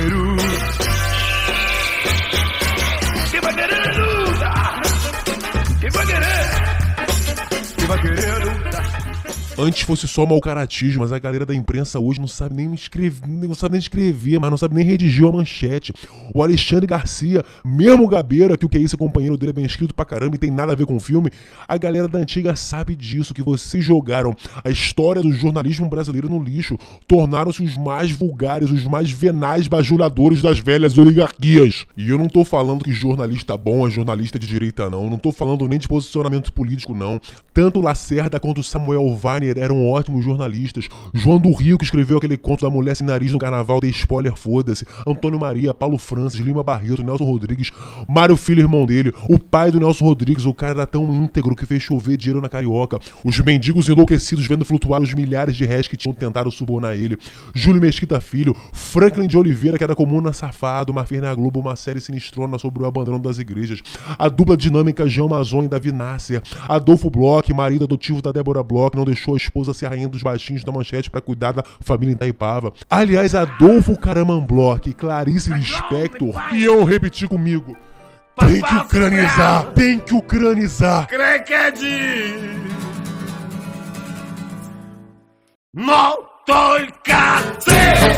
Antes 9.61 9.81
fosse 9.81 10.07
só 10.07 10.25
mau 10.25 10.39
caratismo, 10.39 11.01
mas 11.01 11.11
a 11.11 11.19
galera 11.19 11.45
da 11.45 11.53
imprensa 11.53 11.99
hoje 11.99 12.17
não 12.17 12.29
sabe 12.29 12.55
nem 12.55 12.73
escrever, 12.73 13.27
não 13.27 13.53
sabe 13.53 13.73
nem 13.73 13.79
escrever, 13.79 14.39
mas 14.39 14.49
não 14.49 14.57
sabe 14.57 14.73
nem 14.73 14.85
redigir 14.85 15.25
uma 15.25 15.39
manchete. 15.39 15.91
O 16.33 16.41
Alexandre 16.41 16.87
Garcia, 16.87 17.43
mesmo 17.65 18.07
Gabeira, 18.07 18.57
que 18.57 18.65
o 18.65 18.69
que 18.69 18.77
é 18.77 18.81
isso, 18.81 18.97
companheiro 18.97 19.35
dele 19.35 19.49
é 19.49 19.53
bem 19.53 19.65
escrito 19.65 19.93
pra 19.93 20.05
caramba 20.05 20.37
e 20.37 20.39
tem 20.39 20.49
nada 20.49 20.71
a 20.71 20.75
ver 20.75 20.85
com 20.85 20.95
o 20.95 20.99
filme, 20.99 21.29
a 21.67 21.77
galera 21.77 22.07
da 22.07 22.19
antiga 22.19 22.55
sabe 22.55 22.95
disso, 22.95 23.33
que 23.33 23.43
vocês 23.43 23.83
jogaram 23.83 24.33
a 24.63 24.69
história 24.69 25.21
do 25.21 25.33
jornalismo 25.33 25.89
brasileiro 25.89 26.29
no 26.29 26.41
lixo, 26.41 26.77
tornaram-se 27.05 27.61
os 27.61 27.75
mais 27.75 28.11
vulgares, 28.11 28.71
os 28.71 28.85
mais 28.85 29.11
venais 29.11 29.67
bajuladores 29.67 30.41
das 30.41 30.57
velhas 30.57 30.97
oligarquias. 30.97 31.85
E 31.97 32.09
eu 32.09 32.17
não 32.17 32.29
tô 32.29 32.45
falando 32.45 32.85
que 32.85 32.93
jornalista 32.93 33.57
bom 33.57 33.85
é 33.85 33.91
jornalista 33.91 34.39
de 34.39 34.47
direita, 34.47 34.89
não. 34.89 35.03
Eu 35.03 35.09
não 35.09 35.17
tô 35.17 35.33
falando 35.33 35.67
nem 35.67 35.79
de 35.79 35.87
posicionamento 35.89 36.53
político, 36.53 36.95
não. 36.95 37.19
Tanto 37.53 37.81
Lacerda 37.81 38.39
quanto 38.39 38.63
Samuel 38.63 39.17
Eram 39.57 39.87
ótimos 39.89 40.23
jornalistas. 40.23 40.87
João 41.13 41.39
do 41.39 41.51
Rio, 41.53 41.77
que 41.77 41.83
escreveu 41.83 42.17
aquele 42.17 42.37
conto 42.37 42.65
da 42.65 42.69
mulher 42.69 42.95
sem 42.95 43.05
nariz 43.05 43.31
no 43.31 43.39
carnaval, 43.39 43.79
dei 43.79 43.89
spoiler, 43.89 44.35
foda-se. 44.35 44.85
Antônio 45.05 45.39
Maria, 45.39 45.73
Paulo 45.73 45.97
Francis, 45.97 46.39
Lima 46.39 46.63
Barreto, 46.63 47.03
Nelson 47.03 47.25
Rodrigues, 47.25 47.71
Mário 48.07 48.35
Filho, 48.35 48.61
irmão 48.61 48.85
dele, 48.85 49.13
o 49.27 49.39
pai 49.39 49.71
do 49.71 49.79
Nelson 49.79 50.05
Rodrigues, 50.05 50.45
o 50.45 50.53
cara 50.53 50.71
era 50.71 50.87
tão 50.87 51.13
íntegro 51.13 51.55
que 51.55 51.65
fez 51.65 51.81
chover 51.81 52.17
dinheiro 52.17 52.41
na 52.41 52.49
carioca. 52.49 52.99
Os 53.23 53.39
mendigos 53.39 53.89
enlouquecidos 53.89 54.45
vendo 54.45 54.65
flutuar 54.65 55.01
os 55.01 55.13
milhares 55.13 55.55
de 55.55 55.65
réis 55.65 55.87
que 55.87 55.97
tinham 55.97 56.13
tentado 56.13 56.51
subornar 56.51 56.95
ele. 56.95 57.17
Júlio 57.53 57.81
Mesquita 57.81 58.19
Filho, 58.21 58.55
Franklin 58.73 59.27
de 59.27 59.37
Oliveira, 59.37 59.77
que 59.77 59.83
era 59.83 59.95
comuna 59.95 60.33
safado, 60.33 60.91
uma 60.91 61.05
fez 61.05 61.21
na 61.21 61.33
Globo 61.33 61.59
uma 61.59 61.75
série 61.75 61.99
sinistrona 61.99 62.57
sobre 62.57 62.83
o 62.83 62.85
abandono 62.85 63.19
das 63.19 63.39
igrejas. 63.39 63.81
A 64.17 64.27
dupla 64.29 64.55
dinâmica 64.55 65.07
Jean 65.07 65.27
Mazon 65.27 65.63
e 65.63 65.67
Davi 65.67 65.91
Nasser. 65.91 66.41
Adolfo 66.67 67.09
Bloch, 67.09 67.51
marido 67.53 67.85
adotivo 67.85 68.21
da 68.21 68.31
Débora 68.31 68.63
Bloch, 68.63 68.95
não 68.95 69.05
deixou 69.05 69.35
esposa 69.39 69.73
ser 69.73 69.87
rainha 69.87 70.07
dos 70.07 70.21
baixinhos 70.21 70.63
da 70.63 70.71
manchete 70.71 71.09
pra 71.09 71.21
cuidar 71.21 71.53
da 71.53 71.63
família 71.81 72.13
Itaipava. 72.13 72.71
Aliás, 72.89 73.33
Adolfo 73.33 73.97
Caraman 73.97 74.45
Clarice 74.97 75.51
Lispector 75.51 76.35
iam 76.53 76.83
repetir 76.83 77.27
comigo. 77.27 77.75
Tem 78.37 78.61
que 78.61 78.75
ucranizar, 78.75 79.65
tem 79.73 79.99
que 79.99 80.13
ucranizar. 80.13 81.07
Crequede! 81.07 82.69
Não 85.73 86.28
em 86.49 86.89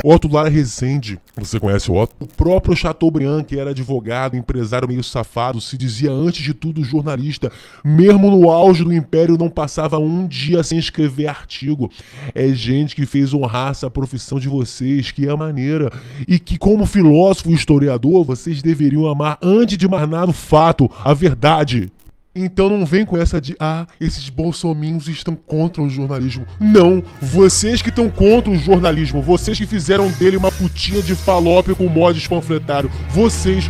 Otto 0.03 0.27
Lara 0.31 0.49
Rezende, 0.49 1.19
você 1.35 1.59
conhece 1.59 1.91
o 1.91 1.95
Otto? 1.95 2.15
O 2.19 2.27
próprio 2.27 2.75
Chateaubriand, 2.75 3.43
que 3.43 3.59
era 3.59 3.71
advogado, 3.71 4.35
empresário 4.35 4.87
meio 4.87 5.03
safado, 5.03 5.59
se 5.61 5.77
dizia 5.77 6.11
antes 6.11 6.43
de 6.43 6.53
tudo 6.53 6.83
jornalista. 6.83 7.51
Mesmo 7.83 8.31
no 8.31 8.49
auge 8.49 8.83
do 8.83 8.93
Império, 8.93 9.37
não 9.37 9.49
passava 9.49 9.99
um 9.99 10.25
dia 10.27 10.63
sem 10.63 10.79
escrever 10.79 11.27
artigo. 11.27 11.91
É 12.33 12.47
gente 12.49 12.95
que 12.95 13.05
fez 13.05 13.33
honrar 13.33 13.71
essa 13.71 13.89
profissão 13.89 14.39
de 14.39 14.47
vocês, 14.49 15.11
que 15.11 15.27
é 15.27 15.35
maneira. 15.35 15.91
E 16.27 16.39
que, 16.39 16.57
como 16.57 16.85
filósofo 16.85 17.49
e 17.51 17.53
historiador, 17.53 18.23
vocês 18.23 18.61
deveriam 18.61 19.07
amar, 19.07 19.37
antes 19.41 19.77
de 19.77 19.87
mais 19.87 20.09
nada, 20.09 20.31
o 20.31 20.33
fato, 20.33 20.89
a 21.03 21.13
verdade. 21.13 21.91
Então 22.33 22.69
não 22.69 22.85
vem 22.85 23.05
com 23.05 23.17
essa 23.17 23.41
de 23.41 23.57
ah, 23.59 23.85
esses 23.99 24.29
bolsominhos 24.29 25.09
estão 25.09 25.35
contra 25.35 25.81
o 25.81 25.89
jornalismo. 25.89 26.45
Não, 26.59 27.03
vocês 27.21 27.81
que 27.81 27.89
estão 27.89 28.09
contra 28.09 28.49
o 28.49 28.57
jornalismo, 28.57 29.21
vocês 29.21 29.57
que 29.57 29.65
fizeram 29.65 30.09
dele 30.11 30.37
uma 30.37 30.51
putinha 30.51 31.01
de 31.01 31.13
falópio 31.13 31.75
com 31.75 31.89
mods 31.89 32.25
panfletário, 32.27 32.89
vocês. 33.09 33.69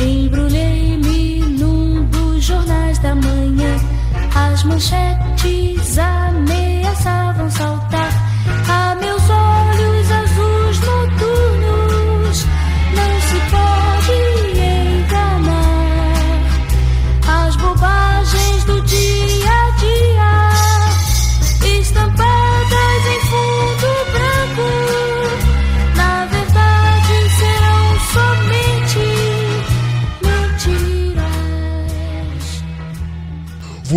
Embrulhei-me 0.00 1.38
num 1.40 2.04
dos 2.06 2.44
jornais 2.44 2.98
da 2.98 3.14
manhã. 3.14 3.76
As 4.34 4.64
manchetes 4.64 5.55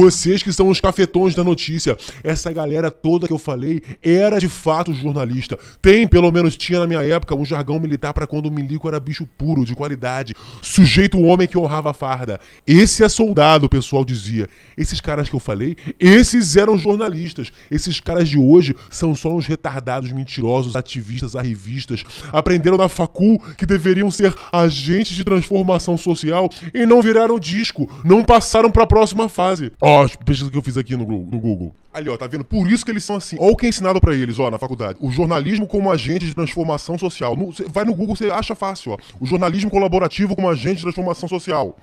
Vocês 0.10 0.42
que 0.42 0.52
são 0.52 0.70
os 0.70 0.82
cafetões 0.82 1.36
da 1.36 1.44
notícia. 1.44 1.96
Essa 2.24 2.52
galera 2.52 2.90
toda 2.90 3.28
que 3.28 3.34
eu 3.34 3.38
falei 3.38 3.80
era 4.02 4.40
de 4.40 4.50
fato 4.50 4.92
jornalista. 4.92 5.56
Tem, 5.80 6.08
pelo 6.08 6.32
menos 6.32 6.58
tinha 6.58 6.80
na 6.80 6.88
minha 6.88 7.04
época, 7.04 7.36
um 7.36 7.46
jargão 7.46 7.80
militar 7.80 8.12
para 8.12 8.26
quando 8.26 8.48
o 8.48 8.52
milico 8.52 8.88
era 8.88 9.00
bicho 9.00 9.28
puro, 9.38 9.64
de 9.64 9.76
qualidade. 9.76 10.34
Sujeito 10.64 11.22
homem 11.22 11.48
que 11.48 11.60
honrava 11.60 11.92
a 11.92 11.94
farda. 11.94 12.40
Esse 12.66 13.04
é 13.04 13.10
soldado, 13.10 13.68
o 13.68 13.70
pessoal 13.70 14.04
dizia. 14.04 14.50
Esses 14.76 15.00
caras 15.00 15.30
que 15.30 15.36
eu 15.36 15.40
falei, 15.40 15.78
esses 16.00 16.56
eram 16.56 16.76
jornalistas. 16.76 17.52
Esses 17.70 18.00
caras 18.00 18.28
de 18.28 18.40
hoje 18.40 18.76
são 18.90 19.14
só 19.14 19.30
uns 19.30 19.46
retardados 19.46 20.12
mentirosos, 20.12 20.76
ativistas, 20.76 21.36
arrivistas. 21.36 22.04
Aprenderam 22.34 22.78
na 22.78 22.90
facul 22.90 23.40
que 23.56 23.66
deveriam 23.66 24.10
ser 24.10 24.34
agentes 24.52 25.16
de 25.16 25.24
transformação 25.24 25.96
social 25.96 26.50
e 26.74 26.84
não 26.84 27.00
viraram 27.00 27.38
disco, 27.38 27.88
não 28.04 28.24
passaram 28.24 28.72
para 28.72 28.86
a 28.86 28.88
próxima 28.88 29.30
fase. 29.30 29.72
Ó, 29.80 29.99
a 30.06 30.10
pesquisa 30.10 30.50
que 30.52 30.58
eu 30.58 30.62
fiz 30.62 30.78
aqui 30.78 30.96
no, 30.96 31.06
no 31.06 31.40
Google. 31.40 31.74
Ali, 31.94 32.10
ó, 32.10 32.16
tá 32.18 32.28
vendo? 32.28 32.44
Por 32.44 32.72
isso 32.72 32.86
que 32.86 32.92
eles 32.92 33.04
são 33.04 33.16
assim. 33.16 33.36
Ó, 33.40 33.50
o 33.50 33.56
que 33.56 33.66
é 33.66 33.70
ensinado 33.70 34.00
pra 34.00 34.14
eles, 34.14 34.38
ó, 34.40 34.50
na 34.52 34.58
faculdade. 34.60 34.98
O 35.02 35.10
jornalismo 35.12 35.66
como 35.68 35.92
agente 35.92 36.26
de 36.26 36.36
transformação 36.36 36.98
social. 36.98 37.36
No- 37.36 37.52
cê 37.54 37.66
vai 37.68 37.84
no 37.84 37.96
Google, 37.96 38.16
você 38.16 38.30
acha 38.30 38.54
fácil, 38.56 38.92
ó. 38.94 38.98
O 39.20 39.26
jornalismo 39.26 39.70
colaborativo 39.72 40.36
como 40.36 40.50
agente 40.50 40.78
de 40.78 40.84
transformação 40.84 41.28
social. 41.28 41.78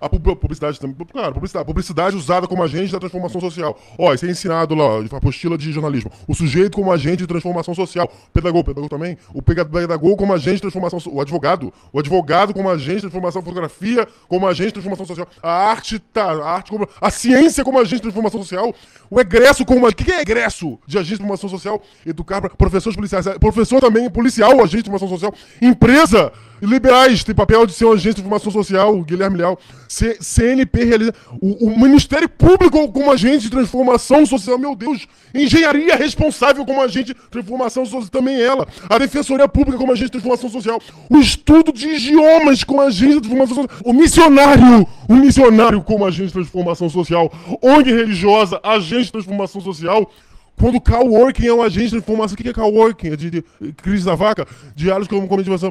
A 0.00 0.08
pub- 0.08 0.36
publicidade 0.36 0.78
também. 0.78 0.96
Claro, 1.10 1.34
publicidade, 1.34 1.66
publicidade 1.66 2.16
usada 2.16 2.46
como 2.46 2.62
agente 2.62 2.92
da 2.92 2.98
transformação 2.98 3.40
social. 3.40 3.78
Ó, 3.98 4.12
isso 4.12 4.26
é 4.26 4.30
ensinado 4.30 4.74
lá, 4.74 4.84
ó, 4.84 5.04
apostila 5.16 5.56
de 5.56 5.72
jornalismo. 5.72 6.10
O 6.26 6.34
sujeito 6.34 6.74
como 6.76 6.92
agente 6.92 7.18
de 7.18 7.26
transformação 7.26 7.74
social. 7.74 8.10
Pedagogo, 8.32 8.64
pedagogo 8.64 8.88
também. 8.88 9.16
O 9.32 9.42
pedagogo 9.42 10.16
como 10.16 10.32
agente 10.32 10.56
de 10.56 10.62
transformação 10.62 11.00
O 11.12 11.20
advogado. 11.20 11.72
O 11.92 11.98
advogado 11.98 12.52
como 12.52 12.68
agente 12.68 12.96
de 12.96 13.00
transformação. 13.02 13.42
Fotografia 13.42 14.06
como 14.28 14.46
agente 14.46 14.68
de 14.68 14.72
transformação 14.74 15.06
social. 15.06 15.26
A 15.42 15.50
arte, 15.70 15.98
tá. 15.98 16.32
A 16.32 16.50
arte 16.50 16.70
como. 16.70 16.88
A 17.00 17.10
ciência 17.10 17.64
como 17.64 17.78
agente 17.78 17.96
de 17.96 18.02
transformação 18.02 18.40
social. 18.42 18.74
O 19.10 19.20
egresso 19.20 19.64
como. 19.64 19.86
O 19.86 19.94
que 19.94 20.10
é 20.10 20.20
egresso 20.20 20.78
de 20.86 20.96
agente 20.98 21.12
de 21.12 21.16
transformação 21.18 21.48
social? 21.48 21.82
Educar 22.04 22.40
pra- 22.40 22.50
professores 22.50 22.96
policiais. 22.96 23.26
É, 23.26 23.38
Professor 23.38 23.80
também, 23.80 24.08
policial, 24.10 24.52
agente 24.62 24.82
de 24.82 24.90
transformação 24.90 25.08
social. 25.08 25.34
Empresa. 25.62 26.32
Liberais 26.62 27.22
tem 27.22 27.34
papel 27.34 27.66
de 27.66 27.74
ser 27.74 27.84
um 27.84 27.92
agente 27.92 28.14
de 28.14 28.20
informação 28.22 28.50
social, 28.50 29.02
Guilherme 29.02 29.36
Leal. 29.36 29.58
C- 29.86 30.16
CNP 30.22 30.84
realiza. 30.84 31.12
O, 31.38 31.66
o 31.66 31.78
Ministério 31.78 32.26
Público 32.30 32.90
como 32.90 33.12
agente 33.12 33.40
de 33.40 33.50
transformação 33.50 34.24
social, 34.24 34.58
meu 34.58 34.74
Deus. 34.74 35.06
Engenharia 35.34 35.94
responsável 35.96 36.64
como 36.64 36.80
agente 36.80 37.12
de 37.12 37.14
transformação 37.30 37.84
social, 37.84 38.08
também 38.08 38.40
ela. 38.40 38.66
A 38.88 38.96
Defensoria 38.96 39.46
Pública 39.46 39.76
como 39.76 39.92
agente 39.92 40.06
de 40.06 40.12
transformação 40.12 40.48
social. 40.48 40.80
O 41.10 41.18
estudo 41.18 41.70
de 41.74 41.88
idiomas 41.88 42.64
como 42.64 42.80
agente 42.80 43.16
de 43.16 43.20
transformação 43.28 43.56
social. 43.56 43.76
O 43.84 43.92
missionário. 43.92 44.88
O 45.06 45.14
missionário 45.14 45.82
como 45.82 46.06
agente 46.06 46.28
de 46.28 46.32
transformação 46.32 46.88
social. 46.88 47.30
ONG 47.60 47.92
religiosa, 47.92 48.58
agente 48.62 48.95
de 49.04 49.12
transformação 49.12 49.60
social. 49.60 50.10
Quando 50.58 50.76
o 50.76 50.80
coworking 50.80 51.46
é 51.46 51.52
um 51.52 51.62
agente 51.62 51.90
de 51.90 51.96
informação, 51.98 52.34
o 52.34 52.36
que 52.36 52.48
é 52.48 52.52
coworking? 52.52 53.08
É 53.08 53.16
de, 53.16 53.30
de 53.30 53.44
crise 53.76 54.06
da 54.06 54.14
vaca? 54.14 54.46
Diálogos 54.74 55.06
como 55.06 55.28
comunicação, 55.28 55.70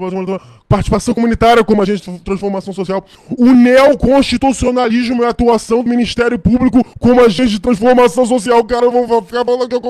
participação 0.69 1.13
comunitária 1.13 1.63
como 1.63 1.82
agente 1.82 2.09
de 2.09 2.19
transformação 2.19 2.71
social. 2.71 3.03
O 3.36 3.51
neoconstitucionalismo 3.51 5.23
é 5.23 5.28
a 5.28 5.30
atuação 5.30 5.84
do 5.84 5.89
Ministério 5.89 6.38
Público 6.38 6.84
como 6.99 7.19
agente 7.21 7.49
de 7.49 7.59
transformação 7.59 8.28
social. 8.28 8.63
Cara, 8.63 8.86
eu 8.86 8.91
vou 8.91 9.23
ficar 9.23 9.43
falando 9.43 9.67
que 9.67 9.76
eu 9.76 9.82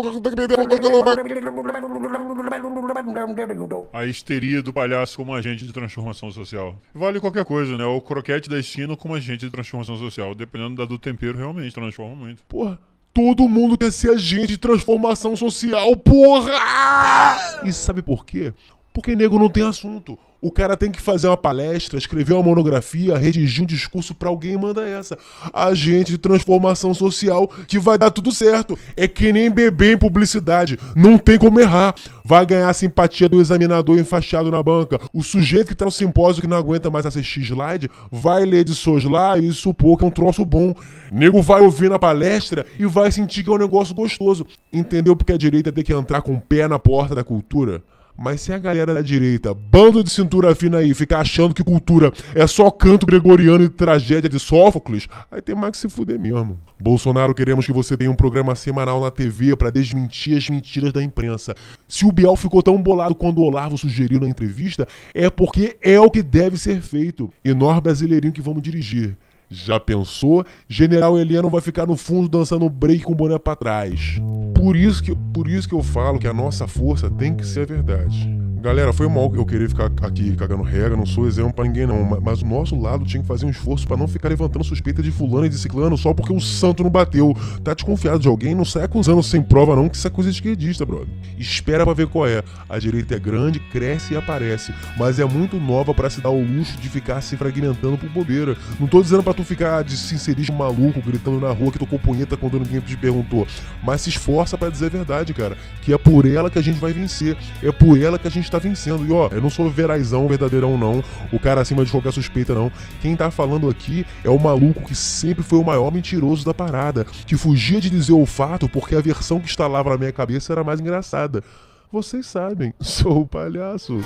A 3.91 4.05
histeria 4.05 4.63
do 4.63 4.71
palhaço 4.71 5.17
como 5.17 5.33
agente 5.33 5.65
de 5.65 5.73
transformação 5.73 6.31
social. 6.31 6.73
Vale 6.93 7.19
qualquer 7.19 7.43
coisa, 7.43 7.77
né? 7.77 7.83
O 7.83 7.99
croquete 7.99 8.49
da 8.49 8.59
esquina 8.59 8.95
como 8.95 9.13
agente 9.13 9.45
de 9.45 9.51
transformação 9.51 9.97
social. 9.97 10.33
Dependendo 10.33 10.75
da 10.75 10.86
do 10.86 10.97
tempero, 10.97 11.38
realmente 11.38 11.73
transforma 11.73 12.15
muito. 12.15 12.41
Porra, 12.43 12.79
todo 13.16 13.47
mundo 13.47 13.78
quer 13.78 13.93
ser 13.93 14.11
agente 14.11 14.47
de 14.47 14.57
transformação 14.57 15.38
social, 15.38 15.95
porra! 15.95 17.61
E 17.63 17.72
sabe 17.72 18.01
por 18.01 18.26
quê? 18.26 18.53
Porque 18.95 19.13
nego 19.13 19.37
não 19.37 19.49
tem 19.49 19.67
assunto. 19.67 20.17
O 20.41 20.49
cara 20.49 20.77
tem 20.77 20.89
que 20.89 21.01
fazer 21.01 21.27
uma 21.27 21.35
palestra, 21.35 21.97
escrever 21.97 22.33
uma 22.33 22.43
monografia, 22.43 23.17
redigir 23.17 23.61
um 23.61 23.67
discurso 23.67 24.15
pra 24.15 24.29
alguém 24.29 24.53
e 24.53 24.57
manda 24.57 24.87
essa. 24.87 25.17
Agente 25.51 26.11
de 26.11 26.17
transformação 26.17 26.93
social 26.93 27.45
que 27.67 27.77
vai 27.77 27.97
dar 27.97 28.09
tudo 28.09 28.31
certo. 28.31 28.79
É 28.95 29.05
que 29.05 29.33
nem 29.33 29.51
beber 29.51 29.95
em 29.95 29.97
publicidade. 29.97 30.79
Não 30.95 31.17
tem 31.17 31.37
como 31.37 31.59
errar. 31.59 31.93
Vai 32.23 32.45
ganhar 32.45 32.69
a 32.69 32.73
simpatia 32.73 33.27
do 33.27 33.41
examinador 33.41 33.99
enfaixado 33.99 34.49
na 34.49 34.63
banca. 34.63 34.97
O 35.13 35.21
sujeito 35.21 35.67
que 35.67 35.75
tá 35.75 35.83
no 35.83 35.91
simpósio 35.91 36.41
que 36.41 36.47
não 36.47 36.55
aguenta 36.55 36.89
mais 36.89 37.05
assistir 37.05 37.41
slide 37.41 37.89
vai 38.09 38.45
ler 38.45 38.63
de 38.63 38.75
soslaio 38.75 39.43
e 39.43 39.51
supor 39.51 39.97
que 39.97 40.05
é 40.05 40.07
um 40.07 40.11
troço 40.11 40.45
bom. 40.45 40.73
Nego 41.11 41.41
vai 41.41 41.61
ouvir 41.61 41.89
na 41.89 41.99
palestra 41.99 42.65
e 42.79 42.85
vai 42.85 43.11
sentir 43.11 43.43
que 43.43 43.49
é 43.49 43.53
um 43.53 43.57
negócio 43.57 43.93
gostoso. 43.93 44.47
Entendeu 44.71 45.17
porque 45.17 45.33
a 45.33 45.37
direita 45.37 45.69
tem 45.69 45.83
que 45.83 45.91
entrar 45.91 46.21
com 46.21 46.35
o 46.35 46.39
pé 46.39 46.65
na 46.65 46.79
porta 46.79 47.13
da 47.13 47.25
cultura? 47.25 47.83
Mas 48.18 48.41
se 48.41 48.53
a 48.53 48.57
galera 48.57 48.93
da 48.93 49.01
direita, 49.01 49.53
bando 49.53 50.01
de 50.01 50.09
cintura 50.09 50.55
fina 50.55 50.78
aí, 50.78 50.93
ficar 50.93 51.20
achando 51.20 51.53
que 51.53 51.63
cultura 51.63 52.13
é 52.34 52.47
só 52.47 52.72
canto 52.72 53.05
gregoriano 53.05 53.63
e 53.63 53.70
tragédia 53.70 54.30
de 54.30 54.39
Sófocles, 54.39 55.07
aí 55.30 55.41
tem 55.41 55.53
mais 55.53 55.72
que 55.72 55.78
se 55.78 55.89
fuder 55.89 56.18
mesmo. 56.18 56.57
Bolsonaro, 56.80 57.36
queremos 57.36 57.66
que 57.66 57.74
você 57.74 57.97
tenha 57.97 58.09
um 58.09 58.16
programa 58.16 58.55
semanal 58.55 59.01
na 59.01 59.11
TV 59.11 59.55
pra 59.57 59.70
desmentir 59.70 60.38
as 60.38 60.49
mentiras 60.49 60.93
da 60.93 61.03
imprensa. 61.03 61.55
Se 61.88 62.05
o 62.05 62.11
Biel 62.11 62.36
ficou 62.38 62.63
tão 62.63 62.82
bolado 62.82 63.16
quando 63.16 63.39
o 63.39 63.43
Olavo 63.43 63.78
sugeriu 63.78 64.20
na 64.20 64.30
entrevista, 64.30 64.88
é 65.13 65.30
porque 65.30 65.78
é 65.82 65.99
o 65.99 66.09
que 66.09 66.24
deve 66.24 66.57
ser 66.57 66.82
feito. 66.82 67.32
E 67.43 67.53
nós 67.53 67.80
brasileirinhos 67.80 68.36
que 68.36 68.41
vamos 68.41 68.61
dirigir. 68.61 69.18
Já 69.49 69.79
pensou? 69.79 70.45
General 70.67 71.17
Heleno 71.17 71.49
vai 71.49 71.61
ficar 71.61 71.85
no 71.85 71.95
fundo 71.95 72.27
dançando 72.27 72.69
break 72.69 73.03
com 73.03 73.11
o 73.13 73.15
boné 73.15 73.37
pra 73.37 73.55
trás. 73.55 74.19
Por 74.53 74.75
isso, 74.75 75.03
que, 75.03 75.15
por 75.33 75.47
isso 75.47 75.67
que 75.69 75.75
eu 75.75 75.83
falo 75.83 76.17
que 76.19 76.27
a 76.27 76.33
nossa 76.33 76.67
força 76.67 77.09
tem 77.09 77.35
que 77.35 77.45
ser 77.45 77.61
a 77.61 77.65
verdade. 77.65 78.35
Galera, 78.61 78.91
foi 78.91 79.07
mal 79.07 79.31
eu 79.35 79.45
querer 79.45 79.69
ficar 79.69 79.91
aqui 80.01 80.35
cagando 80.35 80.63
regra, 80.63 80.97
não 80.97 81.05
sou 81.05 81.27
exemplo 81.27 81.53
pra 81.53 81.65
ninguém 81.65 81.85
não, 81.85 82.03
ma- 82.03 82.19
mas 82.19 82.41
o 82.41 82.47
nosso 82.47 82.75
lado 82.75 83.05
tinha 83.05 83.21
que 83.21 83.27
fazer 83.27 83.45
um 83.45 83.49
esforço 83.51 83.87
pra 83.87 83.95
não 83.95 84.07
ficar 84.07 84.27
levantando 84.29 84.63
suspeita 84.65 85.03
de 85.03 85.11
fulano 85.11 85.45
e 85.45 85.49
de 85.49 85.55
ciclano 85.59 85.95
só 85.95 86.15
porque 86.15 86.33
o 86.33 86.39
santo 86.41 86.81
não 86.83 86.89
bateu. 86.89 87.37
Tá 87.63 87.75
desconfiado 87.75 88.17
de 88.17 88.27
alguém, 88.27 88.55
não 88.55 88.65
sai 88.65 88.85
acusando 88.85 89.21
sem 89.21 89.39
prova 89.39 89.75
não, 89.75 89.87
que 89.87 89.95
isso 89.95 90.07
é 90.07 90.09
coisa 90.09 90.31
esquerdista, 90.31 90.83
brother. 90.83 91.05
Espera 91.37 91.83
pra 91.85 91.93
ver 91.93 92.07
qual 92.07 92.25
é. 92.27 92.41
A 92.67 92.79
direita 92.79 93.13
é 93.13 93.19
grande, 93.19 93.59
cresce 93.59 94.15
e 94.15 94.17
aparece, 94.17 94.73
mas 94.97 95.19
é 95.19 95.25
muito 95.25 95.57
nova 95.57 95.93
pra 95.93 96.09
se 96.09 96.19
dar 96.19 96.31
o 96.31 96.41
luxo 96.43 96.75
de 96.79 96.89
ficar 96.89 97.21
se 97.21 97.37
fragmentando 97.37 97.99
por 97.99 98.09
bobeira. 98.09 98.57
Não 98.79 98.87
tô 98.87 98.99
dizendo 98.99 99.21
pra 99.21 99.34
tu 99.36 99.43
ficar 99.43 99.83
de 99.83 99.97
sincerismo 99.97 100.57
maluco, 100.57 101.01
gritando 101.01 101.39
na 101.39 101.51
rua 101.51 101.71
que 101.71 101.79
tocou 101.79 101.99
punheta 101.99 102.38
quando 102.38 102.59
ninguém 102.59 102.79
te 102.79 102.97
perguntou, 102.97 103.47
mas 103.83 104.01
se 104.01 104.09
esforça 104.09 104.57
pra 104.57 104.69
dizer 104.69 104.88
a 104.88 104.89
verdade, 104.89 105.33
cara, 105.33 105.57
que 105.81 105.93
é 105.93 105.97
por 105.97 106.25
ela 106.25 106.49
que 106.49 106.57
a 106.57 106.61
gente 106.61 106.79
vai 106.79 106.93
vencer, 106.93 107.38
é 107.61 107.71
por 107.71 108.01
ela 108.01 108.17
que 108.17 108.27
a 108.27 108.31
gente 108.31 108.49
tá 108.49 108.57
vencendo. 108.57 109.05
E 109.05 109.11
ó, 109.11 109.29
eu 109.31 109.41
não 109.41 109.49
sou 109.49 109.69
verazão, 109.69 110.27
verdadeirão 110.27 110.77
não, 110.77 111.03
o 111.31 111.39
cara 111.39 111.61
acima 111.61 111.83
de 111.83 111.91
qualquer 111.91 112.11
suspeita 112.11 112.53
não. 112.53 112.71
Quem 113.01 113.15
tá 113.15 113.29
falando 113.29 113.69
aqui 113.69 114.05
é 114.23 114.29
o 114.29 114.39
maluco 114.39 114.86
que 114.86 114.95
sempre 114.95 115.43
foi 115.43 115.59
o 115.59 115.63
maior 115.63 115.91
mentiroso 115.91 116.45
da 116.45 116.53
parada, 116.53 117.05
que 117.25 117.36
fugia 117.36 117.79
de 117.81 117.89
dizer 117.89 118.13
o 118.13 118.25
fato 118.25 118.69
porque 118.69 118.95
a 118.95 119.01
versão 119.01 119.39
que 119.39 119.45
instalava 119.45 119.89
na 119.91 119.97
minha 119.97 120.11
cabeça 120.11 120.53
era 120.53 120.63
mais 120.63 120.79
engraçada. 120.79 121.43
Vocês 121.91 122.25
sabem, 122.25 122.73
sou 122.81 123.21
o 123.21 123.27
palhaço. 123.27 124.01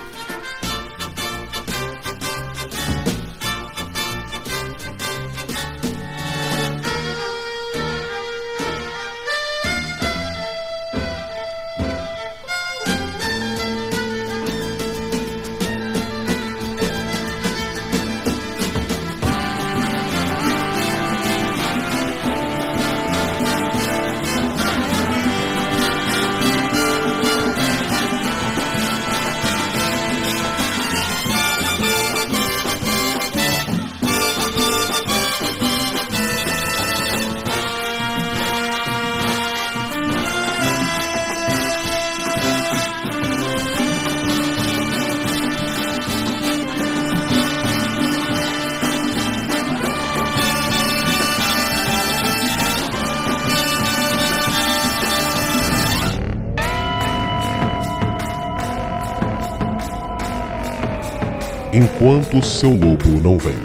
Enquanto 62.30 62.46
seu 62.46 62.70
lobo 62.70 63.10
não 63.24 63.40
vem. 63.40 63.58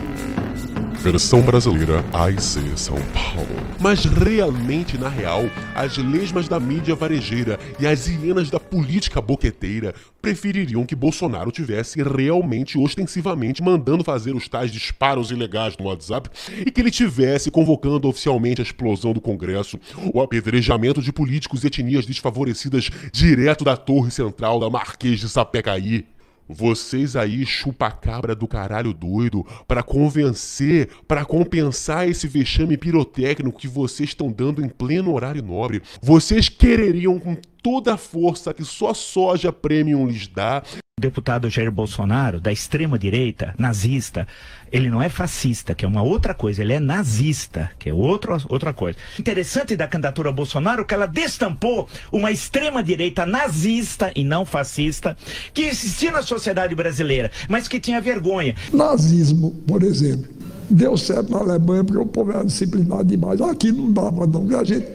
Versão 1.02 1.42
brasileira 1.42 2.02
AIC 2.14 2.78
São 2.78 2.96
Paulo. 3.12 3.46
Mas 3.78 4.06
realmente, 4.06 4.96
na 4.96 5.10
real, 5.10 5.42
as 5.74 5.98
lesmas 5.98 6.48
da 6.48 6.58
mídia 6.58 6.94
varejeira 6.94 7.58
e 7.78 7.86
as 7.86 8.06
hienas 8.06 8.48
da 8.48 8.58
política 8.58 9.20
boqueteira 9.20 9.94
prefeririam 10.22 10.86
que 10.86 10.96
Bolsonaro 10.96 11.52
tivesse 11.52 12.02
realmente 12.02 12.78
ostensivamente 12.78 13.62
mandando 13.62 14.02
fazer 14.02 14.34
os 14.34 14.48
tais 14.48 14.72
disparos 14.72 15.30
ilegais 15.30 15.76
no 15.76 15.84
WhatsApp 15.84 16.30
e 16.64 16.70
que 16.70 16.80
ele 16.80 16.90
tivesse 16.90 17.50
convocando 17.50 18.08
oficialmente 18.08 18.62
a 18.62 18.64
explosão 18.64 19.12
do 19.12 19.20
Congresso, 19.20 19.78
o 20.10 20.22
apedrejamento 20.22 21.02
de 21.02 21.12
políticos 21.12 21.64
e 21.64 21.66
etnias 21.66 22.06
desfavorecidas 22.06 22.88
direto 23.12 23.62
da 23.62 23.76
torre 23.76 24.10
central 24.10 24.58
da 24.58 24.70
Marquês 24.70 25.20
de 25.20 25.28
Sapecaí. 25.28 26.06
Vocês 26.48 27.16
aí 27.16 27.46
chupa-cabra 27.46 28.34
do 28.34 28.46
caralho 28.46 28.92
doido 28.92 29.46
para 29.66 29.82
convencer, 29.82 30.90
para 31.08 31.24
compensar 31.24 32.08
esse 32.08 32.28
vexame 32.28 32.76
pirotécnico 32.76 33.58
que 33.58 33.68
vocês 33.68 34.10
estão 34.10 34.30
dando 34.30 34.64
em 34.64 34.68
pleno 34.68 35.14
horário 35.14 35.42
nobre. 35.42 35.82
Vocês 36.02 36.48
quereriam 36.48 37.18
com 37.18 37.36
toda 37.64 37.94
a 37.94 37.96
força 37.96 38.52
que 38.52 38.62
só 38.62 38.92
soja 38.92 39.50
premium 39.50 40.06
lhes 40.06 40.28
dá. 40.28 40.62
O 40.98 41.00
deputado 41.00 41.48
Jair 41.48 41.72
Bolsonaro, 41.72 42.38
da 42.38 42.52
extrema-direita, 42.52 43.54
nazista, 43.58 44.28
ele 44.70 44.90
não 44.90 45.02
é 45.02 45.08
fascista, 45.08 45.74
que 45.74 45.84
é 45.84 45.88
uma 45.88 46.02
outra 46.02 46.34
coisa, 46.34 46.60
ele 46.60 46.74
é 46.74 46.78
nazista, 46.78 47.70
que 47.78 47.88
é 47.88 47.94
outra, 47.94 48.36
outra 48.50 48.74
coisa. 48.74 48.98
Interessante 49.18 49.74
da 49.76 49.88
candidatura 49.88 50.30
Bolsonaro 50.30 50.84
que 50.84 50.92
ela 50.92 51.06
destampou 51.06 51.88
uma 52.12 52.30
extrema-direita 52.30 53.24
nazista 53.24 54.12
e 54.14 54.22
não 54.22 54.44
fascista 54.44 55.16
que 55.54 55.62
existia 55.62 56.12
na 56.12 56.22
sociedade 56.22 56.74
brasileira, 56.74 57.30
mas 57.48 57.66
que 57.66 57.80
tinha 57.80 58.00
vergonha. 58.00 58.54
Nazismo, 58.72 59.52
por 59.66 59.82
exemplo, 59.82 60.28
deu 60.68 60.98
certo 60.98 61.32
na 61.32 61.38
Alemanha 61.38 61.82
porque 61.82 62.00
o 62.00 62.06
povo 62.06 62.30
era 62.30 62.44
disciplinado 62.44 63.04
demais. 63.04 63.40
Aqui 63.40 63.72
não 63.72 63.90
dava, 63.90 64.26
não, 64.26 64.42
porque 64.42 64.54
a 64.54 64.64
gente, 64.64 64.86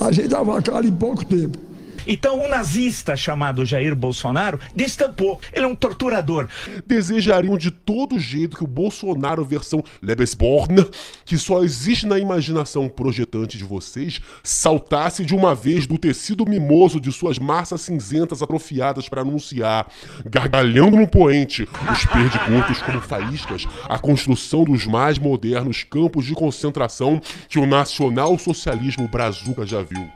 a 0.00 0.10
gente 0.10 0.28
dava 0.28 0.60
cara 0.60 0.84
em 0.84 0.92
pouco 0.92 1.24
tempo. 1.24 1.67
Então, 2.10 2.42
um 2.42 2.48
nazista 2.48 3.14
chamado 3.14 3.66
Jair 3.66 3.94
Bolsonaro 3.94 4.58
destampou. 4.74 5.38
Ele 5.52 5.66
é 5.66 5.68
um 5.68 5.74
torturador. 5.74 6.48
Desejariam 6.86 7.58
de 7.58 7.70
todo 7.70 8.18
jeito 8.18 8.56
que 8.56 8.64
o 8.64 8.66
Bolsonaro 8.66 9.44
versão 9.44 9.84
Lebensborn, 10.00 10.88
que 11.26 11.36
só 11.36 11.62
existe 11.62 12.06
na 12.06 12.18
imaginação 12.18 12.88
projetante 12.88 13.58
de 13.58 13.64
vocês, 13.64 14.22
saltasse 14.42 15.22
de 15.22 15.34
uma 15.34 15.54
vez 15.54 15.86
do 15.86 15.98
tecido 15.98 16.48
mimoso 16.48 16.98
de 16.98 17.12
suas 17.12 17.38
massas 17.38 17.82
cinzentas 17.82 18.40
atrofiadas 18.40 19.06
para 19.06 19.20
anunciar, 19.20 19.86
gargalhando 20.24 20.96
no 20.96 21.06
poente, 21.06 21.68
os 21.92 22.06
perdigotos 22.06 22.80
como 22.80 23.02
faíscas, 23.02 23.66
a 23.86 23.98
construção 23.98 24.64
dos 24.64 24.86
mais 24.86 25.18
modernos 25.18 25.84
campos 25.84 26.24
de 26.24 26.32
concentração 26.32 27.20
que 27.50 27.58
o 27.58 27.66
nacional-socialismo 27.66 29.06
brazuca 29.08 29.66
já 29.66 29.82
viu. 29.82 30.08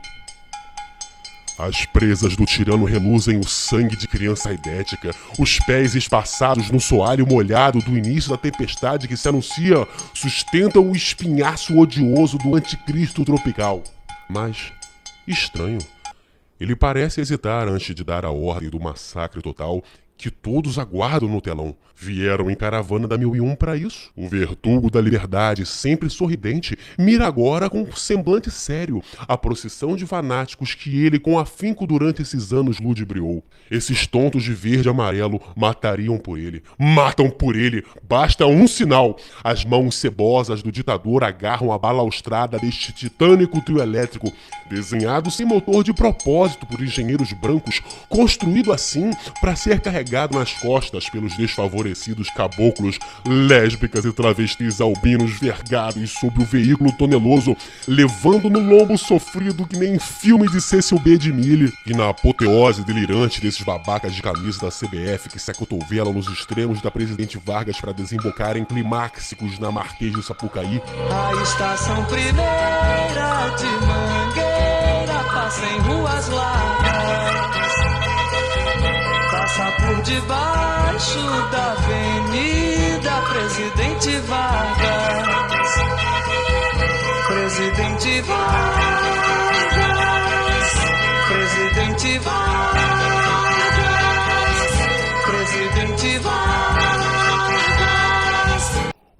As 1.57 1.85
presas 1.85 2.35
do 2.35 2.45
tirano 2.45 2.83
reluzem 2.83 3.37
o 3.37 3.47
sangue 3.47 3.95
de 3.95 4.07
criança 4.07 4.51
idética, 4.51 5.11
os 5.37 5.59
pés 5.59 5.93
espaçados 5.93 6.71
no 6.71 6.79
soalho 6.79 7.27
molhado 7.27 7.79
do 7.79 7.95
início 7.95 8.31
da 8.31 8.37
tempestade 8.37 9.07
que 9.07 9.15
se 9.15 9.29
anuncia 9.29 9.87
sustentam 10.15 10.89
o 10.89 10.95
espinhaço 10.95 11.77
odioso 11.77 12.39
do 12.39 12.55
anticristo 12.55 13.23
tropical. 13.23 13.83
Mas, 14.27 14.73
estranho, 15.27 15.77
ele 16.59 16.75
parece 16.75 17.21
hesitar 17.21 17.67
antes 17.67 17.93
de 17.93 18.03
dar 18.03 18.25
a 18.25 18.31
ordem 18.31 18.69
do 18.69 18.79
massacre 18.79 19.41
total 19.41 19.83
que 20.17 20.29
todos 20.29 20.77
aguardam 20.79 21.29
no 21.29 21.41
telão. 21.41 21.75
Vieram 21.95 22.49
em 22.49 22.55
caravana 22.55 23.07
da 23.07 23.17
1001 23.17 23.55
para 23.55 23.77
isso. 23.77 24.11
O 24.15 24.27
verdugo 24.27 24.89
da 24.89 24.99
liberdade, 24.99 25.65
sempre 25.65 26.09
sorridente, 26.09 26.77
mira 26.97 27.25
agora 27.25 27.69
com 27.69 27.81
um 27.81 27.91
semblante 27.93 28.51
sério 28.51 29.01
a 29.27 29.37
procissão 29.37 29.95
de 29.95 30.05
fanáticos 30.05 30.73
que 30.73 31.05
ele 31.05 31.19
com 31.19 31.39
afinco 31.39 31.87
durante 31.87 32.21
esses 32.21 32.51
anos 32.51 32.79
ludibriou. 32.79 33.43
Esses 33.71 34.05
tontos 34.07 34.43
de 34.43 34.53
verde 34.53 34.87
e 34.87 34.91
amarelo 34.91 35.39
matariam 35.55 36.17
por 36.17 36.37
ele. 36.37 36.63
Matam 36.77 37.29
por 37.29 37.55
ele. 37.55 37.83
Basta 38.03 38.45
um 38.45 38.67
sinal. 38.67 39.17
As 39.43 39.63
mãos 39.63 39.95
cebosas 39.95 40.61
do 40.61 40.71
ditador 40.71 41.23
agarram 41.23 41.71
a 41.71 41.77
balaustrada 41.77 42.57
deste 42.57 42.91
titânico 42.91 43.61
trio 43.61 43.81
elétrico, 43.81 44.31
desenhado 44.69 45.31
sem 45.31 45.45
motor 45.45 45.83
de 45.83 45.93
propósito 45.93 46.65
por 46.65 46.81
engenheiros 46.81 47.31
brancos, 47.33 47.81
construído 48.09 48.73
assim 48.73 49.11
para 49.39 49.55
ser 49.55 49.79
carregado 50.13 50.37
nas 50.37 50.53
costas 50.53 51.09
pelos 51.09 51.35
desfavorecidos 51.35 52.29
caboclos, 52.29 52.99
lésbicas 53.25 54.05
e 54.05 54.13
travestis 54.13 54.79
albinos 54.79 55.39
vergados 55.39 56.11
sob 56.11 56.43
o 56.43 56.45
veículo 56.45 56.91
toneloso, 56.91 57.57
levando 57.87 58.47
no 58.49 58.59
lombo 58.59 58.95
sofrido 58.95 59.65
que 59.65 59.75
nem 59.75 59.97
filme 59.97 60.47
de 60.47 60.61
Cecil 60.61 60.99
B. 60.99 61.17
de 61.17 61.33
Mille. 61.33 61.73
E 61.87 61.93
na 61.93 62.09
apoteose 62.09 62.83
delirante 62.83 63.41
desses 63.41 63.61
babacas 63.61 64.13
de 64.13 64.21
camisa 64.21 64.59
da 64.61 64.69
CBF 64.69 65.29
que 65.29 65.39
se 65.39 65.49
acotovelam 65.49 66.13
nos 66.13 66.27
extremos 66.27 66.79
da 66.79 66.91
Presidente 66.91 67.39
Vargas 67.43 67.81
para 67.81 67.91
desembocar 67.91 68.55
em 68.55 68.65
climáxicos 68.65 69.57
na 69.57 69.71
Marquês 69.71 70.13
de 70.13 70.21
Sapucaí. 70.21 70.79
A 71.09 71.41
estação 71.41 72.05
primeira 72.05 73.49
de 73.57 73.65
Mangueira 73.87 75.23
passa 75.33 75.65
em 75.65 75.79
ruas 75.79 76.29
largas, 76.29 76.92
passa 79.53 79.71
por 79.73 80.01
debaixo 80.01 81.21
da 81.51 81.73
Avenida 81.73 83.21
Presidente 83.29 84.19
Vargas. 84.21 85.69
Presidente 87.27 88.21
Vargas, 88.21 89.53
Presidente 91.27 92.19
Vargas, 92.19 93.33
Presidente 95.27 96.19
Vargas. 96.19 96.82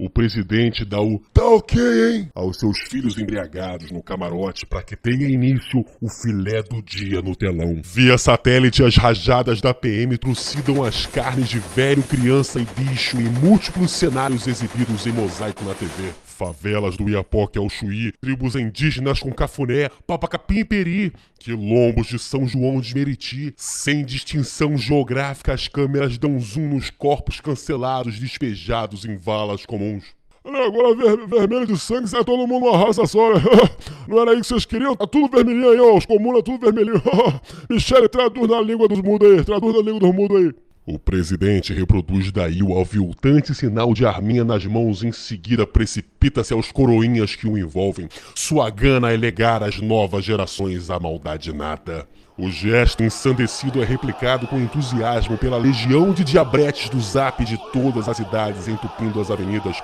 O 0.03 0.09
presidente 0.09 0.83
dá 0.83 1.01
o 1.01 1.17
tá 1.33 1.45
ok, 1.45 1.79
hein? 1.79 2.29
aos 2.35 2.59
seus 2.59 2.77
filhos 2.89 3.17
embriagados 3.17 3.89
no 3.89 4.03
camarote 4.03 4.65
para 4.65 4.83
que 4.83 4.97
tenha 4.97 5.29
início 5.29 5.85
o 6.01 6.09
filé 6.09 6.61
do 6.61 6.81
dia 6.81 7.21
no 7.21 7.33
telão. 7.33 7.79
Via 7.81 8.17
satélite, 8.17 8.83
as 8.83 8.97
rajadas 8.97 9.61
da 9.61 9.73
PM 9.73 10.17
trucidam 10.17 10.83
as 10.83 11.05
carnes 11.05 11.47
de 11.47 11.59
velho, 11.59 12.03
criança 12.03 12.59
e 12.59 12.67
bicho 12.77 13.15
em 13.15 13.29
múltiplos 13.29 13.91
cenários 13.91 14.45
exibidos 14.45 15.07
em 15.07 15.13
mosaico 15.13 15.63
na 15.63 15.73
TV. 15.73 16.11
Favelas 16.33 16.97
do 16.97 17.07
Iapoque 17.07 17.57
ao 17.57 17.69
Chuí, 17.69 18.11
tribos 18.19 18.55
indígenas 18.55 19.19
com 19.19 19.31
cafuné, 19.31 19.89
papacapim 20.07 20.65
peri, 20.65 21.13
quilombos 21.39 22.07
de 22.07 22.17
São 22.17 22.47
João 22.47 22.81
de 22.81 22.93
Meriti, 22.95 23.53
sem 23.55 24.03
distinção 24.03 24.75
geográfica 24.77 25.53
as 25.53 25.67
câmeras 25.67 26.17
dão 26.17 26.39
zoom 26.39 26.69
nos 26.69 26.89
corpos 26.89 27.39
cancelados 27.39 28.19
despejados 28.19 29.05
em 29.05 29.15
valas 29.15 29.65
comuns. 29.65 30.05
Agora 30.45 30.93
ver, 30.93 31.25
vermelho 31.25 31.67
de 31.67 31.79
sangue, 31.79 32.07
sai 32.09 32.23
todo 32.23 32.45
mundo 32.45 32.65
uma 32.65 32.77
raça 32.77 33.05
só? 33.05 33.29
Não 34.07 34.19
era 34.19 34.31
aí 34.31 34.41
que 34.41 34.47
vocês 34.47 34.65
queriam? 34.65 34.93
Tá 34.93 35.07
tudo 35.07 35.29
vermelhinho 35.29 35.69
aí, 35.69 35.79
ó. 35.79 35.97
Os 35.97 36.05
comunas, 36.05 36.43
tudo 36.43 36.59
vermelhinho. 36.59 37.01
Michele, 37.69 38.09
traduz 38.09 38.49
na 38.49 38.59
língua 38.59 38.89
dos 38.89 38.99
mudos 38.99 39.31
aí. 39.31 39.43
Traduz 39.45 39.73
na 39.73 39.81
língua 39.81 39.99
dos 40.01 40.13
mudos 40.13 40.37
aí. 40.37 40.53
O 40.85 40.99
presidente 40.99 41.73
reproduz 41.73 42.29
daí 42.29 42.61
o 42.61 42.77
aviltante 42.77 43.55
sinal 43.55 43.93
de 43.93 44.05
arminha 44.05 44.43
nas 44.43 44.65
mãos, 44.65 45.01
em 45.01 45.13
seguida 45.13 45.65
precipita-se 45.65 46.53
aos 46.53 46.73
coroinhas 46.73 47.35
que 47.35 47.47
o 47.47 47.57
envolvem. 47.57 48.09
Sua 48.35 48.69
gana 48.69 49.13
é 49.13 49.15
legar 49.15 49.63
às 49.63 49.79
novas 49.79 50.25
gerações 50.25 50.89
a 50.89 50.99
maldade 50.99 51.53
nada. 51.53 52.05
O 52.37 52.49
gesto 52.49 53.01
ensandecido 53.01 53.81
é 53.81 53.85
replicado 53.85 54.45
com 54.45 54.59
entusiasmo 54.59 55.37
pela 55.37 55.55
legião 55.55 56.11
de 56.11 56.25
diabretes 56.25 56.89
do 56.89 56.99
zap 56.99 57.45
de 57.45 57.57
todas 57.71 58.09
as 58.09 58.19
idades 58.19 58.67
entupindo 58.67 59.21
as 59.21 59.31
avenidas. 59.31 59.77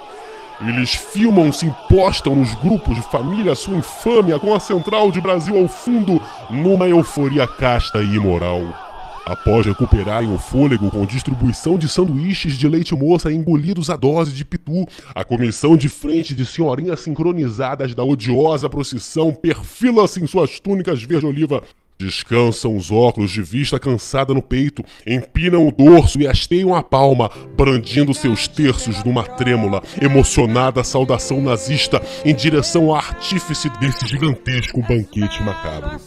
Eles 0.59 0.95
filmam, 0.95 1.53
se 1.53 1.65
impostam 1.65 2.35
nos 2.35 2.53
grupos 2.55 2.95
de 2.95 3.01
família 3.03 3.55
sua 3.55 3.77
infâmia 3.77 4.37
com 4.37 4.53
a 4.53 4.59
central 4.59 5.09
de 5.11 5.21
Brasil 5.21 5.57
ao 5.57 5.69
fundo, 5.69 6.21
numa 6.49 6.89
euforia 6.89 7.47
casta 7.47 8.03
e 8.03 8.15
imoral. 8.15 8.88
Após 9.25 9.65
recuperarem 9.65 10.33
o 10.33 10.37
fôlego 10.37 10.89
com 10.89 11.05
distribuição 11.05 11.77
de 11.77 11.87
sanduíches 11.87 12.53
de 12.53 12.67
leite 12.67 12.95
moça 12.95 13.31
engolidos 13.31 13.89
a 13.89 13.95
dose 13.95 14.31
de 14.31 14.43
pitu, 14.43 14.87
a 15.13 15.23
comissão 15.23 15.77
de 15.77 15.87
frente 15.87 16.33
de 16.33 16.45
senhorinhas 16.45 17.01
sincronizadas 17.01 17.93
da 17.93 18.03
odiosa 18.03 18.69
procissão 18.69 19.31
perfila-se 19.33 20.21
em 20.21 20.27
suas 20.27 20.59
túnicas 20.59 21.01
verde-oliva. 21.03 21.63
Descansam 22.01 22.77
os 22.77 22.89
óculos 22.89 23.29
de 23.29 23.41
vista 23.41 23.77
cansada 23.77 24.33
no 24.33 24.41
peito, 24.41 24.81
empinam 25.05 25.67
o 25.67 25.71
dorso 25.71 26.17
e 26.21 26.25
hasteiam 26.25 26.73
a 26.73 26.81
palma, 26.81 27.29
brandindo 27.57 28.13
seus 28.13 28.47
terços 28.47 29.03
numa 29.03 29.23
trêmula, 29.23 29.83
emocionada 30.01 30.81
saudação 30.81 31.41
nazista 31.41 32.01
em 32.23 32.33
direção 32.33 32.85
ao 32.85 32.95
artífice 32.95 33.69
desse 33.81 34.07
gigantesco 34.07 34.81
banquete 34.81 35.43
macabro. 35.43 35.99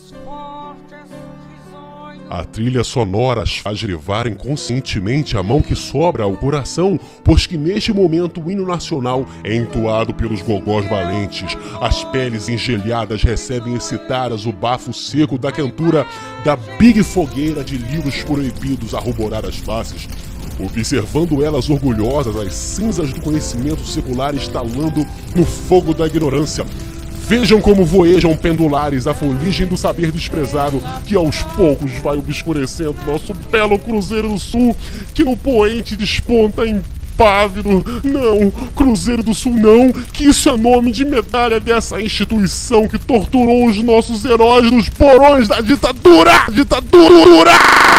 A 2.34 2.44
trilha 2.44 2.82
sonora 2.82 3.42
as 3.42 3.58
faz 3.58 3.82
levar 3.82 4.26
inconscientemente 4.26 5.36
a 5.36 5.42
mão 5.42 5.60
que 5.60 5.76
sobra 5.76 6.24
ao 6.24 6.34
coração, 6.34 6.98
pois 7.22 7.46
que 7.46 7.58
neste 7.58 7.92
momento 7.92 8.40
o 8.40 8.50
hino 8.50 8.64
nacional 8.64 9.26
é 9.44 9.54
entoado 9.54 10.14
pelos 10.14 10.40
gogós 10.40 10.88
valentes. 10.88 11.54
As 11.78 12.04
peles 12.04 12.48
engelhadas 12.48 13.22
recebem 13.22 13.74
excitadas 13.74 14.46
o 14.46 14.52
bafo 14.52 14.94
seco 14.94 15.36
da 15.36 15.52
cantura 15.52 16.06
da 16.42 16.56
big 16.56 17.02
fogueira 17.02 17.62
de 17.62 17.76
livros 17.76 18.22
proibidos 18.22 18.94
a 18.94 18.98
ruborar 18.98 19.44
as 19.44 19.58
faces. 19.58 20.08
Observando 20.58 21.44
elas 21.44 21.68
orgulhosas 21.68 22.34
as 22.34 22.54
cinzas 22.54 23.12
do 23.12 23.20
conhecimento 23.20 23.84
secular 23.84 24.34
estalando 24.34 25.06
no 25.36 25.44
fogo 25.44 25.92
da 25.92 26.06
ignorância, 26.06 26.64
Vejam 27.32 27.62
como 27.62 27.82
voejam 27.82 28.36
pendulares 28.36 29.06
a 29.06 29.14
fuligem 29.14 29.66
do 29.66 29.74
saber 29.74 30.12
desprezado 30.12 30.82
que 31.06 31.16
aos 31.16 31.42
poucos 31.56 31.90
vai 31.92 32.18
obscurecendo 32.18 32.94
nosso 33.06 33.32
belo 33.32 33.78
Cruzeiro 33.78 34.28
do 34.28 34.38
Sul, 34.38 34.76
que 35.14 35.24
no 35.24 35.34
poente 35.34 35.96
desponta 35.96 36.66
em 36.66 36.82
pávido. 37.16 37.84
Não, 38.02 38.50
Cruzeiro 38.74 39.22
do 39.22 39.34
Sul 39.34 39.54
não, 39.54 39.92
que 39.92 40.24
isso 40.24 40.48
é 40.48 40.56
nome 40.56 40.92
de 40.92 41.04
medalha 41.04 41.60
dessa 41.60 42.00
instituição 42.00 42.88
que 42.88 42.98
torturou 42.98 43.66
os 43.66 43.82
nossos 43.82 44.24
heróis 44.24 44.70
nos 44.70 44.88
porões 44.88 45.48
da 45.48 45.60
ditadura! 45.60 46.46
Ditadura! 46.50 47.52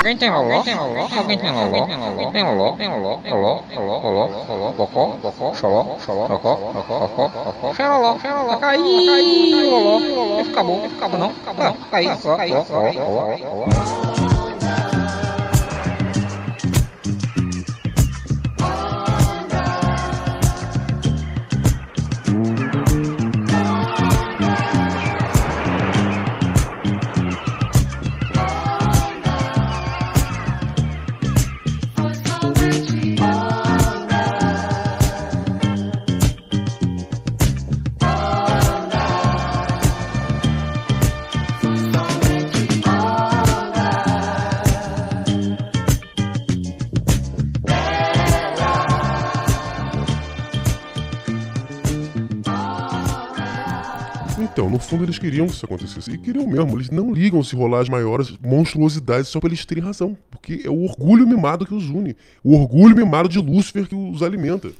Alguém 0.03 0.18
tem 0.18 0.30
loló? 0.30 0.55
Alguém 0.55 0.64
tem 0.64 0.76
loló? 0.76 1.07
Alguém 1.18 1.38
tem 1.38 1.51
loló? 1.51 1.86
Tem 2.32 2.43
loló? 2.43 2.72
Tem 2.74 2.89
loló? 2.89 3.20
Loló? 3.30 3.64
Loló? 3.74 3.99
Loló? 4.01 4.45
Loló? 4.49 4.72
Bocó? 4.74 5.18
Bocó? 5.22 5.53
Xoló? 5.55 5.97
Xoló? 6.05 6.28
Bocó? 6.28 6.55
Bocó? 6.74 6.99
Bocó? 6.99 7.30
Bocó? 7.30 7.74
Xeroló? 7.74 8.20
Xeroló? 8.20 8.57
Caiu! 8.57 8.84
Caiu! 8.84 9.70
Loló? 9.70 9.99
Loló? 9.99 10.41
Acabou? 10.41 10.86
Acabou 10.86 11.20
não? 11.20 11.30
Acabou 11.30 11.66
não? 11.66 11.74
Caiu? 11.89 12.18
Caiu? 12.18 12.66
Loló? 12.70 14.32
Fundo 54.86 55.03
eles 55.03 55.19
queriam 55.19 55.47
que 55.47 55.53
isso 55.53 55.65
acontecesse. 55.65 56.11
E 56.11 56.17
queriam 56.17 56.47
mesmo. 56.47 56.77
Eles 56.77 56.89
não 56.89 57.13
ligam 57.13 57.43
se 57.43 57.55
rolar 57.55 57.81
as 57.81 57.89
maiores 57.89 58.34
monstruosidades 58.41 59.27
só 59.27 59.39
pra 59.39 59.49
eles 59.49 59.65
terem 59.65 59.84
razão. 59.84 60.17
Porque 60.29 60.61
é 60.65 60.69
o 60.69 60.84
orgulho 60.84 61.27
mimado 61.27 61.65
que 61.65 61.73
os 61.73 61.89
une. 61.89 62.15
O 62.43 62.55
orgulho 62.55 62.95
mimado 62.95 63.29
de 63.29 63.39
Lúcifer 63.39 63.88
que 63.88 63.95
os 63.95 64.21
alimenta. 64.21 64.71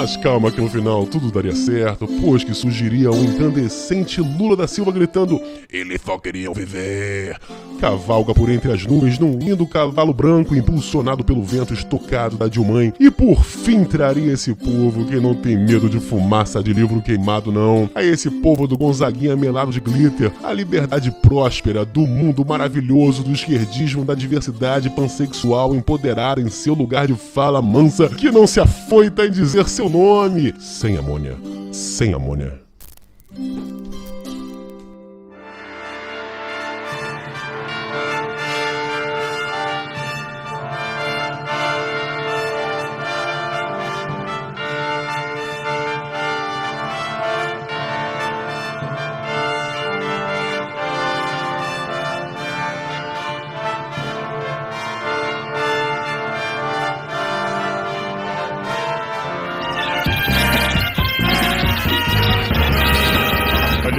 Mas 0.00 0.16
calma 0.16 0.52
que 0.52 0.60
no 0.60 0.70
final 0.70 1.04
tudo 1.06 1.28
daria 1.28 1.56
certo, 1.56 2.06
pois 2.20 2.44
que 2.44 2.54
surgiria 2.54 3.10
um 3.10 3.24
incandescente 3.24 4.20
Lula 4.20 4.54
da 4.54 4.68
Silva 4.68 4.92
gritando: 4.92 5.40
Eles 5.68 6.00
só 6.06 6.16
queriam 6.16 6.54
viver! 6.54 7.36
Cavalga 7.80 8.32
por 8.32 8.48
entre 8.48 8.72
as 8.72 8.84
nuvens 8.86 9.18
num 9.18 9.38
lindo 9.38 9.66
cavalo 9.66 10.12
branco 10.12 10.54
impulsionado 10.54 11.24
pelo 11.24 11.42
vento 11.42 11.74
estocado 11.74 12.36
da 12.36 12.46
Dilmãe. 12.46 12.92
E 12.98 13.10
por 13.10 13.44
fim 13.44 13.84
traria 13.84 14.32
esse 14.32 14.54
povo 14.54 15.04
que 15.04 15.16
não 15.16 15.34
tem 15.34 15.56
medo 15.56 15.88
de 15.88 15.98
fumaça 15.98 16.62
de 16.62 16.72
livro 16.72 17.02
queimado, 17.02 17.50
não. 17.50 17.90
A 17.94 18.02
esse 18.02 18.30
povo 18.30 18.68
do 18.68 18.78
Gonzaguinha 18.78 19.36
melado 19.36 19.72
de 19.72 19.80
glitter, 19.80 20.32
a 20.44 20.52
liberdade 20.52 21.10
próspera 21.22 21.84
do 21.84 22.00
mundo 22.00 22.44
maravilhoso 22.44 23.24
do 23.24 23.32
esquerdismo 23.32 24.04
da 24.04 24.14
diversidade 24.14 24.90
pansexual 24.90 25.74
empoderar 25.74 26.38
em 26.38 26.48
seu 26.48 26.74
lugar 26.74 27.08
de 27.08 27.14
fala 27.14 27.60
mansa 27.60 28.08
que 28.08 28.30
não 28.30 28.46
se 28.46 28.60
afoita 28.60 29.26
em 29.26 29.30
dizer 29.30 29.68
seu 29.68 29.87
nome. 29.88 30.54
Sem 30.60 30.96
amônia. 30.96 31.36
Sem 31.72 32.14
amônia. 32.14 32.60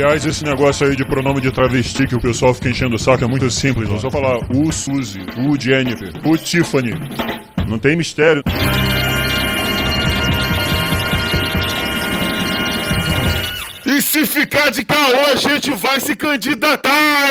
Aliás, 0.10 0.26
esse 0.26 0.44
negócio 0.44 0.88
aí 0.88 0.96
de 0.96 1.06
pronome 1.06 1.40
de 1.40 1.52
travesti 1.52 2.08
que 2.08 2.16
o 2.16 2.20
pessoal 2.20 2.52
fica 2.52 2.68
enchendo 2.68 2.96
o 2.96 3.00
saco 3.00 3.24
é 3.24 3.28
muito 3.28 3.48
simples. 3.52 3.88
É 3.92 4.00
só 4.00 4.10
falar 4.10 4.40
o 4.50 4.72
Suzy, 4.72 5.20
o 5.38 5.56
Jennifer, 5.56 6.12
o 6.26 6.36
Tiffany. 6.36 6.96
Não 7.68 7.78
tem 7.78 7.96
mistério. 7.96 8.42
E 13.86 14.02
se 14.02 14.26
ficar 14.26 14.72
de 14.72 14.84
caô, 14.84 15.32
a 15.32 15.36
gente 15.36 15.70
vai 15.76 16.00
se 16.00 16.16
candidatar, 16.16 17.28